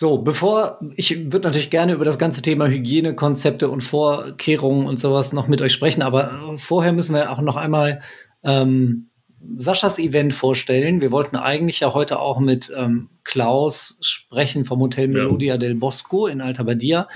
So, 0.00 0.18
bevor, 0.18 0.78
ich 0.94 1.32
würde 1.32 1.48
natürlich 1.48 1.70
gerne 1.70 1.92
über 1.92 2.04
das 2.04 2.20
ganze 2.20 2.40
Thema 2.40 2.68
Hygienekonzepte 2.68 3.68
und 3.68 3.80
Vorkehrungen 3.80 4.86
und 4.86 5.00
sowas 5.00 5.32
noch 5.32 5.48
mit 5.48 5.60
euch 5.60 5.72
sprechen, 5.72 6.02
aber 6.02 6.54
vorher 6.56 6.92
müssen 6.92 7.16
wir 7.16 7.32
auch 7.32 7.40
noch 7.40 7.56
einmal 7.56 8.00
ähm, 8.44 9.10
Saschas 9.56 9.98
Event 9.98 10.32
vorstellen. 10.32 11.00
Wir 11.00 11.10
wollten 11.10 11.34
eigentlich 11.34 11.80
ja 11.80 11.94
heute 11.94 12.20
auch 12.20 12.38
mit 12.38 12.72
ähm, 12.76 13.10
Klaus 13.24 13.98
sprechen 14.00 14.64
vom 14.64 14.78
Hotel 14.78 15.08
Melodia 15.08 15.54
ja. 15.54 15.58
del 15.58 15.74
Bosco 15.74 16.28
in 16.28 16.42
Alta 16.42 16.62
Badia. 16.62 17.08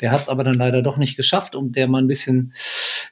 Der 0.00 0.10
hat 0.10 0.22
es 0.22 0.30
aber 0.30 0.42
dann 0.42 0.54
leider 0.54 0.80
doch 0.80 0.96
nicht 0.96 1.18
geschafft 1.18 1.54
und 1.54 1.76
der 1.76 1.88
mal 1.88 2.00
ein 2.00 2.08
bisschen 2.08 2.54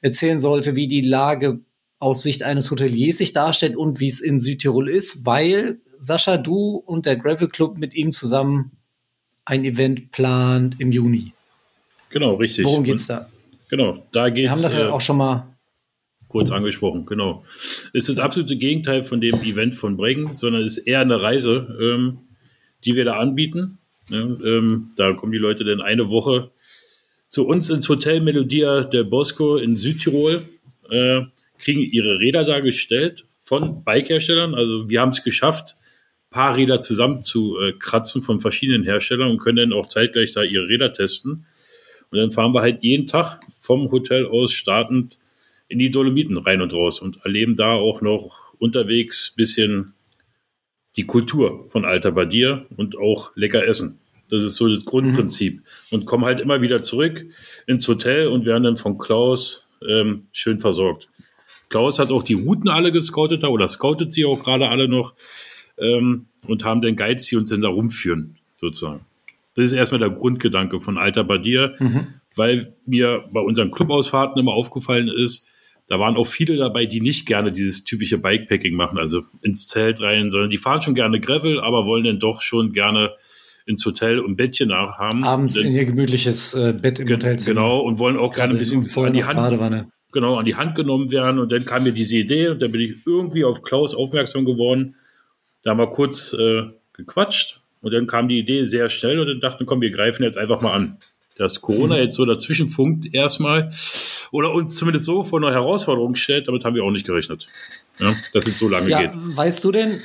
erzählen 0.00 0.38
sollte, 0.38 0.74
wie 0.74 0.88
die 0.88 1.02
Lage 1.02 1.60
aus 1.98 2.22
Sicht 2.22 2.44
eines 2.44 2.70
Hoteliers 2.70 3.18
sich 3.18 3.34
darstellt 3.34 3.76
und 3.76 4.00
wie 4.00 4.08
es 4.08 4.20
in 4.20 4.38
Südtirol 4.38 4.88
ist, 4.88 5.26
weil 5.26 5.82
Sascha, 5.98 6.38
du 6.38 6.76
und 6.76 7.04
der 7.04 7.16
Gravel 7.16 7.48
Club 7.48 7.76
mit 7.76 7.92
ihm 7.92 8.10
zusammen 8.10 8.77
ein 9.48 9.64
Event 9.64 10.12
plant 10.12 10.76
im 10.78 10.92
Juni. 10.92 11.32
Genau, 12.10 12.34
richtig. 12.34 12.64
Worum 12.64 12.84
geht 12.84 12.96
es 12.96 13.06
da? 13.06 13.28
Genau, 13.70 14.06
da 14.12 14.28
geht 14.28 14.38
es. 14.38 14.42
Wir 14.42 14.50
haben 14.50 14.62
das 14.62 14.74
ja 14.74 14.88
äh, 14.88 14.90
auch 14.90 15.00
schon 15.00 15.16
mal 15.16 15.46
kurz 16.28 16.50
angesprochen, 16.50 17.06
genau. 17.06 17.42
Es 17.94 18.08
ist 18.08 18.10
das 18.10 18.18
absolute 18.18 18.56
Gegenteil 18.56 19.02
von 19.02 19.20
dem 19.20 19.42
Event 19.42 19.74
von 19.74 19.96
Brecken, 19.96 20.34
sondern 20.34 20.62
es 20.62 20.76
ist 20.76 20.86
eher 20.86 21.00
eine 21.00 21.22
Reise, 21.22 21.76
ähm, 21.80 22.18
die 22.84 22.94
wir 22.94 23.06
da 23.06 23.18
anbieten. 23.18 23.78
Ja, 24.10 24.20
ähm, 24.20 24.90
da 24.96 25.14
kommen 25.14 25.32
die 25.32 25.38
Leute 25.38 25.64
dann 25.64 25.80
eine 25.80 26.10
Woche 26.10 26.50
zu 27.28 27.46
uns 27.46 27.70
ins 27.70 27.88
Hotel 27.88 28.20
Melodia 28.20 28.84
der 28.84 29.04
Bosco 29.04 29.56
in 29.56 29.76
Südtirol, 29.76 30.42
äh, 30.90 31.22
kriegen 31.58 31.80
ihre 31.80 32.18
Räder 32.18 32.44
da 32.44 32.60
gestellt 32.60 33.24
von 33.38 33.82
Bikeherstellern. 33.82 34.54
Also 34.54 34.90
wir 34.90 35.00
haben 35.00 35.10
es 35.10 35.24
geschafft, 35.24 35.76
paar 36.30 36.56
Räder 36.56 36.80
zusammenzukratzen 36.80 38.22
von 38.22 38.40
verschiedenen 38.40 38.82
Herstellern 38.82 39.30
und 39.30 39.38
können 39.38 39.70
dann 39.70 39.72
auch 39.72 39.88
zeitgleich 39.88 40.32
da 40.32 40.42
ihre 40.42 40.68
Räder 40.68 40.92
testen. 40.92 41.46
Und 42.10 42.18
dann 42.18 42.32
fahren 42.32 42.54
wir 42.54 42.62
halt 42.62 42.82
jeden 42.82 43.06
Tag 43.06 43.40
vom 43.60 43.90
Hotel 43.90 44.26
aus 44.26 44.52
startend 44.52 45.18
in 45.68 45.78
die 45.78 45.90
Dolomiten 45.90 46.38
rein 46.38 46.62
und 46.62 46.72
raus 46.72 47.00
und 47.00 47.18
erleben 47.24 47.56
da 47.56 47.72
auch 47.72 48.00
noch 48.00 48.54
unterwegs 48.58 49.34
bisschen 49.36 49.94
die 50.96 51.06
Kultur 51.06 51.66
von 51.68 51.84
Alter 51.84 52.12
Badir 52.12 52.66
und 52.76 52.98
auch 52.98 53.30
lecker 53.36 53.66
essen. 53.66 54.00
Das 54.30 54.42
ist 54.42 54.56
so 54.56 54.68
das 54.68 54.84
Grundprinzip. 54.84 55.56
Mhm. 55.56 55.62
Und 55.90 56.06
kommen 56.06 56.24
halt 56.24 56.40
immer 56.40 56.60
wieder 56.60 56.82
zurück 56.82 57.24
ins 57.66 57.86
Hotel 57.86 58.26
und 58.26 58.44
werden 58.44 58.64
dann 58.64 58.76
von 58.76 58.98
Klaus 58.98 59.66
ähm, 59.88 60.26
schön 60.32 60.60
versorgt. 60.60 61.08
Klaus 61.68 61.98
hat 61.98 62.10
auch 62.10 62.22
die 62.22 62.34
Routen 62.34 62.68
alle 62.68 62.92
gescoutet 62.92 63.44
oder 63.44 63.68
scoutet 63.68 64.12
sie 64.12 64.24
auch 64.24 64.42
gerade 64.42 64.68
alle 64.68 64.88
noch 64.88 65.14
ähm, 65.80 66.26
und 66.46 66.64
haben 66.64 66.82
den 66.82 66.96
Guides, 66.96 67.26
die 67.26 67.36
uns 67.36 67.50
dann 67.50 67.62
da 67.62 67.68
rumführen, 67.68 68.36
sozusagen. 68.52 69.00
Das 69.54 69.64
ist 69.66 69.72
erstmal 69.72 69.98
der 69.98 70.10
Grundgedanke 70.10 70.80
von 70.80 70.98
Alter 70.98 71.24
Badir, 71.24 71.74
mhm. 71.78 72.06
weil 72.36 72.74
mir 72.86 73.24
bei 73.32 73.40
unseren 73.40 73.70
Clubausfahrten 73.70 74.38
immer 74.38 74.52
aufgefallen 74.52 75.08
ist, 75.08 75.48
da 75.88 75.98
waren 75.98 76.16
auch 76.16 76.26
viele 76.26 76.56
dabei, 76.56 76.84
die 76.84 77.00
nicht 77.00 77.26
gerne 77.26 77.50
dieses 77.50 77.82
typische 77.82 78.18
Bikepacking 78.18 78.74
machen, 78.74 78.98
also 78.98 79.22
ins 79.40 79.66
Zelt 79.66 80.00
rein, 80.02 80.30
sondern 80.30 80.50
die 80.50 80.58
fahren 80.58 80.82
schon 80.82 80.94
gerne 80.94 81.18
Gravel, 81.18 81.60
aber 81.60 81.86
wollen 81.86 82.04
dann 82.04 82.18
doch 82.18 82.42
schon 82.42 82.72
gerne 82.72 83.12
ins 83.64 83.84
Hotel 83.84 84.20
und 84.20 84.36
Bettchen 84.36 84.68
nachhaben. 84.68 85.24
Abends 85.24 85.54
denn, 85.54 85.66
in 85.66 85.72
ihr 85.72 85.86
gemütliches 85.86 86.54
äh, 86.54 86.74
Bett 86.80 86.98
im 86.98 87.08
Hotel. 87.08 87.38
Genau, 87.44 87.80
und 87.80 87.98
wollen 87.98 88.16
auch 88.18 88.34
gerne 88.34 88.54
ein 88.54 88.58
bisschen 88.58 88.88
an 88.96 89.12
die 89.12 89.24
Hand, 89.24 89.38
Badewanne. 89.38 89.88
genau, 90.12 90.36
an 90.36 90.44
die 90.44 90.56
Hand 90.56 90.74
genommen 90.74 91.10
werden. 91.10 91.38
Und 91.38 91.52
dann 91.52 91.64
kam 91.64 91.84
mir 91.84 91.92
diese 91.92 92.16
Idee 92.16 92.48
und 92.48 92.60
dann 92.60 92.70
bin 92.70 92.82
ich 92.82 92.94
irgendwie 93.06 93.44
auf 93.44 93.62
Klaus 93.62 93.94
aufmerksam 93.94 94.44
geworden. 94.44 94.94
Da 95.62 95.70
haben 95.70 95.78
wir 95.78 95.88
kurz 95.88 96.32
äh, 96.32 96.62
gequatscht 96.92 97.60
und 97.80 97.92
dann 97.92 98.06
kam 98.06 98.28
die 98.28 98.38
Idee 98.38 98.64
sehr 98.64 98.88
schnell 98.88 99.18
und 99.18 99.26
dann 99.26 99.40
dachten, 99.40 99.66
komm, 99.66 99.80
wir 99.80 99.90
greifen 99.90 100.22
jetzt 100.22 100.38
einfach 100.38 100.60
mal 100.60 100.72
an 100.72 100.98
dass 101.38 101.60
Corona 101.60 101.96
mhm. 101.96 102.02
jetzt 102.02 102.16
so 102.16 102.24
dazwischen 102.24 102.68
funkt 102.68 103.14
erstmal 103.14 103.70
oder 104.32 104.52
uns 104.52 104.76
zumindest 104.76 105.06
so 105.06 105.24
vor 105.24 105.42
eine 105.42 105.52
Herausforderung 105.52 106.14
stellt, 106.14 106.48
damit 106.48 106.64
haben 106.64 106.74
wir 106.74 106.84
auch 106.84 106.90
nicht 106.90 107.06
gerechnet, 107.06 107.46
ja, 107.98 108.14
dass 108.34 108.46
es 108.46 108.58
so 108.58 108.68
lange 108.68 108.90
ja, 108.90 109.02
geht. 109.02 109.12
Weißt 109.14 109.64
du 109.64 109.72
denn, 109.72 110.00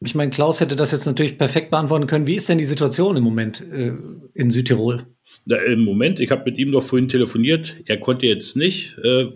ich 0.00 0.14
meine, 0.14 0.30
Klaus 0.30 0.60
hätte 0.60 0.76
das 0.76 0.90
jetzt 0.92 1.06
natürlich 1.06 1.38
perfekt 1.38 1.70
beantworten 1.70 2.06
können, 2.06 2.26
wie 2.26 2.36
ist 2.36 2.48
denn 2.48 2.58
die 2.58 2.64
Situation 2.64 3.16
im 3.16 3.22
Moment 3.22 3.60
äh, 3.60 3.92
in 4.34 4.50
Südtirol? 4.50 5.06
Ja, 5.44 5.56
Im 5.58 5.84
Moment, 5.84 6.20
ich 6.20 6.30
habe 6.30 6.44
mit 6.44 6.58
ihm 6.58 6.70
noch 6.70 6.82
vorhin 6.82 7.08
telefoniert, 7.08 7.76
er 7.86 7.98
konnte 7.98 8.26
jetzt 8.26 8.56
nicht, 8.56 8.98
äh, 8.98 9.28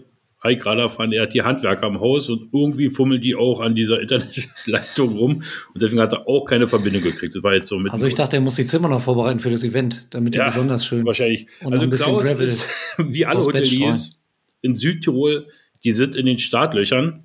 ich 0.50 0.58
gerade 0.58 0.80
erfahren, 0.80 1.12
er 1.12 1.22
hat 1.22 1.34
die 1.34 1.42
Handwerker 1.42 1.86
am 1.86 2.00
Haus 2.00 2.28
und 2.28 2.52
irgendwie 2.52 2.90
fummeln 2.90 3.20
die 3.20 3.36
auch 3.36 3.60
an 3.60 3.74
dieser 3.74 4.00
Internetleitung 4.02 5.16
rum 5.16 5.42
und 5.74 5.82
deswegen 5.82 6.02
hat 6.02 6.12
er 6.12 6.26
auch 6.26 6.44
keine 6.44 6.66
Verbindung 6.66 7.02
gekriegt. 7.02 7.34
Das 7.34 7.42
war 7.42 7.54
jetzt 7.54 7.68
so 7.68 7.78
mit 7.78 7.92
also 7.92 8.06
ich 8.06 8.14
dachte, 8.14 8.36
er 8.36 8.40
muss 8.40 8.56
die 8.56 8.64
Zimmer 8.64 8.88
noch 8.88 9.00
vorbereiten 9.00 9.38
für 9.38 9.50
das 9.50 9.62
Event, 9.62 10.06
damit 10.10 10.34
ja, 10.34 10.42
er 10.42 10.48
besonders 10.48 10.84
schön 10.84 11.06
wahrscheinlich. 11.06 11.46
Und 11.62 11.72
also 11.72 11.88
Klaus 11.88 12.24
Gravel 12.24 12.44
ist, 12.44 12.68
wie 12.98 13.24
alle 13.24 13.40
Hoteliers 13.40 14.20
in 14.62 14.74
Südtirol, 14.74 15.46
die 15.84 15.92
sind 15.92 16.16
in 16.16 16.26
den 16.26 16.38
Startlöchern 16.38 17.24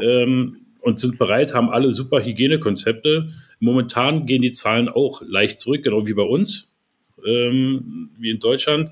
ähm, 0.00 0.58
und 0.80 0.98
sind 0.98 1.18
bereit, 1.18 1.54
haben 1.54 1.70
alle 1.70 1.92
super 1.92 2.24
Hygienekonzepte. 2.24 3.28
Momentan 3.60 4.26
gehen 4.26 4.42
die 4.42 4.52
Zahlen 4.52 4.88
auch 4.88 5.22
leicht 5.22 5.60
zurück, 5.60 5.82
genau 5.82 6.06
wie 6.06 6.14
bei 6.14 6.22
uns, 6.22 6.74
ähm, 7.26 8.10
wie 8.18 8.30
in 8.30 8.40
Deutschland. 8.40 8.90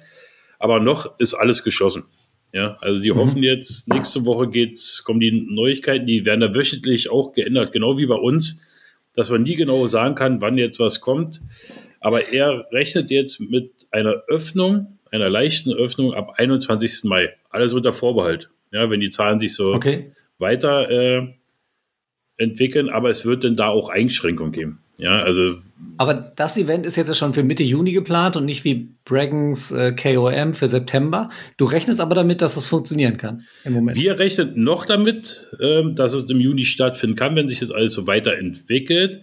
Aber 0.59 0.81
noch 0.81 1.19
ist 1.19 1.35
alles 1.35 1.63
geschlossen. 1.63 2.05
Ja, 2.55 2.77
also 2.81 3.03
die 3.03 3.11
mhm. 3.11 3.17
hoffen 3.17 3.43
jetzt, 3.43 3.89
nächste 3.89 4.25
Woche 4.27 4.49
geht's, 4.49 5.03
kommen 5.03 5.19
die 5.19 5.33
Neuigkeiten, 5.33 6.07
die 6.07 6.25
werden 6.25 6.39
da 6.39 6.55
wöchentlich 6.55 7.11
auch 7.11 7.33
geändert, 7.33 7.73
genau 7.73 7.99
wie 7.99 8.07
bei 8.07 8.15
uns, 8.15 8.61
dass 9.13 9.29
man 9.29 9.43
nie 9.43 9.57
genau 9.57 9.89
sagen 9.89 10.15
kann, 10.15 10.41
wann 10.41 10.57
jetzt 10.57 10.79
was 10.79 11.01
kommt. 11.01 11.41
Aber 11.99 12.33
er 12.33 12.67
rechnet 12.71 13.11
jetzt 13.11 13.41
mit 13.41 13.73
einer 13.91 14.23
Öffnung, 14.29 14.99
einer 15.11 15.29
leichten 15.29 15.73
Öffnung 15.73 16.15
ab 16.15 16.35
21. 16.37 17.03
Mai. 17.05 17.35
Alles 17.51 17.73
unter 17.73 17.93
Vorbehalt. 17.93 18.51
Ja, 18.71 18.89
wenn 18.89 19.01
die 19.01 19.11
Zahlen 19.11 19.41
sich 19.41 19.53
so 19.55 19.75
okay. 19.75 20.13
weiter 20.39 20.89
äh, 20.89 21.27
entwickeln, 22.37 22.89
aber 22.89 23.11
es 23.11 23.25
wird 23.27 23.43
dann 23.43 23.57
da 23.57 23.67
auch 23.67 23.89
Einschränkungen 23.89 24.53
geben. 24.53 24.84
Ja, 24.99 25.23
also. 25.23 25.57
Aber 25.97 26.15
das 26.15 26.57
Event 26.57 26.87
ist 26.87 26.97
jetzt 26.97 27.09
ja 27.09 27.15
schon 27.15 27.33
für 27.33 27.43
Mitte 27.43 27.65
Juni 27.65 27.93
geplant 27.93 28.37
und 28.37 28.45
nicht 28.45 28.65
wie 28.65 28.89
Bragons 29.05 29.73
äh, 29.73 29.93
KOM 29.93 30.55
für 30.55 30.69
September. 30.69 31.27
Du 31.57 31.65
rechnest 31.65 32.01
aber 32.01 32.15
damit, 32.15 32.41
dass 32.43 32.57
es 32.57 32.67
funktionieren 32.67 33.17
kann 33.17 33.43
im 33.65 33.75
Moment. 33.75 33.97
Wir 33.97 34.19
rechnen 34.19 34.53
noch 34.55 34.87
damit, 34.87 35.49
ähm, 35.61 35.95
dass 35.95 36.15
es 36.15 36.31
im 36.31 36.41
Juni 36.41 36.65
stattfinden 36.65 37.17
kann, 37.17 37.37
wenn 37.37 37.49
sich 37.49 37.61
das 37.61 37.71
alles 37.71 37.93
so 37.93 38.07
weiterentwickelt, 38.07 39.21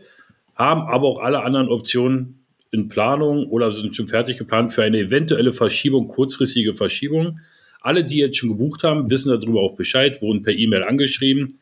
haben 0.56 0.82
aber 0.82 1.08
auch 1.08 1.20
alle 1.20 1.44
anderen 1.44 1.70
Optionen 1.70 2.46
in 2.72 2.88
Planung 2.88 3.48
oder 3.48 3.72
sind 3.72 3.96
schon 3.96 4.08
fertig 4.08 4.38
geplant 4.38 4.72
für 4.72 4.84
eine 4.84 5.00
eventuelle 5.00 5.54
Verschiebung, 5.54 6.08
kurzfristige 6.08 6.74
Verschiebung. 6.74 7.40
Alle, 7.82 8.04
die 8.06 8.18
jetzt 8.18 8.38
schon 8.38 8.50
gebucht 8.50 8.84
haben, 8.84 9.10
wissen 9.10 9.30
darüber 9.30 9.62
auch 9.62 9.76
Bescheid, 9.76 10.22
wurden 10.22 10.44
per 10.44 10.54
E-Mail 10.54 10.84
angeschrieben. 10.84 11.60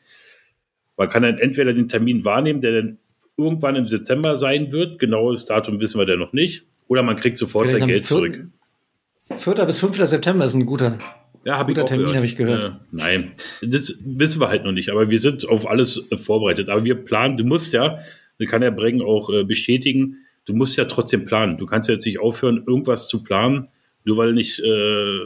Man 0.98 1.08
kann 1.08 1.24
dann 1.24 1.38
entweder 1.38 1.74
den 1.74 1.88
Termin 1.88 2.26
wahrnehmen, 2.26 2.62
der 2.62 2.74
dann 2.74 2.98
irgendwann 3.40 3.76
im 3.76 3.88
September 3.88 4.36
sein 4.36 4.72
wird. 4.72 5.00
Genaues 5.00 5.46
Datum 5.46 5.80
wissen 5.80 6.00
wir 6.00 6.06
dann 6.06 6.20
noch 6.20 6.34
nicht. 6.34 6.66
Oder 6.88 7.04
man 7.04 7.16
kriegt 7.16 7.38
sofort 7.38 7.70
Vielleicht 7.70 7.82
sein 7.82 7.88
Geld 7.88 8.06
4. 8.06 8.08
zurück. 8.08 8.48
4. 9.38 9.66
bis 9.66 9.80
5. 9.80 9.98
September 10.06 10.46
ist 10.46 10.56
ein 10.56 10.66
guter, 10.66 10.98
ja, 11.46 11.62
guter 11.64 11.86
Termin, 11.86 12.16
habe 12.16 12.26
ich 12.26 12.36
gehört. 12.36 12.64
Äh, 12.64 12.78
nein, 12.92 13.32
das 13.62 14.00
wissen 14.04 14.42
wir 14.42 14.50
halt 14.50 14.64
noch 14.64 14.72
nicht. 14.72 14.90
Aber 14.90 15.10
wir 15.10 15.20
sind 15.20 15.48
auf 15.48 15.68
alles 15.68 16.12
äh, 16.12 16.18
vorbereitet. 16.18 16.70
Aber 16.70 16.84
wir 16.84 16.96
planen, 16.96 17.38
du 17.38 17.44
musst 17.44 17.74
ja, 17.74 18.00
das 18.40 18.50
kann 18.50 18.62
ja 18.62 18.72
Brengen 18.72 19.02
auch 19.02 19.30
äh, 19.30 19.44
bestätigen, 19.44 20.18
du 20.46 20.54
musst 20.54 20.78
ja 20.78 20.86
trotzdem 20.86 21.26
planen. 21.26 21.58
Du 21.58 21.66
kannst 21.66 21.88
ja 21.90 21.94
jetzt 21.94 22.06
nicht 22.06 22.20
aufhören, 22.20 22.64
irgendwas 22.68 23.08
zu 23.08 23.24
planen, 23.24 23.70
nur 24.04 24.18
weil 24.18 24.34
nicht 24.34 24.60
äh, 24.60 25.20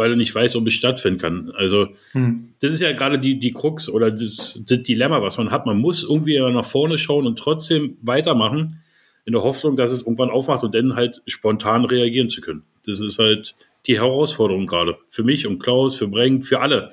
weil 0.00 0.12
er 0.12 0.16
nicht 0.16 0.34
weiß, 0.34 0.56
ob 0.56 0.66
es 0.66 0.72
stattfinden 0.72 1.20
kann. 1.20 1.52
Also 1.54 1.88
hm. 2.12 2.54
das 2.62 2.72
ist 2.72 2.80
ja 2.80 2.90
gerade 2.92 3.18
die, 3.18 3.38
die 3.38 3.52
Krux 3.52 3.86
oder 3.86 4.10
das, 4.10 4.64
das, 4.66 4.82
Dilemma, 4.82 5.20
was 5.20 5.36
man 5.36 5.50
hat. 5.50 5.66
Man 5.66 5.76
muss 5.76 6.02
irgendwie 6.02 6.40
nach 6.40 6.64
vorne 6.64 6.96
schauen 6.96 7.26
und 7.26 7.38
trotzdem 7.38 7.98
weitermachen, 8.00 8.80
in 9.26 9.34
der 9.34 9.42
Hoffnung, 9.42 9.76
dass 9.76 9.92
es 9.92 10.00
irgendwann 10.00 10.30
aufmacht 10.30 10.64
und 10.64 10.74
dann 10.74 10.96
halt 10.96 11.20
spontan 11.26 11.84
reagieren 11.84 12.30
zu 12.30 12.40
können. 12.40 12.62
Das 12.86 12.98
ist 12.98 13.18
halt 13.18 13.54
die 13.86 13.98
Herausforderung 13.98 14.66
gerade. 14.66 14.96
Für 15.06 15.22
mich 15.22 15.46
und 15.46 15.58
Klaus, 15.58 15.96
für 15.96 16.08
Breng, 16.08 16.40
für 16.40 16.60
alle, 16.60 16.92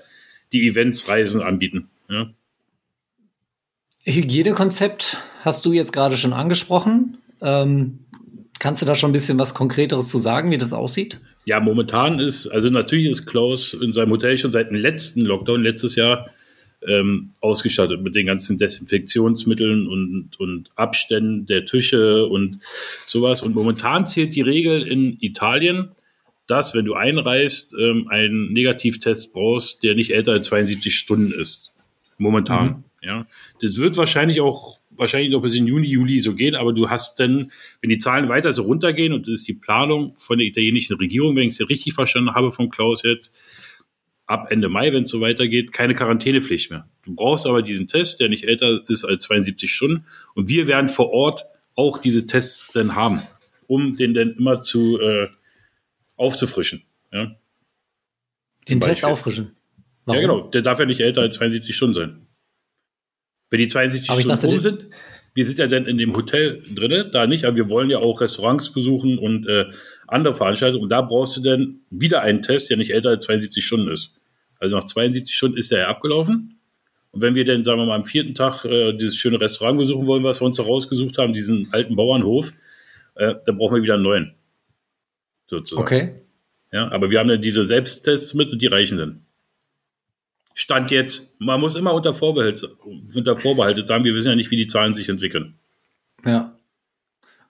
die 0.52 0.68
Events, 0.68 1.08
Reisen 1.08 1.42
anbieten. 1.42 1.88
Ja. 2.10 2.30
Hygienekonzept 4.04 5.16
hast 5.44 5.66
du 5.66 5.72
jetzt 5.72 5.94
gerade 5.94 6.18
schon 6.18 6.34
angesprochen. 6.34 7.20
Ähm, 7.40 8.00
kannst 8.60 8.82
du 8.82 8.86
da 8.86 8.96
schon 8.96 9.12
ein 9.12 9.14
bisschen 9.14 9.40
was 9.40 9.54
Konkreteres 9.54 10.10
zu 10.10 10.20
sagen, 10.20 10.52
wie 10.52 10.58
das 10.58 10.74
aussieht? 10.74 11.20
Ja, 11.46 11.60
momentan 11.60 12.20
ist, 12.20 12.48
also 12.48 12.70
natürlich 12.70 13.08
ist 13.08 13.26
Klaus 13.26 13.74
in 13.74 13.94
seinem 13.94 14.12
Hotel 14.12 14.38
schon 14.38 14.52
seit 14.52 14.70
dem 14.70 14.78
letzten 14.78 15.22
Lockdown 15.22 15.64
letztes 15.64 15.96
Jahr 15.96 16.30
ähm, 16.86 17.32
ausgestattet 17.42 18.02
mit 18.02 18.16
den 18.16 18.28
ganzen 18.28 18.58
Desinfektionsmitteln 18.58 19.88
und, 19.88 20.40
und 20.40 20.70
Abständen 20.76 21.46
der 21.46 21.66
Tische 21.66 22.26
und 22.26 22.60
sowas. 23.06 23.42
Und 23.42 23.56
momentan 23.56 24.06
zählt 24.06 24.36
die 24.36 24.42
Regel 24.42 24.86
in 24.86 25.18
Italien, 25.20 25.90
dass, 26.46 26.74
wenn 26.74 26.86
du 26.86 26.94
einreist, 26.94 27.74
ähm, 27.80 28.08
einen 28.10 28.54
Negativtest 28.54 29.34
brauchst, 29.34 29.84
der 29.84 29.96
nicht 29.96 30.14
älter 30.14 30.32
als 30.34 30.46
72 30.46 30.96
Stunden 30.96 31.32
ist. 31.32 31.74
Momentan. 32.18 32.68
Mhm. 32.68 32.84
Ja. 33.02 33.28
Das 33.62 33.78
wird 33.78 33.98
wahrscheinlich 33.98 34.42
auch 34.42 34.77
wahrscheinlich 34.98 35.32
noch 35.32 35.42
bis 35.42 35.56
in 35.56 35.68
Juni, 35.68 35.88
Juli 35.88 36.20
so 36.20 36.36
gehen, 36.36 36.56
aber 36.56 36.74
du 36.74 36.90
hast 36.90 37.20
dann, 37.20 37.52
wenn 37.82 37.90
die 37.90 37.98
Zahlen 37.98 38.30
weiter 38.30 38.52
so 38.52 38.64
runtergehen, 38.64 39.14
und 39.14 39.28
das 39.28 39.34
ist 39.34 39.48
die 39.48 39.54
Planung 39.54 40.14
von 40.18 40.38
der 40.38 40.48
italienischen 40.48 40.98
Regierung, 40.98 41.36
wenn 41.36 41.48
ich 41.48 41.60
es 41.60 41.70
richtig 41.70 41.94
verstanden 41.94 42.34
habe 42.34 42.52
von 42.52 42.70
Klaus 42.70 43.04
jetzt, 43.04 43.36
ab 44.28 44.52
Ende 44.52 44.70
Mai, 44.70 44.94
wenn 44.94 45.04
es 45.04 45.10
so 45.10 45.22
weitergeht, 45.22 45.72
keine 45.72 45.96
Quarantänepflicht 45.96 46.70
mehr. 46.70 46.88
Du 47.04 47.16
brauchst 47.16 47.48
aber 47.48 47.62
diesen 47.62 47.88
Test, 47.88 48.20
der 48.20 48.30
nicht 48.30 48.44
älter 48.44 48.82
ist 48.88 49.06
als 49.06 49.24
72 49.24 49.74
Stunden. 49.74 50.06
Und 50.36 50.50
wir 50.50 50.68
werden 50.68 50.90
vor 50.90 51.12
Ort 51.12 51.46
auch 51.76 51.98
diese 51.98 52.28
Tests 52.28 52.72
dann 52.74 52.96
haben, 52.96 53.22
um 53.68 53.96
den 53.96 54.14
dann 54.14 54.32
immer 54.32 54.60
zu 54.60 55.00
äh, 55.00 55.30
aufzufrischen. 56.18 56.84
Ja? 57.12 57.36
Den 58.68 58.82
Test 58.82 59.06
auffrischen. 59.06 59.56
Warum? 60.06 60.22
Ja, 60.22 60.28
genau. 60.28 60.48
Der 60.50 60.62
darf 60.62 60.80
ja 60.80 60.86
nicht 60.86 61.00
älter 61.00 61.22
als 61.22 61.36
72 61.36 61.76
Stunden 61.76 61.96
sein. 61.96 62.27
Wenn 63.50 63.60
die 63.60 63.68
72 63.68 64.10
aber 64.10 64.22
Stunden 64.22 64.46
rum 64.46 64.60
sind, 64.60 64.88
wir 65.34 65.46
sind 65.46 65.60
ja 65.60 65.68
dann 65.68 65.86
in 65.86 65.98
dem 65.98 66.16
Hotel 66.16 66.64
drin, 66.74 67.10
da 67.12 67.28
nicht, 67.28 67.46
aber 67.46 67.56
wir 67.56 67.70
wollen 67.70 67.90
ja 67.90 68.00
auch 68.00 68.22
Restaurants 68.22 68.74
besuchen 68.74 69.20
und 69.20 69.48
äh, 69.48 69.66
andere 70.08 70.34
Veranstaltungen. 70.34 70.84
Und 70.84 70.90
da 70.90 71.02
brauchst 71.02 71.38
du 71.38 71.42
dann 71.42 71.82
wieder 71.92 72.22
einen 72.22 72.42
Test, 72.42 72.70
der 72.70 72.78
nicht 72.78 72.92
älter 72.92 73.10
als 73.10 73.26
72 73.26 73.64
Stunden 73.64 73.92
ist. 73.92 74.14
Also 74.60 74.78
nach 74.78 74.86
72 74.86 75.36
Stunden 75.36 75.58
ist 75.58 75.72
der 75.72 75.80
ja 75.80 75.88
abgelaufen. 75.90 76.60
Und 77.12 77.22
wenn 77.22 77.36
wir 77.36 77.46
dann, 77.46 77.64
sagen 77.64 77.80
wir 77.80 77.86
mal, 77.86 77.96
am 77.96 78.06
vierten 78.06 78.34
Tag 78.34 78.66
äh, 78.66 78.94
dieses 78.94 79.16
schöne 79.16 79.40
Restaurant 79.40 79.78
besuchen 79.78 80.08
wollen, 80.08 80.24
was 80.24 80.42
wir 80.42 80.46
uns 80.46 80.58
da 80.58 80.64
rausgesucht 80.64 81.20
haben, 81.20 81.34
diesen 81.34 81.70
alten 81.72 81.96
Bauernhof, 81.96 82.54
äh, 83.16 83.36
dann 83.46 83.58
brauchen 83.58 83.76
wir 83.76 83.84
wieder 83.84 83.94
einen 83.94 84.04
neuen. 84.04 84.34
Sozusagen. 85.46 85.82
Okay. 85.84 86.16
Ja, 86.72 86.92
aber 86.92 87.12
wir 87.12 87.20
haben 87.20 87.30
ja 87.30 87.38
diese 87.38 87.66
Selbsttests 87.66 88.34
mit 88.34 88.52
und 88.52 88.62
die 88.62 88.68
reichen 88.68 88.98
dann. 88.98 89.27
Stand 90.60 90.90
jetzt. 90.90 91.36
Man 91.38 91.62
muss 91.62 91.76
immer 91.76 91.94
unter 91.94 92.16
Vorbehalt, 92.16 92.68
unter 93.14 93.38
Vorbehalt 93.38 93.86
sagen, 93.86 94.04
wir 94.04 94.16
wissen 94.16 94.30
ja 94.30 94.36
nicht, 94.36 94.50
wie 94.50 94.58
die 94.58 94.66
Zahlen 94.66 94.92
sich 94.92 95.08
entwickeln. 95.08 95.54
Ja. 96.26 96.58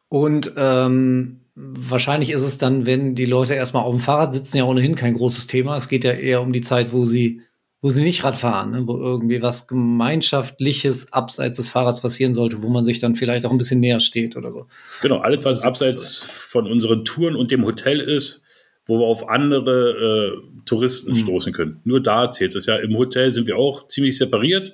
Und 0.10 0.52
ähm, 0.58 1.40
wahrscheinlich 1.56 2.32
ist 2.32 2.42
es 2.44 2.58
dann, 2.58 2.86
wenn 2.86 3.16
die 3.16 3.26
Leute 3.26 3.54
erstmal 3.54 3.84
auf 3.84 3.96
dem 3.96 4.02
Fahrrad 4.02 4.34
sitzen, 4.34 4.58
ja 4.58 4.66
ohnehin 4.66 4.96
kein 4.96 5.14
großes 5.14 5.48
Thema. 5.48 5.78
Es 5.78 5.88
geht 5.88 6.04
ja 6.04 6.12
eher 6.12 6.42
um 6.42 6.52
die 6.52 6.60
Zeit, 6.60 6.92
wo 6.92 7.06
sie, 7.06 7.40
wo 7.82 7.92
sie 7.92 8.04
nicht 8.04 8.26
Rad 8.26 8.36
fahren, 8.36 8.72
ne? 8.72 8.86
wo 8.86 8.98
irgendwie 8.98 9.42
was 9.42 9.70
Gemeinschaftliches 9.70 11.14
abseits 11.14 11.56
des 11.56 11.70
Fahrrads 11.70 12.02
passieren 12.02 12.34
sollte, 12.34 12.62
wo 12.62 12.68
man 12.68 12.84
sich 12.84 13.00
dann 13.00 13.16
vielleicht 13.16 13.46
auch 13.46 13.52
ein 13.52 13.58
bisschen 13.58 13.80
näher 13.80 14.02
steht 14.02 14.36
oder 14.36 14.52
so. 14.52 14.68
Genau, 15.02 15.20
alles, 15.20 15.46
was 15.46 15.64
abseits 15.64 16.18
von 16.18 16.68
unseren 16.68 17.06
Touren 17.06 17.38
und 17.38 17.52
dem 17.52 17.66
Hotel 17.66 18.02
ist, 18.02 18.44
wo 18.88 19.00
wir 19.00 19.06
auf 19.06 19.30
andere 19.30 20.38
äh, 20.38 20.62
Touristen 20.66 21.12
mhm. 21.12 21.16
stoßen 21.16 21.54
können. 21.54 21.80
Nur 21.84 22.02
da 22.02 22.32
zählt 22.32 22.56
es 22.56 22.66
ja. 22.66 22.76
Im 22.78 22.98
Hotel 22.98 23.32
sind 23.32 23.48
wir 23.48 23.58
auch 23.58 23.88
ziemlich 23.88 24.18
separiert. 24.18 24.74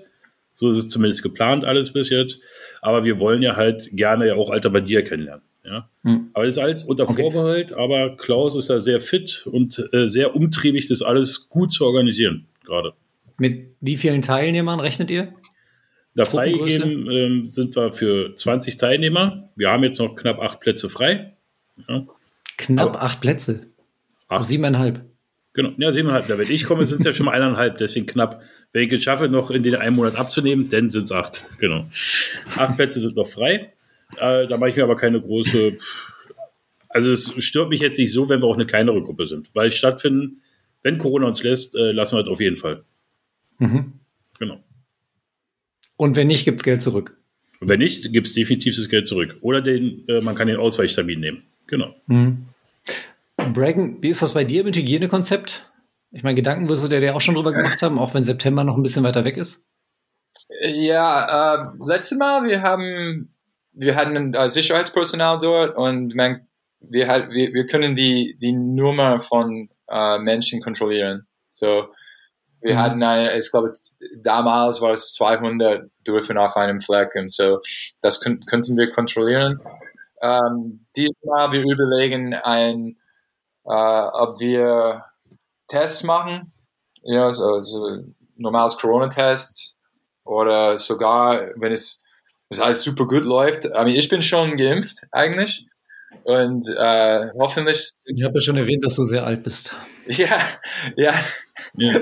So 0.53 0.69
ist 0.69 0.77
es 0.77 0.89
zumindest 0.89 1.23
geplant 1.23 1.65
alles 1.65 1.91
bis 1.91 2.09
jetzt. 2.09 2.41
Aber 2.81 3.03
wir 3.03 3.19
wollen 3.19 3.41
ja 3.41 3.55
halt 3.55 3.89
gerne 3.91 4.27
ja 4.27 4.35
auch 4.35 4.49
Alter 4.51 4.69
bei 4.69 4.81
dir 4.81 5.03
kennenlernen. 5.03 5.43
Ja. 5.65 5.89
Mhm. 6.03 6.29
Aber 6.33 6.45
das 6.45 6.57
ist 6.57 6.63
alles 6.63 6.83
unter 6.83 7.09
okay. 7.09 7.21
Vorbehalt. 7.21 7.73
Aber 7.73 8.15
Klaus 8.15 8.55
ist 8.55 8.69
da 8.69 8.79
sehr 8.79 8.99
fit 8.99 9.47
und 9.47 9.83
äh, 9.91 10.07
sehr 10.07 10.35
umtriebig, 10.35 10.87
das 10.87 11.01
alles 11.01 11.49
gut 11.49 11.71
zu 11.71 11.85
organisieren 11.85 12.47
gerade. 12.63 12.93
Mit 13.37 13.75
wie 13.81 13.97
vielen 13.97 14.21
Teilnehmern 14.21 14.79
rechnet 14.79 15.09
ihr? 15.09 15.33
Da 16.15 16.25
freigegeben 16.25 17.09
ähm, 17.09 17.47
sind 17.47 17.75
wir 17.75 17.91
für 17.91 18.35
20 18.35 18.77
Teilnehmer. 18.77 19.49
Wir 19.55 19.69
haben 19.69 19.83
jetzt 19.83 19.99
noch 19.99 20.15
knapp 20.15 20.39
acht 20.39 20.59
Plätze 20.59 20.89
frei. 20.89 21.33
Ja. 21.89 22.05
Knapp 22.57 22.89
Aber 22.89 23.01
acht 23.01 23.19
Plätze? 23.19 23.72
Acht. 24.33 24.45
Siebeneinhalb. 24.45 25.05
Genau, 25.53 25.71
ja, 25.77 25.91
siebeneinhalb. 25.91 26.27
Da, 26.27 26.37
wenn 26.37 26.49
ich 26.49 26.65
komme, 26.65 26.85
sind 26.85 26.99
es 26.99 27.05
ja 27.05 27.13
schon 27.13 27.27
mal 27.27 27.33
eineinhalb, 27.33 27.77
deswegen 27.77 28.07
knapp. 28.07 28.41
Wenn 28.71 28.87
ich 28.87 28.91
es 28.91 29.03
schaffe, 29.03 29.29
noch 29.29 29.51
in 29.51 29.61
den 29.61 29.75
einen 29.75 29.95
Monat 29.95 30.15
abzunehmen, 30.15 30.67
dann 30.69 30.89
sind 30.89 31.03
es 31.03 31.11
acht. 31.11 31.45
Genau. 31.59 31.85
Acht 32.57 32.75
Plätze 32.75 32.99
sind 32.99 33.15
noch 33.15 33.27
frei. 33.27 33.73
Äh, 34.17 34.47
da 34.47 34.57
mache 34.57 34.69
ich 34.69 34.75
mir 34.75 34.83
aber 34.83 34.95
keine 34.95 35.21
große. 35.21 35.77
Also, 36.89 37.11
es 37.11 37.33
stört 37.43 37.69
mich 37.69 37.81
jetzt 37.81 37.97
nicht 37.97 38.11
so, 38.11 38.29
wenn 38.29 38.41
wir 38.41 38.47
auch 38.47 38.55
eine 38.55 38.65
kleinere 38.65 39.01
Gruppe 39.01 39.25
sind, 39.25 39.49
weil 39.53 39.71
stattfinden, 39.71 40.41
wenn 40.81 40.97
Corona 40.97 41.27
uns 41.27 41.41
lässt, 41.43 41.75
äh, 41.75 41.91
lassen 41.91 42.17
wir 42.17 42.23
das 42.23 42.31
auf 42.31 42.41
jeden 42.41 42.57
Fall. 42.57 42.83
Mhm. 43.59 43.93
Genau. 44.39 44.63
Und 45.95 46.15
wenn 46.15 46.27
nicht, 46.27 46.45
gibt 46.45 46.59
es 46.59 46.63
Geld 46.63 46.81
zurück. 46.81 47.17
Und 47.59 47.69
wenn 47.69 47.79
nicht, 47.79 48.11
gibt 48.11 48.27
es 48.27 48.33
definitiv 48.33 48.75
das 48.75 48.89
Geld 48.89 49.07
zurück. 49.07 49.37
Oder 49.41 49.61
den, 49.61 50.07
äh, 50.07 50.21
man 50.21 50.35
kann 50.35 50.47
den 50.47 50.57
Ausweichtermin 50.57 51.19
nehmen. 51.19 51.43
Genau. 51.67 51.95
Mhm. 52.07 52.47
Bragen, 53.51 54.01
wie 54.01 54.09
ist 54.09 54.21
das 54.21 54.33
bei 54.33 54.43
dir 54.43 54.63
mit 54.63 54.75
Hygienekonzept? 54.75 55.71
Ich 56.11 56.23
meine, 56.23 56.35
Gedanken 56.35 56.69
wirst 56.69 56.83
du 56.83 56.87
dir 56.87 56.99
ja 56.99 57.13
auch 57.13 57.21
schon 57.21 57.35
drüber 57.35 57.51
gemacht 57.51 57.81
haben, 57.81 57.99
auch 57.99 58.13
wenn 58.13 58.23
September 58.23 58.63
noch 58.63 58.77
ein 58.77 58.83
bisschen 58.83 59.03
weiter 59.03 59.25
weg 59.25 59.37
ist. 59.37 59.65
Ja, 60.61 61.55
äh, 61.55 61.67
letztes 61.85 62.17
Mal, 62.17 62.43
wir 62.43 62.61
haben, 62.61 63.33
wir 63.71 63.95
hatten 63.95 64.33
äh, 64.33 64.47
Sicherheitspersonal 64.47 65.39
dort 65.39 65.75
und 65.75 66.15
man, 66.15 66.47
wir, 66.79 67.07
halt, 67.07 67.31
wir, 67.31 67.53
wir 67.53 67.65
können 67.65 67.95
die, 67.95 68.37
die 68.39 68.53
Nummer 68.53 69.19
von 69.19 69.69
äh, 69.89 70.19
Menschen 70.19 70.61
kontrollieren. 70.61 71.27
So, 71.49 71.87
wir 72.61 72.75
mhm. 72.75 72.79
hatten 72.79 73.03
eine, 73.03 73.37
ich 73.37 73.51
glaube, 73.51 73.73
damals 74.21 74.81
war 74.81 74.93
es 74.93 75.13
200 75.13 75.89
dürfen 76.05 76.37
auf 76.37 76.55
einem 76.55 76.79
Fleck 76.79 77.11
und 77.15 77.31
so, 77.31 77.59
das 78.01 78.21
könnten 78.21 78.77
wir 78.77 78.91
kontrollieren. 78.91 79.59
Ähm, 80.21 80.85
diesmal 80.95 81.51
wir 81.51 81.61
überlegen 81.61 82.33
ein, 82.33 82.97
ob 83.63 84.39
wir 84.39 85.05
Tests 85.67 86.03
machen, 86.03 86.53
ja, 87.03 87.33
so, 87.33 87.61
so 87.61 88.03
normales 88.35 88.77
Corona-Test 88.77 89.75
oder 90.23 90.77
sogar, 90.77 91.49
wenn 91.55 91.71
es, 91.71 91.99
wenn 92.49 92.57
es 92.57 92.59
alles 92.59 92.83
super 92.83 93.07
gut 93.07 93.23
läuft. 93.23 93.65
I 93.65 93.69
mean, 93.69 93.89
ich 93.89 94.09
bin 94.09 94.21
schon 94.21 94.57
geimpft 94.57 94.99
eigentlich 95.11 95.67
und 96.23 96.67
äh, 96.67 97.29
hoffentlich. 97.37 97.91
Ich 98.05 98.23
habe 98.23 98.35
ja 98.35 98.41
schon 98.41 98.57
erwähnt, 98.57 98.85
dass 98.85 98.95
du 98.95 99.03
sehr 99.03 99.25
alt 99.25 99.43
bist. 99.43 99.75
Ja, 100.07 100.37
ja. 100.97 101.13
Ja, 101.75 102.01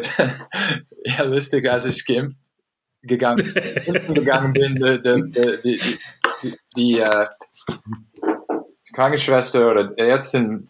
ja 1.06 1.24
lustig, 1.24 1.70
als 1.70 1.86
ich 1.86 2.04
geimpft 2.04 2.40
gegangen, 3.04 3.54
gegangen 4.14 4.54
bin, 4.54 4.76
die, 4.76 5.02
die, 5.02 5.32
die, 5.64 5.82
die, 6.42 6.58
die 6.76 7.00
äh, 7.00 7.26
Krankenschwester 8.94 9.70
oder 9.72 9.98
Ärztin, 9.98 10.68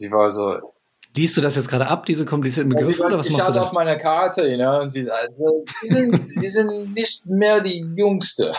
sie 0.00 0.10
war 0.10 0.30
so. 0.30 0.72
Liest 1.14 1.36
du 1.36 1.40
das 1.40 1.56
jetzt 1.56 1.68
gerade 1.68 1.88
ab, 1.88 2.06
diese 2.06 2.24
komplizierten 2.24 2.70
Begriffe, 2.70 3.00
ja, 3.00 3.06
oder 3.06 3.18
was 3.18 3.30
machst 3.30 3.48
du 3.48 3.52
da? 3.52 3.62
auf 3.62 3.72
meiner 3.72 3.96
Karte, 3.96 4.46
you 4.46 4.56
know, 4.56 4.80
und 4.80 4.90
sie 4.90 5.10
also, 5.10 5.64
die, 5.82 5.88
sind, 5.88 6.28
die 6.40 6.50
sind 6.50 6.94
nicht 6.94 7.26
mehr 7.26 7.60
die 7.60 7.84
Jüngste. 7.96 8.54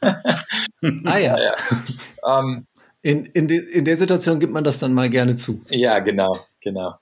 ah 0.00 1.18
ja. 1.18 1.36
ja. 1.38 1.54
Um, 2.22 2.48
ähm, 2.48 2.66
in, 3.02 3.26
in, 3.26 3.48
de, 3.48 3.58
in 3.58 3.84
der 3.84 3.96
Situation 3.96 4.38
gibt 4.38 4.52
man 4.52 4.64
das 4.64 4.78
dann 4.78 4.94
mal 4.94 5.10
gerne 5.10 5.36
zu. 5.36 5.64
Ja, 5.70 5.98
genau, 5.98 6.36
genau. 6.60 6.94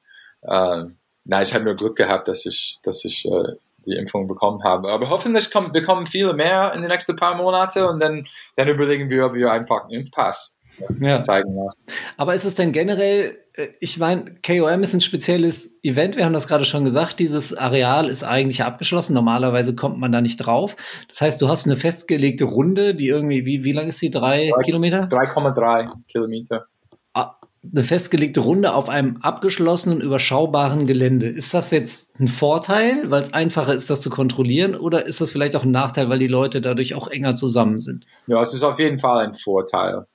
Ähm, 0.43 0.97
na, 1.25 1.43
ich 1.43 1.55
habe 1.55 1.65
nur 1.65 1.75
Glück 1.75 1.97
gehabt, 1.97 2.29
dass 2.29 2.47
ich, 2.47 2.79
dass 2.83 3.05
ich 3.05 3.27
äh, 3.27 3.55
die 3.85 3.97
Impfung 3.97 4.29
bekommen 4.29 4.63
habe. 4.65 4.91
Aber 4.91 5.11
hoffentlich 5.11 5.51
kommen, 5.51 5.73
bekommen 5.73 6.07
viele 6.07 6.33
mehr 6.33 6.73
in 6.75 6.83
den 6.83 6.91
nächsten 6.91 7.17
paar 7.17 7.37
Monaten 7.37 7.85
und 7.85 8.01
dann, 8.01 8.27
dann 8.57 8.69
überlegen 8.69 9.11
wir, 9.11 9.27
ob 9.27 9.35
wir 9.35 9.51
einfach 9.51 9.85
einen 9.85 10.03
Impfpass 10.03 10.56
ja. 11.01 11.21
zeigen 11.21 11.55
lassen. 11.55 11.79
Aber 12.17 12.35
ist 12.35 12.45
es 12.45 12.55
denn 12.55 12.73
generell, 12.73 13.37
äh, 13.55 13.69
ich 13.81 13.99
meine, 13.99 14.37
KOM 14.45 14.83
ist 14.83 14.95
ein 14.95 15.01
spezielles 15.01 15.79
Event, 15.83 16.17
wir 16.17 16.25
haben 16.25 16.33
das 16.33 16.49
gerade 16.49 16.65
schon 16.65 16.85
gesagt, 16.85 17.19
dieses 17.19 17.57
Areal 17.57 18.09
ist 18.09 18.25
eigentlich 18.25 18.63
abgeschlossen, 18.63 19.15
normalerweise 19.15 19.75
kommt 19.75 19.99
man 19.99 20.13
da 20.13 20.21
nicht 20.21 20.39
drauf. 20.39 20.77
Das 21.09 21.21
heißt, 21.21 21.43
du 21.43 21.49
hast 21.49 21.67
eine 21.67 21.77
festgelegte 21.77 22.45
Runde, 22.45 22.95
die 22.95 23.09
irgendwie, 23.09 23.47
wie, 23.47 23.65
wie 23.65 23.73
lang 23.73 23.89
ist 23.89 23.99
sie? 23.99 24.11
Drei, 24.11 24.51
Drei 24.55 24.63
Kilometer? 24.63 25.05
3,3 25.05 25.89
Kilometer. 26.09 26.67
Ah, 27.15 27.37
eine 27.73 27.85
festgelegte 27.85 28.41
Runde 28.41 28.75
auf 28.75 28.89
einem 28.89 29.19
abgeschlossenen, 29.19 30.01
überschaubaren 30.01 30.87
Gelände. 30.87 31.29
Ist 31.29 31.55
das 31.55 31.71
jetzt 31.71 32.19
ein 32.21 32.29
Vorteil, 32.29 33.11
weil 33.11 33.23
es 33.23 33.33
einfacher 33.33 33.75
ist, 33.75 33.91
das 33.91 34.03
zu 34.03 34.11
kontrollieren, 34.11 34.77
oder 34.77 35.07
ist 35.07 35.21
das 35.21 35.31
vielleicht 35.31 35.57
auch 35.57 35.65
ein 35.65 35.71
Nachteil, 35.71 36.09
weil 36.09 36.19
die 36.19 36.27
Leute 36.27 36.61
dadurch 36.61 36.95
auch 36.95 37.09
enger 37.09 37.35
zusammen 37.35 37.81
sind? 37.81 38.05
Ja, 38.27 38.43
es 38.43 38.55
ist 38.55 38.63
auf 38.63 38.79
jeden 38.79 38.99
Fall 38.99 39.27
ein 39.27 39.33
Vorteil. 39.33 40.07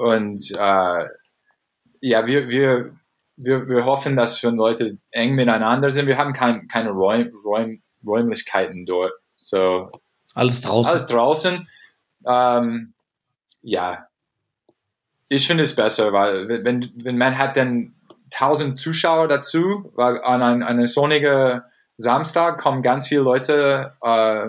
Und 0.00 0.50
äh, 0.52 1.04
ja, 2.00 2.26
wir, 2.26 2.48
wir, 2.48 2.96
wir, 3.36 3.68
wir 3.68 3.84
hoffen, 3.84 4.16
dass 4.16 4.42
wir 4.42 4.50
Leute 4.50 4.96
eng 5.10 5.34
miteinander 5.34 5.90
sind. 5.90 6.06
Wir 6.06 6.16
haben 6.16 6.32
kein, 6.32 6.66
keine 6.68 6.88
Räum, 6.88 7.30
Räum, 7.44 7.82
Räumlichkeiten 8.06 8.86
dort. 8.86 9.12
So, 9.36 9.90
alles 10.34 10.62
draußen. 10.62 10.90
Alles 10.90 11.06
draußen. 11.06 11.68
Ähm, 12.26 12.94
ja, 13.60 14.06
ich 15.28 15.46
finde 15.46 15.64
es 15.64 15.76
besser, 15.76 16.14
weil 16.14 16.48
wenn, 16.64 16.90
wenn 16.94 17.18
man 17.18 17.36
hat 17.36 17.58
dann 17.58 17.94
tausend 18.30 18.80
Zuschauer 18.80 19.28
dazu, 19.28 19.92
weil 19.96 20.22
an 20.22 20.42
einem 20.42 20.62
eine 20.62 20.86
sonnige 20.86 21.64
Samstag 21.98 22.58
kommen 22.58 22.80
ganz 22.80 23.06
viele 23.06 23.20
Leute 23.20 23.92
äh, 24.00 24.48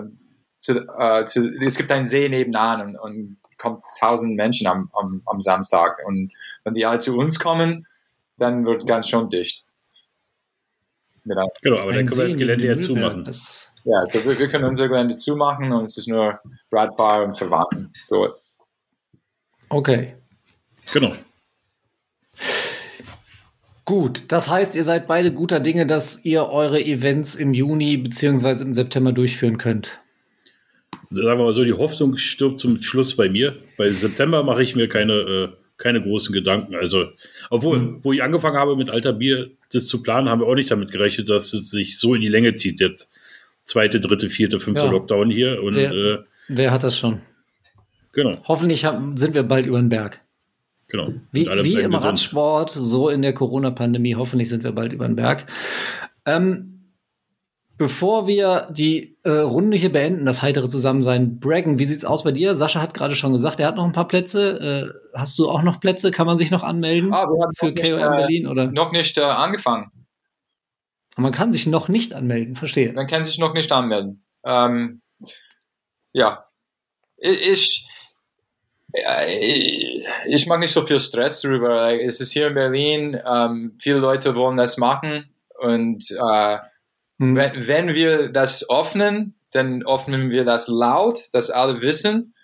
zu, 0.56 0.78
äh, 0.98 1.26
zu, 1.26 1.46
es 1.60 1.76
gibt 1.76 1.92
einen 1.92 2.06
See 2.06 2.30
nebenan 2.30 2.80
und, 2.80 2.96
und 2.96 3.41
kommt 3.62 3.84
tausend 3.98 4.34
Menschen 4.36 4.66
am, 4.66 4.90
am, 4.92 5.22
am 5.24 5.40
Samstag. 5.40 6.00
Und 6.04 6.32
wenn 6.64 6.74
die 6.74 6.84
alle 6.84 6.98
zu 6.98 7.16
uns 7.16 7.38
kommen, 7.38 7.86
dann 8.36 8.66
wird 8.66 8.86
ganz 8.86 9.08
schön 9.08 9.28
dicht. 9.30 9.64
Genau, 11.24 11.48
genau 11.62 11.80
aber 11.80 11.92
dann 11.92 12.04
können 12.04 12.20
wir 12.20 12.28
das 12.28 12.36
Gelände 12.36 12.66
ja 12.66 12.78
zumachen. 12.78 13.24
Das 13.24 13.72
ja, 13.84 13.98
also 13.98 14.24
wir, 14.24 14.38
wir, 14.38 14.48
können 14.48 14.64
unser 14.64 14.88
Gelände 14.88 15.16
zumachen 15.16 15.72
und 15.72 15.84
es 15.84 15.96
ist 15.96 16.08
nur 16.08 16.40
Radfahrer 16.72 17.24
und 17.24 17.38
Verwandten 17.38 17.92
dort. 18.08 18.40
Okay. 19.68 20.16
Genau. 20.92 21.12
Gut, 23.84 24.24
das 24.28 24.48
heißt, 24.48 24.74
ihr 24.74 24.84
seid 24.84 25.06
beide 25.06 25.32
guter 25.32 25.60
Dinge, 25.60 25.86
dass 25.86 26.24
ihr 26.24 26.48
eure 26.48 26.80
Events 26.80 27.36
im 27.36 27.54
Juni 27.54 27.96
bzw. 27.96 28.62
im 28.62 28.74
September 28.74 29.12
durchführen 29.12 29.58
könnt 29.58 30.02
sagen 31.12 31.38
wir 31.38 31.44
mal 31.44 31.52
so, 31.52 31.64
die 31.64 31.72
Hoffnung 31.72 32.16
stirbt 32.16 32.58
zum 32.58 32.80
Schluss 32.80 33.16
bei 33.16 33.28
mir. 33.28 33.56
Bei 33.76 33.90
September 33.90 34.42
mache 34.42 34.62
ich 34.62 34.74
mir 34.74 34.88
keine, 34.88 35.12
äh, 35.12 35.48
keine 35.76 36.00
großen 36.00 36.32
Gedanken. 36.32 36.74
Also, 36.74 37.06
obwohl, 37.50 37.78
mhm. 37.78 37.98
wo 38.02 38.12
ich 38.12 38.22
angefangen 38.22 38.56
habe 38.56 38.76
mit 38.76 38.90
Alter 38.90 39.12
Bier 39.12 39.50
das 39.72 39.86
zu 39.86 40.02
planen, 40.02 40.28
haben 40.28 40.40
wir 40.40 40.46
auch 40.46 40.54
nicht 40.54 40.70
damit 40.70 40.92
gerechnet, 40.92 41.28
dass 41.28 41.52
es 41.52 41.70
sich 41.70 41.98
so 41.98 42.14
in 42.14 42.20
die 42.20 42.28
Länge 42.28 42.54
zieht. 42.54 42.80
Jetzt 42.80 43.10
zweite, 43.64 44.00
dritte, 44.00 44.30
vierte, 44.30 44.60
fünfte 44.60 44.86
ja. 44.86 44.90
Lockdown 44.90 45.30
hier. 45.30 45.62
Und, 45.62 45.74
wer, 45.74 45.92
äh, 45.92 46.18
wer, 46.48 46.70
hat 46.70 46.84
das 46.84 46.98
schon? 46.98 47.20
Genau. 48.12 48.38
Hoffentlich 48.46 48.84
haben, 48.84 49.16
sind 49.16 49.34
wir 49.34 49.42
bald 49.42 49.66
über 49.66 49.78
den 49.78 49.88
Berg. 49.88 50.20
Genau. 50.88 51.12
Wie, 51.32 51.46
wie 51.46 51.80
im 51.80 51.92
gesund. 51.92 52.04
Radsport, 52.04 52.70
so 52.70 53.08
in 53.08 53.22
der 53.22 53.32
Corona-Pandemie. 53.32 54.14
Hoffentlich 54.14 54.50
sind 54.50 54.62
wir 54.62 54.72
bald 54.72 54.92
über 54.92 55.06
den 55.06 55.16
Berg. 55.16 55.46
Ähm, 56.26 56.71
Bevor 57.82 58.28
wir 58.28 58.68
die 58.70 59.18
äh, 59.24 59.30
Runde 59.30 59.76
hier 59.76 59.90
beenden, 59.90 60.24
das 60.24 60.40
heitere 60.40 60.68
Zusammensein, 60.68 61.40
Braggen, 61.40 61.80
wie 61.80 61.84
sieht's 61.84 62.04
aus 62.04 62.22
bei 62.22 62.30
dir? 62.30 62.54
Sascha 62.54 62.80
hat 62.80 62.94
gerade 62.94 63.16
schon 63.16 63.32
gesagt, 63.32 63.58
er 63.58 63.66
hat 63.66 63.74
noch 63.74 63.84
ein 63.84 63.90
paar 63.90 64.06
Plätze. 64.06 64.92
Äh, 65.12 65.18
hast 65.18 65.36
du 65.36 65.50
auch 65.50 65.62
noch 65.62 65.80
Plätze? 65.80 66.12
Kann 66.12 66.28
man 66.28 66.38
sich 66.38 66.52
noch 66.52 66.62
anmelden 66.62 67.12
ah, 67.12 67.26
wir 67.26 67.42
haben 67.42 67.52
für 67.56 67.74
KOM 67.74 68.12
äh, 68.12 68.16
Berlin? 68.18 68.46
Oder? 68.46 68.70
Noch 68.70 68.92
nicht 68.92 69.18
äh, 69.18 69.22
angefangen. 69.22 69.90
Man 71.16 71.32
kann 71.32 71.52
sich 71.52 71.66
noch 71.66 71.88
nicht 71.88 72.14
anmelden, 72.14 72.54
verstehe. 72.54 72.92
Man 72.92 73.08
kann 73.08 73.24
sich 73.24 73.40
noch 73.40 73.52
nicht 73.52 73.72
anmelden. 73.72 74.24
Ähm, 74.44 75.02
ja, 76.12 76.44
ich, 77.16 77.84
ich, 79.26 80.06
ich 80.26 80.46
mag 80.46 80.60
nicht 80.60 80.72
so 80.72 80.86
viel 80.86 81.00
Stress 81.00 81.40
darüber. 81.40 82.00
Es 82.00 82.20
ist 82.20 82.30
hier 82.30 82.46
in 82.46 82.54
Berlin, 82.54 83.20
ähm, 83.26 83.76
viele 83.80 83.98
Leute 83.98 84.36
wollen 84.36 84.56
das 84.56 84.76
machen 84.76 85.34
und 85.58 86.08
äh, 86.12 86.58
Mhm. 87.22 87.36
Wenn, 87.36 87.68
wenn 87.68 87.88
wir 87.94 88.32
das 88.32 88.68
öffnen, 88.68 89.36
dann 89.52 89.86
öffnen 89.86 90.32
wir 90.32 90.44
das 90.44 90.66
laut, 90.66 91.28
dass 91.32 91.50
alle 91.50 91.80
wissen 91.80 92.34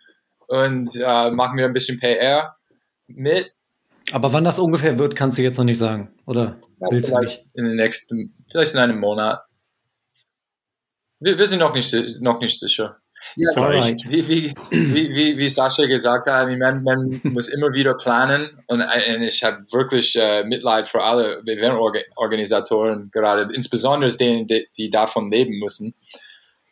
und 0.47 0.95
äh, 0.95 1.31
machen 1.33 1.59
wir 1.59 1.65
ein 1.65 1.73
bisschen 1.73 1.99
PR 1.99 2.57
mit. 3.09 3.53
Aber 4.13 4.33
wann 4.33 4.45
das 4.45 4.61
ungefähr 4.61 4.97
wird, 4.97 5.17
kannst 5.17 5.37
du 5.37 5.43
jetzt 5.43 5.59
noch 5.59 5.65
nicht 5.65 5.79
sagen, 5.79 6.15
oder? 6.27 6.61
Ja, 6.81 6.87
willst 6.91 7.09
du 7.09 7.17
vielleicht 7.17 7.45
nicht? 7.47 7.57
in 7.57 7.65
den 7.65 7.75
nächsten, 7.75 8.35
vielleicht 8.49 8.75
in 8.75 8.79
einem 8.79 9.01
Monat. 9.01 9.41
Wir, 11.19 11.37
wir 11.37 11.47
sind 11.49 11.59
noch 11.59 11.75
nicht, 11.75 11.93
noch 12.21 12.39
nicht 12.41 12.61
sicher. 12.61 12.99
Ja, 13.37 13.51
Vielleicht. 13.53 14.11
Wie, 14.11 14.29
wie, 14.29 14.55
wie, 14.71 15.15
wie, 15.15 15.39
wie 15.39 15.51
Sascha 15.51 15.87
gesagt 15.87 16.29
hat, 16.29 16.49
man, 16.59 16.83
man 16.83 17.21
muss 17.25 17.49
immer 17.49 17.73
wieder 17.73 17.95
planen 17.95 18.51
und, 18.67 18.83
und 18.83 19.23
ich 19.23 19.43
habe 19.45 19.65
wirklich 19.73 20.17
äh, 20.17 20.45
Mitleid 20.45 20.89
für 20.89 21.03
alle 21.03 21.41
Eventorganisatoren, 21.47 23.11
gerade 23.13 23.53
insbesondere 23.55 24.11
denen, 24.17 24.47
die, 24.47 24.69
die 24.77 24.91
davon 24.91 25.31
leben 25.31 25.59
müssen, 25.59 25.95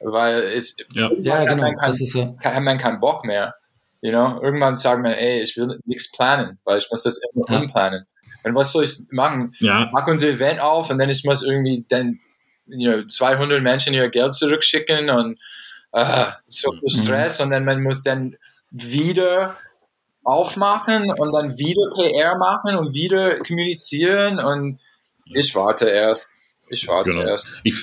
weil 0.01 0.43
es 0.43 0.77
Ja. 0.95 1.11
Ja, 1.21 1.45
genau. 1.45 1.71
man 1.73 1.91
ist 1.91 2.15
ja. 2.15 2.35
hat 2.45 2.63
man 2.63 2.79
keinen 2.79 3.01
Bock 3.01 3.25
mehr. 3.25 3.55
You 4.03 4.11
know? 4.11 4.41
Irgendwann 4.43 4.77
sagt 4.77 5.03
man, 5.03 5.13
ey, 5.13 5.43
ich 5.43 5.57
will 5.57 5.81
nichts 5.85 6.13
planen, 6.13 6.59
weil 6.65 6.79
ich 6.79 6.89
muss 6.91 7.03
das 7.03 7.21
immer 7.33 7.45
Ja. 7.49 7.59
umplanen. 7.61 8.07
Und 8.45 8.55
was 8.55 8.73
soll 8.73 8.85
ich 8.85 8.99
machen? 9.11 9.55
Ja, 9.59 9.91
Mach 9.93 10.07
unser 10.07 10.29
Event 10.29 10.61
auf 10.61 10.91
und 10.91 10.99
dann 10.99 11.11
ich 11.11 11.25
muss 11.25 11.43
irgendwie 11.43 11.85
dann 11.89 12.21
you 12.67 12.91
know, 12.93 13.05
200 13.07 13.63
Menschen 13.63 13.95
ihr 13.95 14.09
Geld 14.09 14.35
zurückschicken 14.35 15.11
und 15.11 15.39
äh, 15.93 16.27
so 16.49 16.73
viel 16.73 16.89
Mhm. 16.93 17.03
Stress 17.05 17.41
und 17.41 17.51
dann 17.51 17.65
man 17.65 17.83
muss 17.83 18.03
dann 18.03 18.37
wieder 18.71 19.57
aufmachen 20.25 21.11
und 21.11 21.33
dann 21.33 21.57
wieder 21.59 21.83
PR 21.95 22.37
machen 22.37 22.77
und 22.77 22.95
wieder 22.95 23.39
kommunizieren 23.39 24.39
und 24.41 24.79
ich 25.33 25.55
warte 25.55 25.89
erst. 25.89 26.27
Ich 26.69 26.87
warte 26.89 27.11
Genau. 27.11 27.23
erst. 27.25 27.49
ich, 27.63 27.75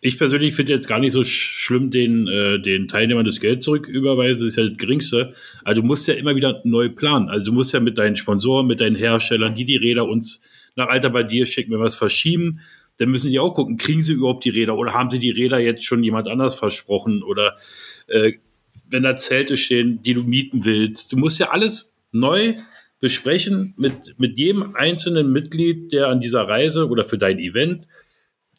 ich 0.00 0.18
persönlich 0.18 0.54
finde 0.54 0.72
jetzt 0.72 0.86
gar 0.88 0.98
nicht 1.00 1.12
so 1.12 1.20
sch- 1.20 1.52
schlimm, 1.52 1.90
den, 1.90 2.28
äh, 2.28 2.60
den 2.60 2.86
Teilnehmern 2.86 3.24
das 3.24 3.40
Geld 3.40 3.62
zurücküberweisen. 3.62 4.42
Das 4.42 4.48
ist 4.48 4.56
ja 4.56 4.68
das 4.68 4.76
Geringste. 4.78 5.32
Also 5.64 5.80
du 5.82 5.86
musst 5.86 6.06
ja 6.06 6.14
immer 6.14 6.36
wieder 6.36 6.60
neu 6.64 6.88
planen. 6.90 7.28
Also 7.28 7.46
du 7.46 7.52
musst 7.52 7.72
ja 7.72 7.80
mit 7.80 7.98
deinen 7.98 8.14
Sponsoren, 8.16 8.66
mit 8.66 8.80
deinen 8.80 8.96
Herstellern, 8.96 9.54
die 9.54 9.64
die 9.64 9.76
Räder 9.76 10.06
uns 10.06 10.42
nach 10.76 10.88
Alter 10.88 11.10
bei 11.10 11.24
dir 11.24 11.44
schicken, 11.46 11.72
wenn 11.72 11.80
wir 11.80 11.84
was 11.86 11.96
verschieben, 11.96 12.60
dann 13.00 13.10
müssen 13.10 13.30
die 13.30 13.38
auch 13.38 13.54
gucken, 13.54 13.78
kriegen 13.78 14.02
sie 14.02 14.12
überhaupt 14.12 14.44
die 14.44 14.50
Räder 14.50 14.76
oder 14.76 14.92
haben 14.92 15.10
sie 15.10 15.18
die 15.18 15.30
Räder 15.30 15.58
jetzt 15.58 15.84
schon 15.84 16.04
jemand 16.04 16.28
anders 16.28 16.54
versprochen 16.54 17.22
oder 17.22 17.54
äh, 18.08 18.34
wenn 18.90 19.02
da 19.04 19.16
Zelte 19.16 19.56
stehen, 19.56 20.02
die 20.02 20.12
du 20.12 20.22
mieten 20.22 20.64
willst. 20.66 21.12
Du 21.12 21.16
musst 21.16 21.38
ja 21.38 21.50
alles 21.50 21.96
neu 22.12 22.56
besprechen 23.00 23.72
mit, 23.78 24.18
mit 24.18 24.38
jedem 24.38 24.74
einzelnen 24.74 25.32
Mitglied, 25.32 25.92
der 25.92 26.08
an 26.08 26.20
dieser 26.20 26.42
Reise 26.42 26.88
oder 26.88 27.04
für 27.04 27.16
dein 27.16 27.38
Event, 27.38 27.86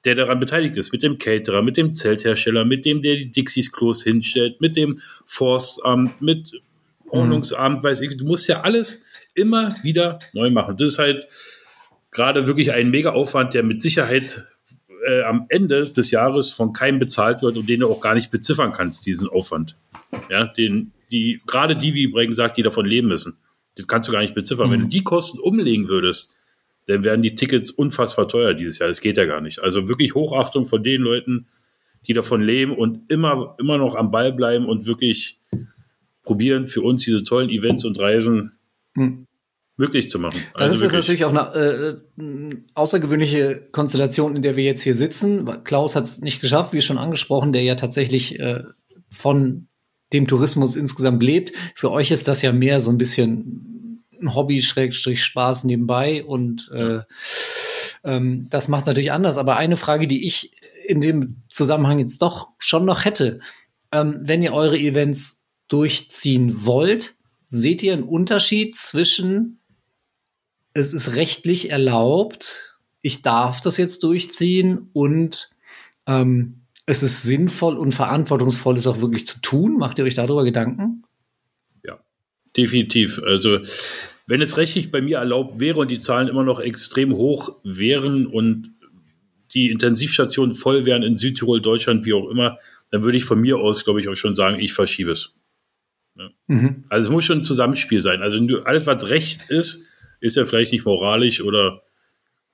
der 0.06 0.16
daran 0.16 0.40
beteiligt 0.40 0.76
ist, 0.76 0.92
mit 0.92 1.04
dem 1.04 1.20
Caterer, 1.20 1.62
mit 1.62 1.78
dem 1.78 1.94
Zelthersteller, 1.94 2.66
mit 2.66 2.86
dem, 2.86 3.04
der 3.04 3.18
die 3.18 3.32
Dixies 3.32 3.72
Klos 3.72 4.04
hinstellt, 4.04 4.60
mit 4.60 4.76
dem 4.76 5.00
Forstamt, 5.28 6.20
mit 6.20 6.52
Ordnungsamt, 7.10 7.84
weiß 7.84 8.02
ich. 8.02 8.18
Du 8.18 8.26
musst 8.26 8.48
ja 8.48 8.62
alles 8.62 9.04
immer 9.36 9.76
wieder 9.84 10.18
neu 10.34 10.50
machen. 10.50 10.78
Das 10.78 10.88
ist 10.88 11.00
halt 11.00 11.28
gerade 12.12 12.48
wirklich 12.48 12.72
ein 12.74 12.92
mega 12.92 13.12
Aufwand, 13.12 13.54
der 13.54 13.64
mit 13.64 13.82
Sicherheit 13.82 14.46
äh, 15.08 15.24
am 15.24 15.46
Ende 15.50 15.88
des 15.88 16.12
Jahres 16.12 16.52
von 16.52 16.74
keinem 16.74 17.00
bezahlt 17.00 17.42
wird 17.42 17.58
und 17.58 17.68
den 17.68 17.80
du 17.80 17.90
auch 17.90 18.02
gar 18.02 18.14
nicht 18.14 18.32
beziffern 18.32 18.74
kannst, 18.74 19.06
diesen 19.06 19.30
Aufwand. 19.30 19.76
Ja, 20.30 20.46
den, 20.46 20.92
die, 21.10 21.42
gerade 21.48 21.76
die, 21.76 21.94
wie 21.94 22.08
Brecken 22.08 22.34
sagt, 22.34 22.58
die 22.58 22.64
davon 22.64 22.86
leben 22.86 23.08
müssen. 23.08 23.38
Das 23.76 23.88
kannst 23.88 24.10
du 24.10 24.12
gar 24.12 24.22
nicht 24.22 24.36
beziffern. 24.36 24.70
Wenn 24.70 24.82
du 24.82 24.88
die 24.88 25.04
Kosten 25.04 25.40
umlegen 25.40 25.88
würdest, 25.88 26.36
dann 26.88 27.04
wären 27.04 27.22
die 27.22 27.36
Tickets 27.36 27.72
unfassbar 27.72 28.28
teuer 28.28 28.54
dieses 28.54 28.80
Jahr. 28.80 28.90
Das 28.90 29.00
geht 29.00 29.18
ja 29.18 29.26
gar 29.26 29.40
nicht. 29.40 29.60
Also 29.60 29.88
wirklich 29.88 30.14
Hochachtung 30.14 30.68
von 30.68 30.84
den 30.84 31.02
Leuten, 31.02 31.48
die 32.08 32.14
davon 32.14 32.42
leben 32.42 32.76
und 32.76 33.10
immer, 33.10 33.56
immer 33.60 33.78
noch 33.78 33.96
am 33.96 34.12
Ball 34.12 34.34
bleiben 34.34 34.66
und 34.66 34.88
wirklich 34.88 35.40
probieren, 36.24 36.68
für 36.68 36.82
uns 36.82 37.04
diese 37.04 37.24
tollen 37.24 37.50
Events 37.50 37.86
und 37.86 38.00
Reisen 38.00 38.54
Hm. 38.96 39.28
Möglich 39.78 40.10
zu 40.10 40.20
machen. 40.20 40.42
Das 40.54 40.62
also 40.62 40.76
ist 40.76 40.82
wirklich. 40.82 41.02
natürlich 41.02 41.26
auch 41.26 41.30
eine 41.30 42.02
äh, 42.20 42.56
außergewöhnliche 42.76 43.64
Konstellation, 43.72 44.36
in 44.36 44.42
der 44.42 44.56
wir 44.56 44.64
jetzt 44.64 44.84
hier 44.84 44.96
sitzen. 44.96 45.64
Klaus 45.64 45.96
hat 45.96 46.04
es 46.04 46.20
nicht 46.20 46.42
geschafft, 46.42 46.74
wie 46.74 46.82
schon 46.82 46.98
angesprochen, 46.98 47.52
der 47.52 47.64
ja 47.64 47.76
tatsächlich 47.76 48.40
äh, 48.40 48.64
von 49.10 49.68
dem 50.14 50.28
Tourismus 50.28 50.76
insgesamt 50.76 51.24
lebt. 51.24 51.54
Für 51.76 51.92
euch 51.92 52.12
ist 52.12 52.28
das 52.28 52.42
ja 52.42 52.52
mehr 52.52 52.82
so 52.82 52.92
ein 52.92 52.98
bisschen 52.98 54.04
ein 54.22 54.36
Hobby, 54.36 54.62
Schrägstrich 54.62 55.24
Spaß 55.24 55.64
nebenbei 55.64 56.24
und 56.24 56.70
äh, 56.74 57.00
ähm, 58.04 58.48
das 58.50 58.68
macht 58.68 58.86
natürlich 58.86 59.12
anders. 59.12 59.38
Aber 59.38 59.58
eine 59.58 59.78
Frage, 59.78 60.08
die 60.08 60.26
ich 60.28 60.52
in 60.86 61.02
dem 61.02 61.44
Zusammenhang 61.50 62.00
jetzt 62.00 62.22
doch 62.22 62.50
schon 62.58 62.86
noch 62.86 63.06
hätte, 63.06 63.40
ähm, 63.92 64.20
wenn 64.22 64.44
ihr 64.44 64.54
eure 64.54 64.78
Events 64.78 65.40
durchziehen 65.68 66.66
wollt, 66.66 67.16
seht 67.46 67.84
ihr 67.84 67.94
einen 67.94 68.04
Unterschied 68.04 68.76
zwischen 68.76 69.61
es 70.74 70.94
ist 70.94 71.16
rechtlich 71.16 71.70
erlaubt, 71.70 72.78
ich 73.02 73.22
darf 73.22 73.62
das 73.62 73.78
jetzt 73.78 74.04
durchziehen 74.04 74.90
und 74.94 75.50
ähm, 76.08 76.62
es 76.86 77.04
ist 77.04 77.24
sinnvoll 77.24 77.78
und 77.78 77.94
verantwortungsvoll, 77.94 78.78
es 78.78 78.88
auch 78.88 79.02
wirklich 79.02 79.26
zu 79.28 79.42
tun. 79.42 79.78
Macht 79.78 80.00
ihr 80.00 80.06
euch 80.06 80.16
darüber 80.16 80.44
Gedanken? 80.44 81.04
Definitiv. 82.56 83.22
Also, 83.24 83.60
wenn 84.28 84.42
es 84.42 84.58
rechtlich 84.58 84.92
bei 84.92 85.02
mir 85.02 85.18
erlaubt 85.18 85.60
wäre 85.60 85.80
und 85.80 85.92
die 85.92 86.00
Zahlen 86.00 86.28
immer 86.28 86.44
noch 86.44 86.60
extrem 86.60 87.14
hoch 87.14 87.56
wären 87.64 88.28
und 88.28 88.74
die 89.54 89.70
Intensivstationen 89.70 90.56
voll 90.56 90.86
wären 90.86 91.04
in 91.04 91.18
Südtirol, 91.18 91.62
Deutschland, 91.62 92.06
wie 92.06 92.14
auch 92.14 92.30
immer, 92.30 92.58
dann 92.90 93.04
würde 93.04 93.18
ich 93.18 93.26
von 93.26 93.40
mir 93.40 93.58
aus, 93.58 93.84
glaube 93.84 94.00
ich, 94.00 94.08
auch 94.08 94.16
schon 94.16 94.36
sagen, 94.36 94.60
ich 94.60 94.74
verschiebe 94.74 95.12
es. 95.12 95.34
Mhm. 96.48 96.84
Also 96.90 97.10
es 97.10 97.14
muss 97.14 97.26
schon 97.26 97.40
ein 97.40 97.44
Zusammenspiel 97.44 98.00
sein. 98.00 98.22
Also 98.22 98.38
alles, 98.66 98.86
was 98.86 99.10
Recht 99.10 99.50
ist, 99.50 99.86
ist 100.22 100.38
ja 100.38 100.46
vielleicht 100.46 100.72
nicht 100.72 100.86
moralisch 100.86 101.42
oder 101.42 101.82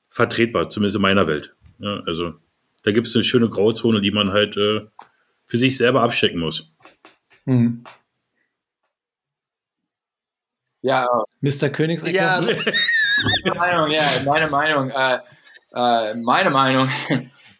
vertretbar, 0.10 0.70
zumindest 0.70 0.96
in 0.96 1.02
meiner 1.02 1.28
Welt. 1.28 1.56
Ja, 1.80 2.02
also 2.06 2.34
da 2.84 2.92
gibt 2.92 3.08
es 3.08 3.16
eine 3.16 3.24
schöne 3.24 3.50
Grauzone, 3.50 4.02
die 4.02 4.12
man 4.12 4.32
halt 4.32 4.58
äh, 4.58 4.88
für 5.46 5.58
sich 5.58 5.78
selber 5.78 6.02
abstecken 6.02 6.40
muss. 6.40 6.74
Mhm. 7.46 7.84
Ja, 10.82 11.08
Mr. 11.42 11.70
Königsegger? 11.70 12.20
Ja, 12.20 12.42
meine 12.42 13.60
Meinung, 13.60 13.92
ja, 13.92 14.04
meine 14.26 14.48
Meinung, 14.48 14.90
äh, 14.90 15.20
äh, 15.74 16.16
meine 16.16 16.50
Meinung 16.50 16.90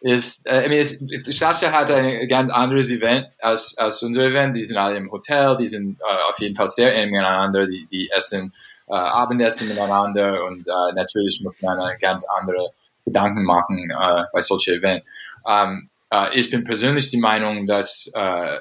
ist, 0.00 0.46
äh, 0.46 0.66
I 0.66 0.68
mean, 0.68 0.80
es, 0.80 1.02
Sascha 1.36 1.72
hat 1.72 1.90
ein 1.90 2.28
ganz 2.28 2.50
anderes 2.50 2.90
Event 2.90 3.26
als, 3.38 3.76
als 3.76 4.02
unser 4.02 4.24
Event. 4.24 4.56
Die 4.56 4.64
sind 4.64 4.76
alle 4.76 4.96
im 4.96 5.10
Hotel, 5.10 5.56
die 5.58 5.66
sind 5.66 6.00
äh, 6.00 6.30
auf 6.30 6.38
jeden 6.38 6.54
Fall 6.54 6.68
sehr 6.68 6.94
eng 6.94 7.10
miteinander, 7.10 7.66
die, 7.66 7.86
die 7.90 8.08
essen 8.10 8.54
äh, 8.88 8.94
Abendessen 8.94 9.68
miteinander 9.68 10.44
und 10.46 10.66
äh, 10.66 10.94
natürlich 10.94 11.40
muss 11.42 11.54
man 11.60 11.78
eine 11.78 11.98
ganz 11.98 12.24
andere 12.26 12.70
Gedanken 13.04 13.44
machen 13.44 13.90
äh, 13.90 14.24
bei 14.32 14.40
solchen 14.42 14.74
Events. 14.74 15.06
Ähm, 15.46 15.88
äh, 16.12 16.38
ich 16.38 16.50
bin 16.50 16.64
persönlich 16.64 17.10
die 17.10 17.18
Meinung, 17.18 17.66
dass 17.66 18.10
äh, 18.14 18.58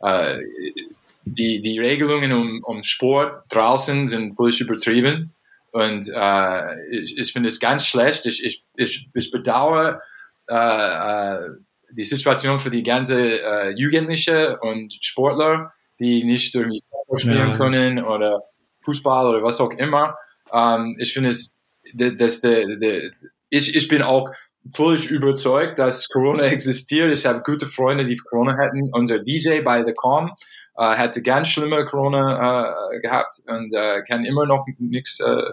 äh, 0.00 0.40
die, 1.24 1.60
die 1.60 1.78
Regelungen 1.78 2.32
um, 2.32 2.62
um 2.64 2.82
Sport 2.82 3.44
draußen 3.48 4.06
sind 4.06 4.36
völlig 4.36 4.60
übertrieben. 4.60 5.32
Und 5.72 6.08
äh, 6.14 6.90
ich, 6.90 7.18
ich 7.18 7.32
finde 7.32 7.48
es 7.48 7.60
ganz 7.60 7.86
schlecht. 7.86 8.26
Ich, 8.26 8.44
ich, 8.44 8.64
ich, 8.76 9.08
ich 9.12 9.30
bedauere 9.30 10.00
äh, 10.48 10.54
äh, 10.54 11.38
die 11.90 12.04
Situation 12.04 12.58
für 12.58 12.70
die 12.70 12.82
ganze 12.82 13.40
äh, 13.42 13.70
Jugendliche 13.70 14.58
und 14.60 14.94
Sportler, 15.00 15.72
die 15.98 16.24
nicht 16.24 16.54
irgendwie 16.54 16.82
Fußball 16.90 17.18
spielen 17.18 17.50
Ja. 17.50 17.56
können 17.56 18.04
oder 18.04 18.42
Fußball 18.86 19.26
oder 19.26 19.42
was 19.42 19.60
auch 19.60 19.72
immer. 19.72 20.16
Ähm, 20.52 20.96
ich 20.98 21.12
finde 21.12 21.30
es, 21.30 21.56
dass 21.92 22.40
der, 22.40 22.76
der, 22.76 23.10
ich, 23.50 23.74
ich 23.74 23.88
bin 23.88 24.02
auch 24.02 24.30
völlig 24.74 25.10
überzeugt, 25.10 25.78
dass 25.78 26.08
Corona 26.08 26.44
existiert. 26.44 27.12
Ich 27.12 27.26
habe 27.26 27.42
gute 27.42 27.66
Freunde, 27.66 28.04
die 28.04 28.16
Corona 28.16 28.56
hatten. 28.56 28.90
Unser 28.92 29.18
DJ 29.18 29.60
bei 29.62 29.84
The 29.84 29.92
Calm 29.92 30.32
äh, 30.76 30.82
hatte 30.82 31.22
ganz 31.22 31.48
schlimme 31.48 31.84
Corona 31.84 32.72
äh, 32.92 33.00
gehabt 33.00 33.42
und 33.46 33.72
äh, 33.74 34.02
kann 34.02 34.24
immer 34.24 34.46
noch 34.46 34.66
nichts 34.78 35.20
äh, 35.20 35.50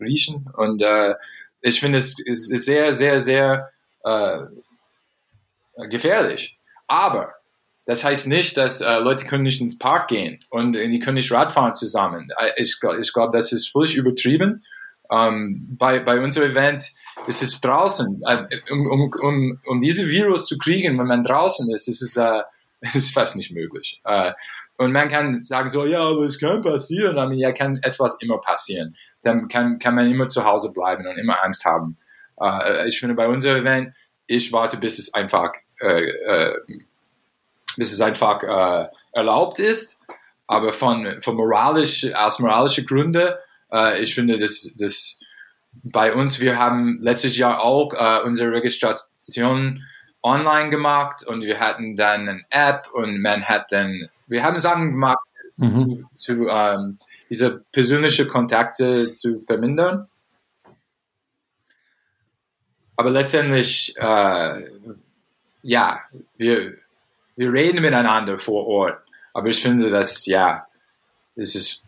riechen. 0.00 0.48
Und 0.56 0.82
äh, 0.82 1.14
ich 1.60 1.80
finde 1.80 1.98
es 1.98 2.18
ist 2.18 2.48
sehr, 2.64 2.92
sehr, 2.92 3.20
sehr 3.20 3.70
äh, 4.04 4.38
gefährlich. 5.88 6.58
Aber 6.88 7.34
das 7.86 8.02
heißt 8.04 8.26
nicht, 8.26 8.56
dass 8.56 8.80
äh, 8.80 8.98
Leute 8.98 9.26
können 9.26 9.44
nicht 9.44 9.60
ins 9.60 9.78
Park 9.78 10.08
gehen 10.08 10.40
und 10.50 10.74
äh, 10.74 10.88
die 10.88 10.98
können 10.98 11.16
nicht 11.16 11.32
Radfahren 11.32 11.74
zusammen. 11.74 12.28
Äh, 12.38 12.50
Ich, 12.60 12.78
ich 13.00 13.12
glaube, 13.12 13.36
das 13.36 13.52
ist 13.52 13.70
völlig 13.70 13.96
übertrieben. 13.96 14.64
Ähm, 15.10 15.76
bei, 15.78 16.00
bei 16.00 16.20
unserem 16.20 16.50
Event 16.50 16.92
ist 17.28 17.42
es 17.42 17.60
draußen. 17.60 18.20
Äh, 18.26 18.72
um, 18.72 18.86
um, 18.90 19.10
um, 19.22 19.60
um 19.66 19.80
diese 19.80 20.08
Virus 20.08 20.46
zu 20.46 20.58
kriegen, 20.58 20.98
wenn 20.98 21.06
man 21.06 21.22
draußen 21.22 21.70
ist, 21.70 21.86
ist 21.86 22.02
es, 22.02 22.16
äh, 22.16 22.42
es 22.80 22.96
ist 22.96 23.14
fast 23.14 23.36
nicht 23.36 23.52
möglich. 23.52 24.00
Äh, 24.04 24.32
und 24.78 24.92
man 24.92 25.08
kann 25.08 25.40
sagen 25.42 25.68
so, 25.68 25.86
ja, 25.86 26.00
aber 26.00 26.24
es 26.24 26.40
kann 26.40 26.62
passieren. 26.62 27.16
Aber 27.18 27.32
ja, 27.32 27.52
kann 27.52 27.78
etwas 27.82 28.18
immer 28.20 28.40
passieren. 28.40 28.96
Dann 29.22 29.46
kann, 29.48 29.78
kann 29.78 29.94
man 29.94 30.10
immer 30.10 30.28
zu 30.28 30.44
Hause 30.44 30.72
bleiben 30.72 31.06
und 31.06 31.18
immer 31.18 31.42
Angst 31.42 31.64
haben. 31.64 31.96
Äh, 32.40 32.88
ich 32.88 32.98
finde 32.98 33.14
bei 33.14 33.28
unserem 33.28 33.62
Event, 33.62 33.94
ich 34.26 34.52
warte, 34.52 34.76
bis 34.76 34.98
es 34.98 35.14
einfach, 35.14 35.52
äh, 35.80 36.02
äh, 36.02 36.58
bis 37.76 37.92
es 37.92 38.00
einfach 38.00 38.42
äh, 38.42 38.88
erlaubt 39.12 39.58
ist. 39.58 39.98
Aber 40.46 40.72
von, 40.72 41.20
von 41.22 41.36
moralisch, 41.36 42.06
aus 42.14 42.38
moralischen 42.38 42.86
Gründen 42.86 43.30
Äh, 43.72 44.02
ich 44.02 44.14
finde, 44.14 44.38
dass, 44.38 44.72
dass 44.76 45.18
bei 45.72 46.14
uns, 46.14 46.40
wir 46.40 46.58
haben 46.58 46.98
letztes 47.00 47.36
Jahr 47.36 47.62
auch 47.62 47.92
äh, 47.94 48.22
unsere 48.24 48.52
Registration 48.52 49.82
online 50.22 50.70
gemacht 50.70 51.26
und 51.26 51.42
wir 51.42 51.60
hatten 51.60 51.96
dann 51.96 52.28
eine 52.28 52.42
App 52.50 52.88
und 52.92 53.20
man 53.20 53.44
hat 53.44 53.70
dann, 53.70 54.08
wir 54.26 54.42
haben 54.42 54.58
Sachen 54.58 54.92
gemacht, 54.92 55.18
mhm. 55.56 55.76
zu, 55.76 56.04
zu 56.14 56.48
ähm, 56.48 56.98
diese 57.30 57.64
persönliche 57.72 58.26
Kontakte 58.26 59.14
zu 59.14 59.40
vermindern. 59.40 60.08
Aber 62.96 63.10
letztendlich, 63.10 63.94
äh, 63.98 64.70
ja, 65.62 66.00
wir, 66.36 66.78
wir 67.36 67.52
reden 67.52 67.82
miteinander 67.82 68.38
vor 68.38 68.66
Ort. 68.66 68.98
Aber 69.32 69.48
ich 69.48 69.60
finde, 69.60 69.90
dass, 69.90 70.26
ja, 70.26 70.66
es 71.36 71.54
ist 71.54 71.82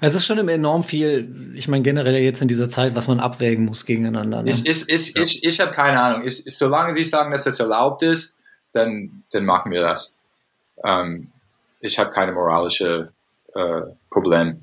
es 0.00 0.14
ist 0.14 0.26
schon 0.26 0.48
enorm 0.48 0.82
viel, 0.82 1.52
ich 1.54 1.68
meine 1.68 1.82
generell 1.82 2.16
jetzt 2.16 2.42
in 2.42 2.48
dieser 2.48 2.68
Zeit, 2.68 2.94
was 2.96 3.06
man 3.06 3.20
abwägen 3.20 3.64
muss 3.64 3.86
gegeneinander. 3.86 4.42
Ne? 4.42 4.50
Ich, 4.50 4.66
ich, 4.66 4.88
ich, 4.88 5.14
ja. 5.14 5.22
ich, 5.22 5.44
ich 5.44 5.60
habe 5.60 5.70
keine 5.70 6.00
Ahnung. 6.00 6.26
Ich, 6.26 6.42
solange 6.48 6.92
Sie 6.92 7.04
sagen, 7.04 7.30
dass 7.30 7.46
es 7.46 7.60
erlaubt 7.60 8.02
ist, 8.02 8.36
dann, 8.72 9.22
dann 9.32 9.44
machen 9.44 9.70
wir 9.70 9.80
das. 9.80 10.16
Ähm, 10.84 11.30
ich 11.80 11.98
habe 11.98 12.10
keine 12.10 12.32
moralische 12.32 13.12
äh, 13.54 13.82
Problem. 14.10 14.60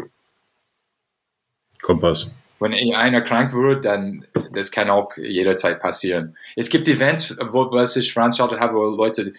Kompass. 1.82 2.32
Wenn 2.60 2.74
einer 2.94 3.22
krank 3.22 3.54
wird, 3.54 3.86
dann 3.86 4.26
das 4.54 4.72
kann 4.72 4.90
auch 4.90 5.18
jederzeit 5.18 5.80
passieren. 5.80 6.38
Es 6.56 6.70
gibt 6.70 6.88
Events, 6.88 7.36
wo 7.52 7.72
was 7.72 7.96
ich 7.96 8.14
veranstaltet 8.14 8.60
habe, 8.60 8.76
wo 8.76 8.84
Leute 8.86 9.34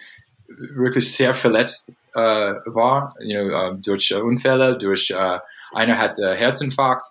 wirklich 0.57 1.15
sehr 1.15 1.33
verletzt 1.33 1.91
äh, 2.13 2.19
war, 2.19 3.15
you 3.19 3.41
know, 3.41 3.49
äh, 3.49 3.75
durch 3.77 4.13
Unfälle, 4.13 4.77
durch 4.77 5.11
äh, 5.11 5.39
einer 5.73 5.97
hat 5.97 6.19
äh, 6.19 6.35
Herzinfarkt 6.35 7.07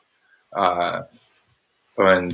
äh, 0.53 1.01
und 1.97 2.33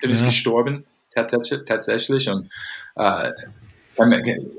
ist 0.00 0.20
ja. 0.20 0.26
gestorben 0.26 0.86
tatsächlich 1.14 2.28
und 2.28 2.50
äh, 2.96 3.32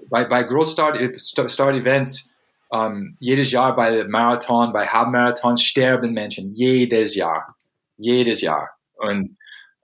bei, 0.09 0.25
bei 0.25 0.43
Großstart-Events 0.43 2.31
um, 2.69 3.17
jedes 3.19 3.51
Jahr 3.51 3.75
bei 3.75 4.05
Marathon, 4.05 4.71
bei 4.71 4.87
Halbmarathon 4.87 5.57
sterben 5.57 6.13
Menschen 6.13 6.53
jedes 6.53 7.15
Jahr, 7.15 7.53
jedes 7.97 8.39
Jahr 8.41 8.69
und 8.95 9.35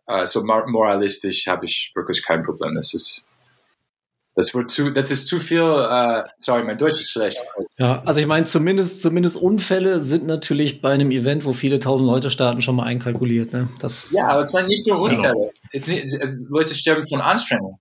uh, 0.10 0.26
so 0.26 0.42
moralistisch 0.44 1.48
habe 1.48 1.66
ich 1.66 1.92
wirklich 1.96 2.24
kein 2.24 2.44
Problem. 2.44 2.76
Das 2.76 2.94
ist 2.94 3.26
das 4.38 4.54
wird 4.54 4.70
zu, 4.70 4.92
das 4.92 5.10
ist 5.10 5.28
zu 5.28 5.40
viel, 5.40 5.62
uh, 5.62 6.22
sorry, 6.38 6.64
mein 6.64 6.78
Deutsch 6.78 7.02
ist 7.02 7.10
schlecht. 7.10 7.40
Ja, 7.80 8.04
also 8.06 8.20
ich 8.20 8.28
meine, 8.28 8.46
zumindest, 8.46 9.02
zumindest 9.02 9.36
Unfälle 9.36 10.04
sind 10.04 10.28
natürlich 10.28 10.80
bei 10.80 10.92
einem 10.92 11.10
Event, 11.10 11.44
wo 11.44 11.54
viele 11.54 11.80
tausend 11.80 12.08
Leute 12.08 12.30
starten, 12.30 12.62
schon 12.62 12.76
mal 12.76 12.84
einkalkuliert. 12.84 13.52
Ne? 13.52 13.68
Das, 13.80 14.12
ja, 14.12 14.28
aber 14.28 14.44
es 14.44 14.52
sind 14.52 14.68
nicht 14.68 14.86
nur 14.86 15.02
Unfälle. 15.02 15.50
Genau. 15.72 16.34
Leute 16.50 16.76
sterben 16.76 17.08
von 17.08 17.20
Anstrengung. 17.20 17.80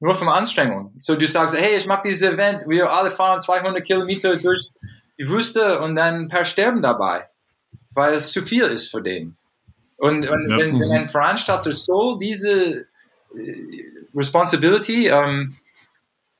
Nur 0.00 0.16
von 0.16 0.28
Anstrengung. 0.28 0.92
So 0.98 1.14
du 1.14 1.28
sagst, 1.28 1.56
hey, 1.56 1.76
ich 1.76 1.86
mag 1.86 2.02
dieses 2.02 2.28
Event, 2.28 2.64
wir 2.66 2.90
alle 2.90 3.12
fahren 3.12 3.40
200 3.40 3.84
Kilometer 3.84 4.34
durch 4.34 4.70
die 5.16 5.28
Wüste 5.28 5.78
und 5.78 5.94
dann 5.94 6.22
ein 6.22 6.28
paar 6.28 6.44
sterben 6.44 6.82
dabei, 6.82 7.28
weil 7.94 8.14
es 8.14 8.32
zu 8.32 8.42
viel 8.42 8.64
ist 8.64 8.90
für 8.90 9.00
den. 9.00 9.36
Und, 9.96 10.28
und 10.28 10.50
ja. 10.50 10.58
wenn, 10.58 10.80
wenn, 10.80 10.90
ein 10.90 11.06
Veranstalter 11.06 11.70
so 11.70 12.18
diese 12.18 12.80
äh, 12.80 13.95
Responsibility, 14.16 15.08
ähm, 15.08 15.56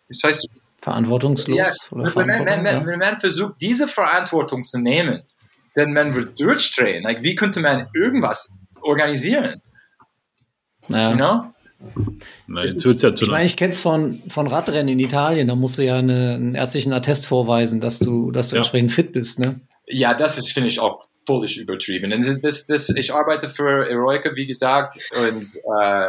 das 0.09 0.23
heißt, 0.25 0.49
verantwortungslos. 0.81 1.59
Ja, 1.59 1.73
oder 1.91 2.15
wenn, 2.15 2.27
man, 2.27 2.47
wenn, 2.47 2.65
ja. 2.65 2.87
wenn, 2.87 2.99
man 2.99 3.21
versucht, 3.21 3.55
diese 3.61 3.89
Verantwortung 3.89 4.63
zu 4.63 4.79
nehmen, 4.79 5.23
dann 5.75 5.93
man 5.93 6.15
wird 6.15 6.41
durchdrehen. 6.41 7.03
Like, 7.03 7.23
wie 7.23 7.35
könnte 7.35 7.61
man 7.61 7.89
irgendwas 7.95 8.55
organisieren? 8.83 9.61
Naja. 10.89 11.11
You 11.11 11.17
know? 11.17 11.53
Nein, 12.47 12.65
jetzt 12.67 12.85
wird's 12.85 13.03
ja 13.03 13.15
zu 13.15 13.25
ich 13.25 13.31
meine, 13.31 13.45
ich 13.45 13.57
kenne 13.57 13.73
es 13.73 13.81
von, 13.81 14.23
von 14.29 14.47
Radrennen 14.47 14.89
in 14.89 14.99
Italien, 14.99 15.49
da 15.49 15.55
musst 15.55 15.77
du 15.77 15.83
ja 15.83 15.99
eine, 15.99 16.35
einen 16.35 16.55
ärztlichen 16.55 16.93
Attest 16.93 17.27
vorweisen, 17.27 17.81
dass 17.81 17.99
du, 17.99 18.31
dass 18.31 18.49
du 18.49 18.57
ja. 18.57 18.61
entsprechend 18.61 18.93
fit 18.93 19.13
bist, 19.13 19.39
ne? 19.39 19.61
Ja, 19.87 20.15
das 20.15 20.39
ist, 20.39 20.53
finde 20.53 20.69
ich, 20.69 20.81
auch 20.81 21.07
völlig 21.27 21.59
übertrieben. 21.59 22.13
Und 22.13 22.45
das, 22.45 22.67
das, 22.67 22.89
ich 22.91 23.13
arbeite 23.13 23.51
für 23.51 23.89
Eroica, 23.89 24.35
wie 24.35 24.47
gesagt, 24.47 24.95
und 25.21 25.55
äh, 25.55 26.09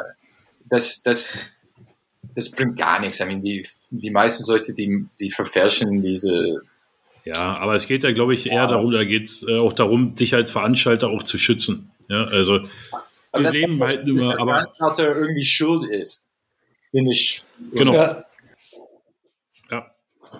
das, 0.69 1.01
das 1.01 1.47
das 2.37 2.51
bringt 2.51 2.77
gar 2.77 2.99
nichts. 2.99 3.19
I 3.19 3.25
mean, 3.25 3.41
die, 3.41 3.67
die 3.89 4.11
meisten 4.11 4.49
Leute, 4.49 4.71
die, 4.75 5.05
die 5.19 5.31
verfälschen 5.31 6.01
diese. 6.01 6.61
Ja, 7.25 7.57
aber 7.57 7.73
es 7.73 7.87
geht 7.87 8.03
ja, 8.03 8.11
glaube 8.11 8.35
ich, 8.35 8.45
eher 8.45 8.53
ja. 8.53 8.67
darum, 8.67 8.91
da 8.91 9.03
geht 9.03 9.25
es 9.25 9.43
äh, 9.47 9.57
auch 9.57 9.73
darum, 9.73 10.13
dich 10.13 10.35
als 10.35 10.51
Veranstalter 10.51 11.09
auch 11.09 11.23
zu 11.23 11.39
schützen. 11.39 11.91
Ja, 12.07 12.25
also 12.25 12.59
aber 13.31 13.43
wir 13.43 13.53
reden 13.53 13.81
halt 13.81 14.05
nur, 14.05 14.17
dass 14.17 14.39
aber 14.39 14.53
der 14.53 14.67
Veranstalter 14.77 15.15
irgendwie 15.19 15.43
schuld 15.43 15.89
ist, 15.89 16.21
bin 16.91 17.07
ich. 17.07 17.41
Genau. 17.73 17.93
Ja. 17.95 18.25
ja, 19.71 19.91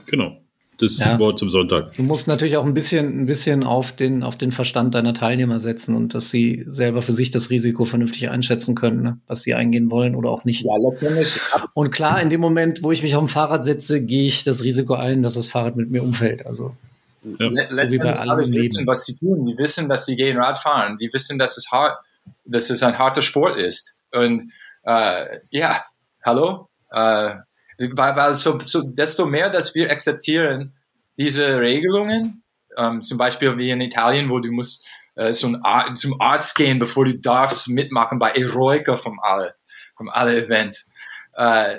genau 0.06 0.47
das 0.78 0.98
ja. 1.00 1.18
Wort 1.20 1.40
zum 1.40 1.50
Sonntag. 1.50 1.96
Du 1.96 2.04
musst 2.04 2.28
natürlich 2.28 2.58
auch 2.58 2.66
ein 2.66 2.74
bisschen, 2.74 3.22
ein 3.22 3.26
bisschen 3.26 3.64
auf 3.64 3.92
den, 3.92 4.24
auf 4.24 4.38
den 4.38 4.52
Verstand 4.52 4.94
deiner 4.96 5.14
Teilnehmer 5.14 5.60
setzen 5.60 5.96
und 5.96 6.14
dass 6.14 6.30
sie 6.30 6.64
selber 6.68 7.02
für 7.02 7.14
sich 7.14 7.32
das 7.32 7.50
Risiko 7.50 7.86
vernünftig 7.86 8.30
einschätzen 8.30 8.76
können, 8.76 9.02
ne? 9.02 9.18
was 9.28 9.42
sie 9.42 9.56
eingehen 9.56 9.90
wollen 9.90 10.16
oder 10.16 10.30
auch 10.30 10.46
nicht. 10.46 10.64
Ja, 10.64 10.74
letztendlich. 10.90 11.40
Und 11.74 11.92
klar, 11.92 12.22
in 12.22 12.30
dem 12.30 12.42
Moment, 12.42 12.84
wo 12.84 12.92
ich 12.92 13.02
mich 13.02 13.16
auf 13.16 13.24
dem 13.24 13.28
Fahrrad 13.28 13.66
setze, 13.66 14.02
gehe 14.02 14.28
ich 14.28 14.44
das 14.44 14.64
Risiko 14.64 14.94
ein, 14.94 15.24
dass 15.24 15.34
das 15.34 15.48
Fahrrad 15.48 15.76
mit 15.76 15.90
mir 15.90 16.04
umfällt. 16.04 16.46
Also. 16.46 16.76
Ja. 17.24 17.50
Letztendlich 17.50 18.16
so 18.16 18.30
alle 18.30 18.50
wissen, 18.52 18.86
was 18.86 19.06
sie 19.06 19.16
tun. 19.16 19.46
Die 19.46 19.58
wissen, 19.58 19.90
dass 19.90 20.06
sie 20.06 20.16
gehen 20.16 20.38
Radfahren. 20.38 20.98
Die 20.98 21.10
wissen, 21.12 21.40
dass 21.40 21.58
es 21.58 21.72
hart, 21.72 21.98
dass 22.46 22.70
es 22.70 22.84
ein 22.84 22.98
harter 22.98 23.22
Sport 23.22 23.58
ist. 23.58 23.94
Und 24.12 24.44
äh, 24.84 25.40
ja, 25.50 25.84
hallo, 26.24 26.70
äh, 26.92 27.36
weil, 27.80 28.16
weil 28.16 28.36
so, 28.36 28.58
so, 28.60 28.82
desto 28.82 29.26
mehr, 29.26 29.50
dass 29.50 29.76
wir 29.76 29.92
akzeptieren 29.92 30.74
diese 31.18 31.60
Regelungen, 31.60 32.44
ähm, 32.78 33.02
zum 33.02 33.18
Beispiel 33.18 33.58
wie 33.58 33.72
in 33.72 33.82
Italien, 33.82 34.30
wo 34.30 34.40
du 34.40 34.52
musst 34.52 34.88
äh, 35.16 35.34
so 35.34 35.56
ein 35.62 35.96
zum 35.96 36.20
Arzt 36.22 36.56
gehen, 36.56 36.80
bevor 36.80 37.06
du 37.06 37.18
darfst 37.18 37.70
mitmachen 37.70 38.20
bei 38.20 38.32
Eroica 38.32 38.98
vom 38.98 39.20
alle, 39.20 39.56
vom 39.96 40.10
alle 40.10 40.46
Events. 40.46 40.92
Äh, 41.34 41.78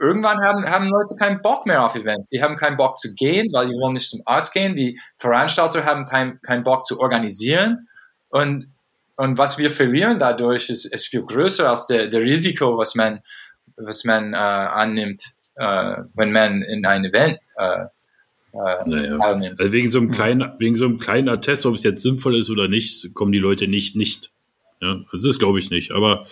irgendwann 0.00 0.38
haben, 0.44 0.64
haben 0.64 0.88
Leute 0.88 1.16
keinen 1.18 1.42
Bock 1.42 1.66
mehr 1.66 1.84
auf 1.84 1.96
Events. 1.96 2.28
Die 2.28 2.40
haben 2.40 2.56
keinen 2.56 2.76
Bock 2.76 2.98
zu 2.98 3.14
gehen, 3.14 3.48
weil 3.52 3.66
die 3.66 3.74
wollen 3.74 3.94
nicht 3.94 4.08
zum 4.08 4.22
Arzt 4.26 4.52
gehen. 4.52 4.74
Die 4.74 5.00
Veranstalter 5.18 5.84
haben 5.84 6.06
keinen 6.06 6.40
keinen 6.42 6.62
Bock 6.62 6.86
zu 6.86 7.00
organisieren. 7.00 7.88
Und, 8.28 8.72
und 9.16 9.38
was 9.38 9.58
wir 9.58 9.70
verlieren 9.70 10.18
dadurch 10.18 10.70
ist, 10.70 10.84
ist 10.84 11.08
viel 11.08 11.22
größer 11.22 11.68
als 11.68 11.86
der, 11.86 12.08
der 12.08 12.20
Risiko, 12.20 12.78
was 12.78 12.94
man 12.94 13.20
was 13.78 14.04
man 14.04 14.34
äh, 14.34 14.36
annimmt, 14.36 15.22
äh, 15.56 15.96
wenn 16.14 16.32
man 16.32 16.62
in 16.62 16.84
ein 16.86 17.04
Event 17.04 17.38
äh, 17.56 17.84
äh 18.52 18.88
naja. 18.88 19.18
Also 19.58 19.72
wegen 19.72 19.88
so 19.88 19.98
einem 19.98 20.10
kleinen, 20.10 20.52
wegen 20.58 20.76
so 20.76 20.86
einem 20.86 20.98
kleinen 20.98 21.28
Attest, 21.28 21.66
ob 21.66 21.74
es 21.74 21.82
jetzt 21.82 22.02
sinnvoll 22.02 22.36
ist 22.36 22.50
oder 22.50 22.68
nicht, 22.68 23.14
kommen 23.14 23.32
die 23.32 23.38
Leute 23.38 23.68
nicht, 23.68 23.96
nicht. 23.96 24.30
Ja, 24.80 25.00
also 25.12 25.28
das 25.28 25.38
glaube 25.38 25.58
ich 25.58 25.70
nicht. 25.70 25.92
Aber 25.92 26.26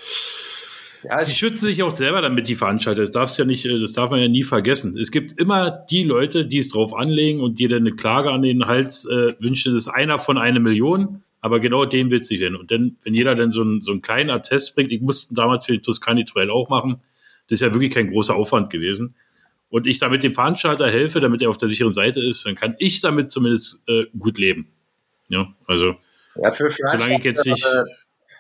ja, 1.08 1.24
sie 1.24 1.34
schützen 1.34 1.66
sich 1.66 1.82
auch 1.82 1.90
selber 1.90 2.20
damit, 2.20 2.48
die 2.48 2.54
Veranstalter. 2.54 3.02
Das 3.02 3.10
darfst 3.10 3.38
ja 3.38 3.44
nicht, 3.44 3.64
äh, 3.66 3.78
das 3.78 3.92
darf 3.92 4.10
man 4.10 4.20
ja 4.20 4.28
nie 4.28 4.42
vergessen. 4.42 4.96
Es 4.98 5.10
gibt 5.10 5.38
immer 5.40 5.70
die 5.70 6.02
Leute, 6.02 6.46
die 6.46 6.58
es 6.58 6.68
drauf 6.68 6.94
anlegen 6.94 7.40
und 7.40 7.58
dir 7.58 7.68
dann 7.68 7.86
eine 7.86 7.92
Klage 7.92 8.30
an 8.30 8.42
den 8.42 8.66
Hals 8.66 9.04
äh, 9.04 9.34
wünschen. 9.38 9.72
Das 9.72 9.82
ist 9.82 9.88
einer 9.88 10.18
von 10.18 10.38
einer 10.38 10.60
Million, 10.60 11.22
aber 11.40 11.60
genau 11.60 11.84
den 11.84 12.10
willst 12.10 12.30
du 12.30 12.34
hin. 12.34 12.56
Und 12.56 12.70
dann, 12.70 12.96
wenn 13.04 13.14
jeder 13.14 13.34
dann 13.34 13.50
so 13.50 13.62
einen, 13.62 13.82
so 13.82 13.92
einen 13.92 14.02
kleinen 14.02 14.30
Attest 14.30 14.74
bringt, 14.74 14.90
ich 14.90 15.00
musste 15.00 15.34
damals 15.34 15.66
für 15.66 15.72
die 15.72 15.80
Tuscany 15.80 16.24
Trail 16.24 16.50
auch 16.50 16.68
machen, 16.68 16.98
das 17.48 17.60
ist 17.60 17.60
ja 17.60 17.72
wirklich 17.72 17.92
kein 17.92 18.10
großer 18.10 18.34
Aufwand 18.34 18.70
gewesen. 18.70 19.14
Und 19.68 19.86
ich 19.86 19.98
damit 19.98 20.22
dem 20.22 20.32
Veranstalter 20.32 20.88
helfe, 20.88 21.20
damit 21.20 21.42
er 21.42 21.50
auf 21.50 21.58
der 21.58 21.68
sicheren 21.68 21.92
Seite 21.92 22.20
ist, 22.20 22.46
dann 22.46 22.54
kann 22.54 22.76
ich 22.78 23.00
damit 23.00 23.30
zumindest 23.30 23.82
äh, 23.88 24.04
gut 24.18 24.38
leben. 24.38 24.72
Ja, 25.28 25.52
also 25.66 25.96
ja, 26.36 26.52
für 26.52 26.70
solange 26.70 27.18
ich 27.18 27.24
jetzt 27.24 27.44
nicht 27.44 27.66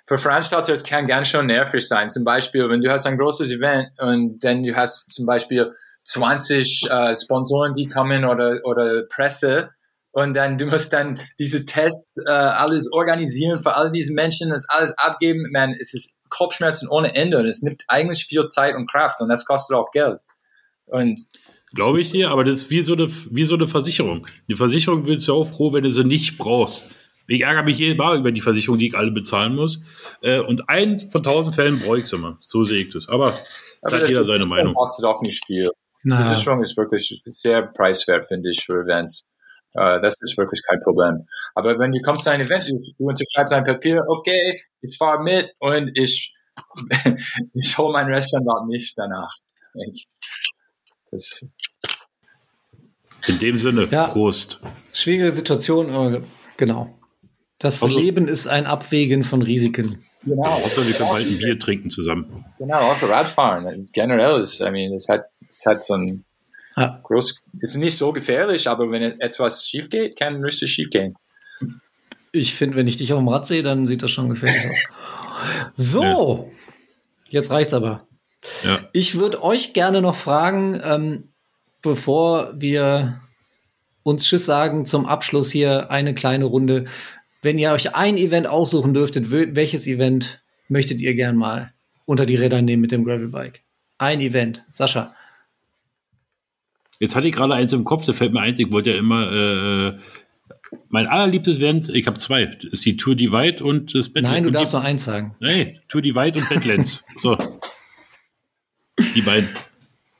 für 0.06 0.18
Veranstalter 0.18 0.72
es 0.72 0.84
kann 0.84 1.06
ganz 1.06 1.28
schön 1.28 1.46
nervig 1.46 1.86
sein. 1.86 2.08
Zum 2.08 2.24
Beispiel, 2.24 2.68
wenn 2.68 2.80
du 2.80 2.90
hast 2.90 3.06
ein 3.06 3.18
großes 3.18 3.50
Event 3.50 3.88
und 3.98 4.38
dann 4.44 4.62
du 4.62 4.74
hast 4.74 5.12
zum 5.12 5.26
Beispiel 5.26 5.72
20 6.04 6.88
äh, 6.90 7.16
Sponsoren, 7.16 7.74
die 7.74 7.88
kommen 7.88 8.24
oder, 8.24 8.60
oder 8.62 9.02
Presse 9.08 9.70
und 10.12 10.36
dann 10.36 10.56
du 10.56 10.66
musst 10.66 10.92
dann 10.92 11.20
diese 11.38 11.64
Tests 11.64 12.06
äh, 12.24 12.30
alles 12.30 12.88
organisieren 12.92 13.58
für 13.58 13.74
all 13.74 13.90
diese 13.90 14.14
Menschen, 14.14 14.50
das 14.50 14.68
alles 14.68 14.96
abgeben. 14.96 15.50
Man, 15.52 15.72
es 15.72 15.92
ist 15.92 16.15
Kopfschmerzen 16.28 16.88
ohne 16.88 17.14
Ende 17.14 17.38
und 17.38 17.46
es 17.46 17.62
nimmt 17.62 17.84
eigentlich 17.88 18.24
viel 18.24 18.46
Zeit 18.46 18.74
und 18.74 18.90
Kraft 18.90 19.20
und 19.20 19.28
das 19.28 19.44
kostet 19.44 19.76
auch 19.76 19.90
Geld. 19.90 20.20
Und 20.86 21.20
Glaube 21.74 22.00
ich 22.00 22.10
dir, 22.10 22.30
aber 22.30 22.44
das 22.44 22.62
ist 22.62 22.70
wie 22.70 22.82
so, 22.82 22.94
eine, 22.94 23.08
wie 23.30 23.44
so 23.44 23.56
eine 23.56 23.68
Versicherung. 23.68 24.26
Die 24.48 24.54
Versicherung 24.54 25.04
willst 25.06 25.28
du 25.28 25.34
auch 25.34 25.44
froh, 25.44 25.72
wenn 25.72 25.84
du 25.84 25.90
sie 25.90 26.04
nicht 26.04 26.38
brauchst. 26.38 26.90
Ich 27.28 27.42
ärgere 27.42 27.64
mich 27.64 27.78
jedes 27.78 27.98
Mal 27.98 28.18
über 28.18 28.30
die 28.30 28.40
Versicherung, 28.40 28.78
die 28.78 28.88
ich 28.88 28.96
alle 28.96 29.10
bezahlen 29.10 29.56
muss. 29.56 29.80
Äh, 30.22 30.38
und 30.38 30.68
einen 30.68 30.98
von 30.98 31.22
tausend 31.22 31.54
Fällen 31.54 31.80
brauche 31.80 31.98
ich 31.98 32.12
immer. 32.12 32.38
So 32.40 32.62
sehe 32.62 32.82
ich 32.82 32.92
das. 32.92 33.08
Aber, 33.08 33.38
aber 33.82 33.96
hat 34.00 34.08
jeder 34.08 34.22
seine 34.22 34.46
Meinung. 34.46 34.74
Das 34.74 34.80
kostet 34.80 35.04
auch 35.06 35.20
nicht 35.22 35.44
viel. 35.44 35.70
Die 36.04 36.10
Versicherung 36.10 36.62
ist 36.62 36.76
wirklich 36.76 37.20
sehr 37.24 37.62
preiswert, 37.62 38.26
finde 38.26 38.50
ich, 38.50 38.64
für 38.64 38.84
Events. 38.84 39.26
Äh, 39.76 40.00
das 40.00 40.16
ist 40.20 40.36
wirklich 40.38 40.60
kein 40.68 40.80
Problem. 40.82 41.26
Aber 41.54 41.78
wenn 41.78 41.92
du 41.92 42.00
kommst 42.00 42.24
zu 42.24 42.30
einem 42.30 42.46
Event, 42.46 42.68
du, 42.68 42.78
du 42.98 43.08
unterschreibst 43.08 43.52
ein 43.54 43.64
Papier, 43.64 44.02
okay, 44.08 44.60
ich 44.80 44.96
fahre 44.96 45.22
mit 45.22 45.50
und 45.58 45.90
ich, 45.98 46.34
ich 47.54 47.78
hole 47.78 47.92
mein 47.92 48.06
Restaurant 48.06 48.68
nicht 48.68 48.94
danach. 48.96 49.30
Das, 51.10 51.46
In 53.28 53.38
dem 53.38 53.56
Sinne, 53.58 53.88
Ja. 53.90 54.08
Prost. 54.08 54.60
Schwierige 54.92 55.32
Situation, 55.32 55.90
aber 55.90 56.22
genau. 56.56 56.98
Das 57.58 57.82
Also- 57.82 57.98
Leben 57.98 58.28
ist 58.28 58.48
ein 58.48 58.66
Abwägen 58.66 59.24
von 59.24 59.40
Risiken. 59.42 60.04
genau. 60.22 60.42
Außer 60.42 60.86
wir 60.86 60.92
können 60.94 61.08
bald 61.10 61.26
ein 61.26 61.38
Bier 61.38 61.58
trinken 61.58 61.88
zusammen. 61.90 62.44
Genau, 62.58 62.78
auch 62.80 62.96
für 62.96 63.08
Radfahren. 63.08 63.84
Generell 63.94 64.40
ist, 64.40 64.60
I 64.60 64.70
mean, 64.70 64.92
es 64.92 65.08
hat, 65.08 65.24
es 65.50 65.64
hat 65.64 65.84
so 65.84 65.94
ein 65.94 66.24
Ja. 66.76 67.00
groß, 67.02 67.40
ist 67.60 67.76
nicht 67.76 67.96
so 67.96 68.12
gefährlich, 68.12 68.68
aber 68.68 68.90
wenn 68.90 69.02
etwas 69.20 69.66
schief 69.66 69.88
geht, 69.88 70.16
kann 70.18 70.42
richtig 70.44 70.70
schief 70.72 70.90
gehen. 70.90 71.14
Ich 72.32 72.54
finde, 72.54 72.76
wenn 72.76 72.86
ich 72.86 72.98
dich 72.98 73.12
auf 73.14 73.18
dem 73.18 73.28
Rad 73.28 73.46
sehe, 73.46 73.62
dann 73.62 73.86
sieht 73.86 74.02
das 74.02 74.10
schon 74.10 74.28
gefährlich 74.28 74.64
aus. 74.64 74.78
So, 75.74 76.50
jetzt 77.28 77.50
reicht's 77.50 77.74
aber. 77.74 78.06
Ja. 78.62 78.80
Ich 78.92 79.16
würde 79.16 79.42
euch 79.42 79.72
gerne 79.74 80.00
noch 80.00 80.14
fragen, 80.14 80.80
ähm, 80.82 81.28
bevor 81.82 82.54
wir 82.60 83.20
uns 84.02 84.24
Tschüss 84.24 84.46
sagen, 84.46 84.86
zum 84.86 85.04
Abschluss 85.06 85.50
hier 85.50 85.90
eine 85.90 86.14
kleine 86.14 86.44
Runde. 86.46 86.84
Wenn 87.42 87.58
ihr 87.58 87.72
euch 87.72 87.94
ein 87.94 88.16
Event 88.16 88.46
aussuchen 88.46 88.94
dürftet, 88.94 89.26
wel- 89.30 89.54
welches 89.56 89.86
Event 89.86 90.42
möchtet 90.68 91.00
ihr 91.00 91.14
gern 91.14 91.36
mal 91.36 91.72
unter 92.06 92.24
die 92.26 92.36
Räder 92.36 92.62
nehmen 92.62 92.82
mit 92.82 92.92
dem 92.92 93.04
Gravelbike? 93.04 93.62
Ein 93.98 94.20
Event. 94.20 94.64
Sascha. 94.72 95.14
Jetzt 96.98 97.14
hatte 97.14 97.28
ich 97.28 97.34
gerade 97.34 97.54
eins 97.54 97.72
im 97.72 97.84
Kopf, 97.84 98.04
da 98.04 98.12
fällt 98.12 98.32
mir 98.32 98.40
eins, 98.40 98.58
ich 98.58 98.72
wollte 98.72 98.90
ja 98.90 98.96
immer, 98.96 99.30
äh, 99.30 99.98
mein 100.88 101.06
allerliebstes 101.06 101.58
Event, 101.58 101.88
ich 101.90 102.06
habe 102.06 102.18
zwei, 102.18 102.46
das 102.46 102.64
ist 102.64 102.84
die 102.84 102.96
Tour 102.96 103.14
Divide 103.14 103.62
und 103.64 103.94
das 103.94 104.08
Badlands. 104.08 104.34
Nein, 104.34 104.42
du 104.44 104.50
darfst 104.50 104.72
nur 104.72 104.82
eins 104.82 105.04
sagen. 105.04 105.36
Nee, 105.40 105.80
Tour 105.88 106.02
Divide 106.02 106.38
und 106.38 106.48
Badlands. 106.48 107.06
so. 107.16 107.36
Die 109.14 109.22
beiden. 109.22 109.48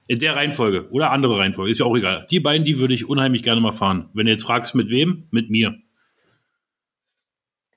In 0.08 0.20
der 0.20 0.36
Reihenfolge 0.36 0.88
oder 0.90 1.10
andere 1.10 1.38
Reihenfolge, 1.38 1.70
ist 1.70 1.80
ja 1.80 1.86
auch 1.86 1.96
egal. 1.96 2.26
Die 2.30 2.38
beiden, 2.38 2.64
die 2.64 2.78
würde 2.78 2.94
ich 2.94 3.08
unheimlich 3.08 3.42
gerne 3.42 3.60
mal 3.60 3.72
fahren. 3.72 4.08
Wenn 4.14 4.26
du 4.26 4.32
jetzt 4.32 4.44
fragst, 4.44 4.74
mit 4.74 4.88
wem? 4.88 5.24
Mit 5.32 5.50
mir. 5.50 5.76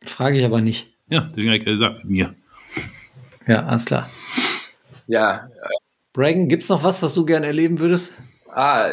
Frage 0.04 0.38
ich 0.38 0.45
aber 0.45 0.62
nicht. 0.62 0.93
Ja, 1.10 1.22
deswegen 1.22 1.47
habe 1.47 1.58
ich 1.58 1.66
gesagt, 1.66 2.04
mit 2.04 2.12
mir. 2.12 2.36
Ja, 3.47 3.66
alles 3.66 3.86
klar. 3.86 4.08
Ja, 5.08 5.50
Bragan, 6.14 6.47
gibt's 6.50 6.70
noch 6.70 6.84
was, 6.84 7.02
was 7.02 7.16
du 7.16 7.26
gern 7.26 7.43
erleben 7.43 7.80
würdest? 7.80 8.14
Ah, 8.54 8.89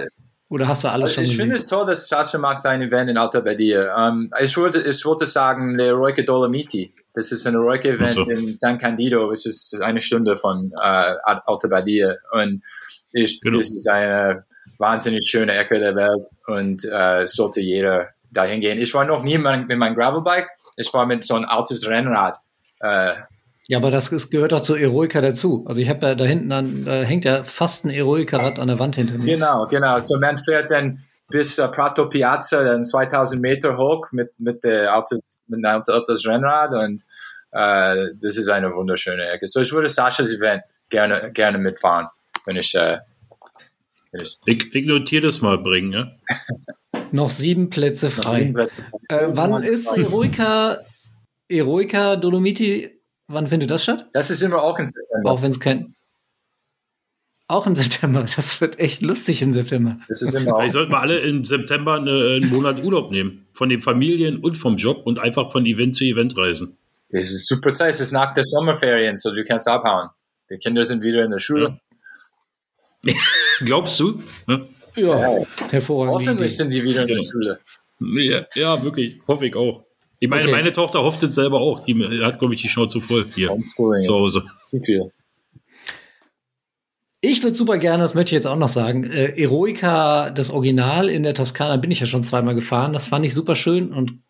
Oder 0.49 0.69
hast 0.69 0.85
du 0.85 0.89
alles 0.89 1.15
schon 1.15 1.25
ich 1.25 1.37
finde 1.37 1.57
es 1.57 1.67
toll, 1.67 1.87
dass 1.87 2.09
Sascha 2.09 2.39
macht 2.39 2.61
sein 2.61 2.81
Event 2.83 3.11
in 3.11 3.17
Alta 3.17 3.41
Badia. 3.41 4.09
Ähm, 4.09 4.31
ich, 4.41 4.57
wollte, 4.57 4.81
ich 4.83 5.05
wollte 5.05 5.27
sagen, 5.27 5.77
Le 5.77 5.87
Eroica 5.89 6.23
Dolomiti. 6.23 6.95
Das 7.15 7.33
ist 7.33 7.47
ein 7.47 7.55
Eroica 7.55 7.89
Event 7.89 8.17
Ach 8.19 8.25
so. 8.27 8.31
in 8.31 8.55
San 8.55 8.79
Candido. 8.79 9.33
Es 9.33 9.47
ist 9.47 9.75
eine 9.81 10.01
Stunde 10.01 10.37
von 10.37 10.71
äh, 10.81 11.15
Alta 11.25 11.69
Badia. 11.69 12.15
Und 12.33 12.63
ich, 13.13 13.41
Genau. 13.41 13.57
das 13.57 13.67
ist 13.73 13.89
eine 13.89 14.45
wahnsinnig 14.79 15.29
schöne 15.29 15.55
Ecke 15.57 15.79
der 15.79 15.97
Welt 15.97 16.27
und 16.47 16.85
äh, 16.85 17.27
sollte 17.27 17.61
jeder 17.61 18.11
dahin 18.31 18.61
gehen. 18.61 18.79
Ich 18.79 18.93
war 18.93 19.05
noch 19.05 19.23
nie 19.23 19.39
mit 19.39 19.45
meinem 19.45 19.67
mit 19.67 19.79
meinem 19.79 19.95
Gravelbike. 19.95 20.49
Ich 20.77 20.93
war 20.93 21.07
mit 21.07 21.25
so 21.25 21.35
einem 21.35 21.47
altes 21.47 21.89
Rennrad. 21.89 22.39
Äh, 22.81 23.15
Ja, 23.69 23.79
aber 23.79 23.91
das 23.91 24.13
ist, 24.13 24.31
gehört 24.31 24.53
doch 24.53 24.61
zur 24.61 24.79
Eroica 24.79 25.21
dazu. 25.21 25.65
Also 25.67 25.81
ich 25.81 25.89
habe 25.89 26.07
ja 26.07 26.15
da 26.15 26.25
hinten, 26.25 26.53
an, 26.53 26.85
da 26.85 27.03
hängt 27.03 27.25
ja 27.25 27.43
fast 27.43 27.85
ein 27.85 27.91
Eroica-Rad 27.91 28.61
an 28.61 28.69
der 28.69 28.79
Wand 28.79 28.97
hinter 28.97 29.19
mir. 29.19 29.35
Genau, 29.35 29.67
genau. 29.67 29.99
So 30.01 30.19
man 30.19 30.39
fährt 30.39 30.71
dann 30.71 31.05
bis 31.29 31.59
äh, 31.59 31.67
Prato 31.69 32.09
Piazza, 32.09 32.63
dann 32.63 32.85
2000 32.85 33.43
Meter 33.43 33.77
hoch 33.77 34.07
mit, 34.13 34.31
mit 34.39 34.63
der 34.63 34.95
altes, 34.95 35.43
mit 35.49 35.65
einem 35.65 35.83
altes 35.87 36.27
Rennrad 36.27 36.73
und 36.73 37.03
äh, 37.51 38.13
das 38.21 38.37
ist 38.37 38.49
eine 38.49 38.73
wunderschöne 38.73 39.29
Ecke. 39.31 39.49
So 39.49 39.61
ich 39.61 39.73
würde 39.73 39.89
Saschas 39.89 40.33
Event 40.33 40.63
gerne, 40.89 41.33
gerne 41.33 41.59
mitfahren, 41.59 42.07
wenn 42.45 42.57
ich, 42.57 42.75
äh, 42.75 42.99
wenn 44.13 44.21
ich 44.21 44.39
Ich, 44.45 44.75
ich 44.75 44.87
notiere 44.87 45.27
das 45.27 45.41
mal 45.41 45.59
bringen, 45.59 45.93
ja? 45.93 46.13
Noch 47.13 47.31
sieben 47.31 47.71
Plätze 47.71 48.11
frei. 48.11 48.53
Äh, 49.09 49.29
wann 49.29 49.63
ist 49.63 49.97
Eroica, 49.97 50.81
Eroica 51.49 52.17
Dolomiti, 52.17 52.96
wann 53.29 53.47
findet 53.47 53.71
das 53.71 53.83
statt? 53.83 54.09
Das 54.13 54.31
ist 54.31 54.43
immer 54.43 54.63
auch 54.63 54.79
in 54.79 54.87
September. 54.87 55.31
Auch 55.31 55.43
wenn 55.43 55.51
es 55.51 55.61
kein. 55.61 55.95
Auch 57.49 57.67
im 57.67 57.77
September. 57.77 58.27
Das 58.37 58.61
wird 58.61 58.79
echt 58.79 59.03
lustig 59.03 59.43
im 59.43 59.53
September. 59.53 59.99
Das 60.09 60.21
ist 60.23 60.35
immer. 60.35 60.57
Vielleicht 60.57 60.73
sollten 60.73 60.93
wir 60.93 61.01
alle 61.01 61.19
im 61.21 61.45
September 61.45 61.95
eine, 61.95 62.11
einen 62.37 62.49
Monat 62.51 62.83
Urlaub 62.83 63.11
nehmen. 63.13 63.47
Von 63.53 63.69
den 63.69 63.81
Familien 63.81 64.39
und 64.39 64.57
vom 64.57 64.77
Job 64.77 65.07
und 65.07 65.19
einfach 65.19 65.53
von 65.53 65.65
Event 65.65 65.97
zu 65.97 66.05
Event 66.05 66.37
reisen. 66.37 66.77
Das 67.11 67.31
ist 67.31 67.47
super 67.47 67.73
Zeit. 67.73 67.91
Es 67.95 68.01
ist 68.01 68.13
nach 68.13 68.35
der 68.35 68.43
Sommerferien, 68.45 69.17
so 69.17 69.33
du 69.33 69.45
kannst 69.45 69.69
abhauen. 69.69 70.11
Die 70.51 70.59
Kinder 70.59 70.85
sind 70.85 71.03
wieder 71.05 71.25
in 71.25 71.31
der 71.31 71.39
Schule. 71.41 71.79
Glaubst 73.61 73.99
du? 74.01 74.21
Ja, 74.49 74.61
Ja, 74.97 75.37
hervorragend. 75.71 76.15
Hoffentlich 76.29 76.57
sind 76.57 76.71
sie 76.71 76.83
wieder 76.83 77.03
in 77.03 77.07
der 77.09 77.17
Genau. 77.19 77.29
Schule. 77.31 77.61
ja, 78.01 78.47
ja 78.55 78.83
wirklich. 78.83 79.21
Hoffe 79.29 79.47
ich 79.47 79.55
auch. 79.55 79.86
Ich 80.19 80.29
meine, 80.29 80.43
Okay. 80.45 80.53
meine 80.53 80.73
Tochter 80.73 81.03
hofft 81.03 81.23
es 81.23 81.35
selber 81.35 81.61
auch. 81.61 81.81
Die 81.85 81.95
hat, 82.23 82.39
glaube 82.39 82.55
ich, 82.55 82.63
die 82.63 82.69
Schnauze 82.69 83.01
voll 83.01 83.27
hier 83.35 83.57
zu 83.77 84.15
Hause. 84.15 84.45
Zu 84.69 84.81
viel. 84.81 85.13
Ich 87.21 87.43
würde 87.43 87.57
super 87.57 87.79
gerne, 87.79 88.03
das 88.03 88.15
möchte 88.15 88.31
ich 88.31 88.35
jetzt 88.35 88.47
auch 88.47 88.57
noch 88.57 88.69
sagen, 88.69 89.05
äh, 89.05 89.41
Eroica, 89.43 90.31
das 90.31 90.51
Original 90.51 91.09
in 91.09 91.23
der 91.23 91.35
Toskana, 91.35 91.77
bin 91.77 91.91
ich 91.91 91.99
ja 92.01 92.07
schon 92.07 92.23
zweimal 92.23 92.55
gefahren. 92.55 92.93
Das 92.93 93.07
fand 93.09 93.25
ich 93.27 93.35
super 93.35 93.57
schön 93.57 93.93
und 93.93 94.21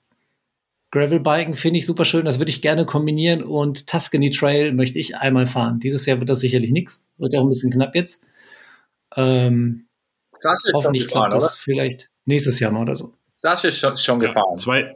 Gravelbiken 0.92 1.54
finde 1.54 1.78
ich 1.80 1.86
super 1.86 2.04
schön. 2.04 2.24
Das 2.24 2.38
würde 2.38 2.50
ich 2.50 2.62
gerne 2.62 2.86
kombinieren 2.86 3.42
und 3.42 3.86
Tuscany 3.88 4.30
Trail 4.30 4.72
möchte 4.72 4.98
ich 4.98 5.16
einmal 5.16 5.46
fahren. 5.46 5.80
Dieses 5.80 6.06
Jahr 6.06 6.20
wird 6.20 6.30
das 6.30 6.40
sicherlich 6.40 6.70
nichts. 6.70 7.06
Wird 7.18 7.32
ja 7.34 7.40
auch 7.40 7.44
ein 7.44 7.48
bisschen 7.50 7.72
knapp 7.72 7.94
jetzt. 7.94 8.22
Ähm, 9.14 9.88
Sascha 10.38 10.54
ist 10.54 10.62
schon 10.62 10.74
hoffentlich 10.74 11.04
gefahren, 11.06 11.30
klappt 11.30 11.34
oder? 11.34 11.50
das 11.50 11.56
vielleicht 11.56 12.08
nächstes 12.24 12.60
Jahr 12.60 12.70
mal 12.70 12.82
oder 12.82 12.94
so. 12.96 13.12
Sascha 13.34 13.68
ist 13.68 13.78
schon, 13.78 13.96
schon 13.96 14.20
Ja, 14.22 14.28
gefahren. 14.28 14.56
zwei, 14.58 14.94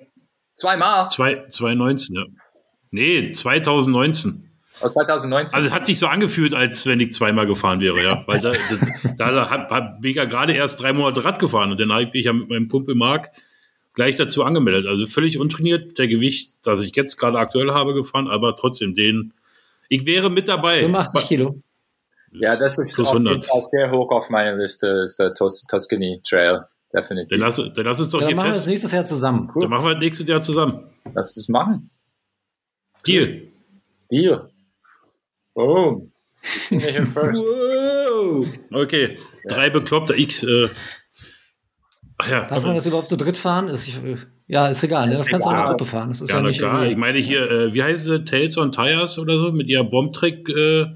Zweimal. 0.60 1.08
zwei, 1.08 1.46
2019, 1.48 2.16
ja. 2.16 2.24
Nee, 2.90 3.30
2019. 3.30 4.50
Aus 4.80 4.94
2019. 4.94 5.56
Also 5.56 5.68
es 5.68 5.74
hat 5.74 5.86
sich 5.86 5.98
so 5.98 6.06
angefühlt, 6.06 6.54
als 6.54 6.86
wenn 6.86 7.00
ich 7.00 7.12
zweimal 7.12 7.46
gefahren 7.46 7.80
wäre, 7.80 8.02
ja. 8.02 8.26
Weil 8.26 8.40
da, 8.40 8.52
das, 8.52 9.16
da 9.16 9.98
bin 10.00 10.10
ich 10.10 10.16
ja 10.16 10.24
gerade 10.24 10.52
erst 10.52 10.80
drei 10.80 10.92
Monate 10.92 11.24
Rad 11.24 11.38
gefahren 11.38 11.70
und 11.70 11.80
dann 11.80 11.92
habe 11.92 12.10
ich 12.12 12.24
ja 12.24 12.32
mit 12.32 12.48
meinem 12.48 12.68
Kumpel 12.68 12.94
Marc 12.94 13.30
gleich 13.94 14.16
dazu 14.16 14.44
angemeldet. 14.44 14.86
Also 14.86 15.06
völlig 15.06 15.38
untrainiert, 15.38 15.98
der 15.98 16.08
Gewicht, 16.08 16.54
das 16.62 16.82
ich 16.84 16.94
jetzt 16.96 17.16
gerade 17.16 17.38
aktuell 17.38 17.72
habe, 17.72 17.94
gefahren, 17.94 18.28
aber 18.28 18.56
trotzdem 18.56 18.94
den. 18.94 19.32
Ich 19.88 20.06
wäre 20.06 20.30
mit 20.30 20.48
dabei. 20.48 20.80
85 20.80 21.26
Kilo. 21.26 21.58
ja, 22.32 22.56
das 22.56 22.78
ist 22.78 22.98
auf 23.00 23.12
jeden 23.12 23.28
100. 23.28 23.46
Fall 23.46 23.62
sehr 23.62 23.90
hoch 23.90 24.10
auf 24.10 24.30
meiner 24.30 24.56
Liste, 24.56 24.88
ist 25.04 25.18
der 25.18 25.34
Tus 25.34 25.66
Tuscany 25.68 26.20
Trail. 26.26 26.64
Definitiv. 26.94 27.30
Dann 27.30 27.40
lass, 27.40 27.56
dann 27.56 27.84
lass 27.84 28.00
uns 28.00 28.08
doch 28.10 28.20
Ja, 28.20 28.26
dann 28.26 28.28
hier 28.28 28.36
machen 28.36 28.44
wir 28.46 28.48
das 28.48 28.56
fest. 28.58 28.68
nächstes 28.68 28.92
Jahr 28.92 29.04
zusammen. 29.04 29.50
Dann 29.54 29.70
machen 29.70 29.84
wir 29.84 29.90
das 29.94 30.00
nächstes 30.00 30.28
Jahr 30.28 30.40
zusammen. 30.42 30.80
Lass 31.14 31.36
es 31.36 31.48
machen. 31.48 31.90
Deal. 33.06 33.42
Deal. 34.10 34.50
Oh. 35.54 36.06
First. 36.68 37.44
Wow. 37.46 38.46
Okay. 38.72 39.16
Drei 39.48 39.70
bekloppte 39.70 40.18
X. 40.18 40.42
Äh, 40.42 40.68
ach 42.18 42.28
ja. 42.28 42.44
Darf 42.46 42.64
man 42.64 42.74
das 42.74 42.86
überhaupt 42.86 43.08
zu 43.08 43.16
dritt 43.16 43.36
fahren? 43.36 43.68
Ist, 43.68 43.86
ich, 43.88 44.00
ja, 44.48 44.68
ist 44.68 44.82
egal. 44.82 45.08
Ne? 45.08 45.16
Das 45.16 45.26
kannst 45.28 45.46
du 45.46 45.50
auch 45.50 45.54
in 45.54 45.58
der. 45.60 45.68
Gruppe 45.68 45.84
fahren. 45.84 46.08
Das 46.08 46.20
ist 46.20 46.30
Ja, 46.30 46.36
ja, 46.36 46.42
nicht 46.42 46.58
klar. 46.58 46.74
irgendwie- 46.78 46.92
Ich 46.92 46.98
meine 46.98 47.18
hier, 47.18 47.50
äh, 47.50 47.74
wie 47.74 47.82
heißt 47.82 48.04
sie? 48.04 48.24
Tales 48.24 48.56
on 48.58 48.72
Tires 48.72 49.18
oder 49.18 49.38
so? 49.38 49.52
Mit 49.52 49.68
ihrer 49.68 49.84
Bombtrick 49.84 50.48
äh, 50.48 50.86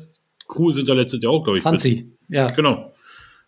Crew 0.48 0.70
sind 0.72 0.88
da 0.88 0.94
letztes 0.94 1.22
Jahr 1.22 1.32
auch, 1.32 1.44
glaube 1.44 1.58
ich. 1.58 1.64
mit. 1.64 1.70
Franzi. 1.70 2.12
Ja. 2.28 2.46
Genau. 2.48 2.93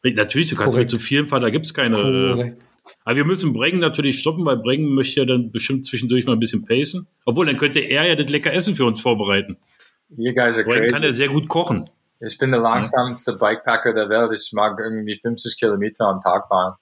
Natürlich, 0.03 0.49
du 0.51 0.57
kannst 0.57 0.73
Korrekt. 0.75 0.93
mit 0.93 1.01
zu 1.01 1.05
vielen 1.05 1.27
fahren, 1.27 1.43
da 1.43 1.51
gibt 1.51 1.67
es 1.67 1.75
keine. 1.75 1.97
Äh, 1.99 2.33
Korrekt. 2.35 2.63
aber 3.05 3.17
wir 3.17 3.25
müssen 3.25 3.53
Brengen 3.53 3.81
natürlich 3.81 4.19
stoppen, 4.19 4.47
weil 4.47 4.57
Brengen 4.57 4.95
möchte 4.95 5.21
ja 5.21 5.27
dann 5.27 5.51
bestimmt 5.51 5.85
zwischendurch 5.85 6.27
mal 6.27 6.35
ein 6.35 6.41
bisschen 6.41 6.65
pacen. 6.65 7.09
Obwohl, 7.25 7.47
dann 7.47 7.57
könnte 7.57 7.81
er 7.81 8.07
ja 8.07 8.15
das 8.15 8.29
lecker 8.29 8.53
Essen 8.53 8.75
für 8.75 8.85
uns 8.85 9.01
vorbereiten. 9.01 9.57
You 10.17 10.33
guys 10.33 10.57
are 10.57 10.65
Brengen 10.65 10.91
kann 10.91 11.03
ja 11.03 11.13
sehr 11.13 11.29
gut 11.29 11.49
kochen. 11.49 11.89
Ich 12.21 12.39
bin 12.39 12.51
der 12.51 12.61
langsamste 12.61 13.35
Bikepacker 13.35 13.93
der 13.93 14.09
Welt. 14.09 14.33
Ich 14.33 14.53
mag 14.53 14.79
irgendwie 14.79 15.17
50 15.17 15.59
Kilometer 15.59 16.07
am 16.07 16.23
Tag 16.23 16.49
fahren. 16.49 16.77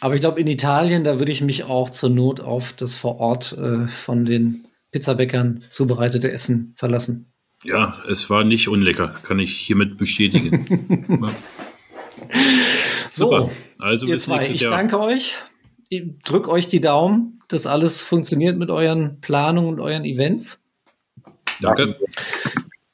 Aber 0.00 0.14
ich 0.14 0.20
glaube, 0.20 0.40
in 0.40 0.48
Italien, 0.48 1.04
da 1.04 1.20
würde 1.20 1.30
ich 1.30 1.42
mich 1.42 1.64
auch 1.64 1.88
zur 1.90 2.10
Not 2.10 2.40
auf 2.40 2.72
das 2.72 2.96
vor 2.96 3.20
Ort 3.20 3.56
äh, 3.56 3.86
von 3.86 4.24
den 4.24 4.66
Pizzabäckern 4.90 5.62
zubereitete 5.70 6.32
Essen 6.32 6.74
verlassen. 6.76 7.32
Ja, 7.64 8.02
es 8.08 8.28
war 8.28 8.42
nicht 8.42 8.68
unlecker, 8.68 9.14
kann 9.22 9.38
ich 9.38 9.56
hiermit 9.56 9.96
bestätigen. 9.96 11.28
Super. 13.10 13.50
Also 13.78 14.06
ihr 14.06 14.14
bis 14.14 14.24
zwei, 14.24 14.36
nächstes 14.36 14.56
ich 14.56 14.60
Jahr. 14.62 14.72
danke 14.72 15.00
euch. 15.00 15.34
Ich 15.88 16.04
drück 16.24 16.48
euch 16.48 16.68
die 16.68 16.80
Daumen, 16.80 17.40
dass 17.48 17.66
alles 17.66 18.02
funktioniert 18.02 18.56
mit 18.56 18.70
euren 18.70 19.20
Planungen 19.20 19.74
und 19.74 19.80
euren 19.80 20.04
Events. 20.04 20.58
Danke. 21.60 21.96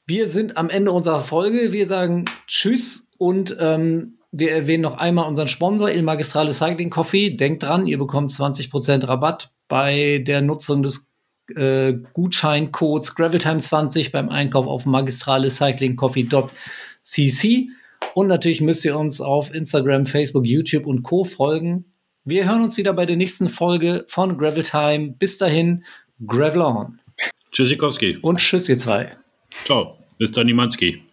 Wir 0.06 0.26
sind 0.26 0.56
am 0.56 0.70
Ende 0.70 0.90
unserer 0.90 1.20
Folge. 1.20 1.72
Wir 1.72 1.86
sagen 1.86 2.24
Tschüss 2.46 3.08
und 3.18 3.56
ähm, 3.60 4.18
wir 4.30 4.52
erwähnen 4.52 4.82
noch 4.82 4.98
einmal 4.98 5.26
unseren 5.28 5.48
Sponsor, 5.48 5.90
Il 5.90 6.02
Magistrale 6.02 6.52
Cycling 6.52 6.90
Coffee. 6.90 7.30
Denkt 7.30 7.62
dran, 7.62 7.86
ihr 7.86 7.98
bekommt 7.98 8.30
20% 8.30 9.06
Rabatt 9.06 9.50
bei 9.68 10.22
der 10.26 10.42
Nutzung 10.42 10.82
des 10.82 11.12
äh, 11.54 11.94
Gutscheincodes 12.12 13.16
Graveltime20 13.16 14.12
beim 14.12 14.28
Einkauf 14.28 14.66
auf 14.66 14.84
magistralecyclingcoffee.cc. 14.86 17.68
Und 18.14 18.26
natürlich 18.26 18.60
müsst 18.60 18.84
ihr 18.84 18.96
uns 18.98 19.20
auf 19.20 19.54
Instagram, 19.54 20.06
Facebook, 20.06 20.46
YouTube 20.46 20.86
und 20.86 21.02
Co. 21.02 21.24
folgen. 21.24 21.84
Wir 22.24 22.48
hören 22.48 22.62
uns 22.62 22.76
wieder 22.76 22.92
bei 22.92 23.06
der 23.06 23.16
nächsten 23.16 23.48
Folge 23.48 24.04
von 24.08 24.36
Gravel 24.36 24.62
Time. 24.62 25.14
Bis 25.18 25.38
dahin, 25.38 25.84
Gravel 26.26 26.62
on. 26.62 27.00
Tschüssikowski. 27.52 28.18
Und 28.20 28.38
tschüss, 28.38 28.68
ihr 28.68 28.78
zwei. 28.78 29.16
Ciao. 29.64 29.96
Bis 30.18 30.30
dann, 30.32 30.46
Nimanski. 30.46 31.07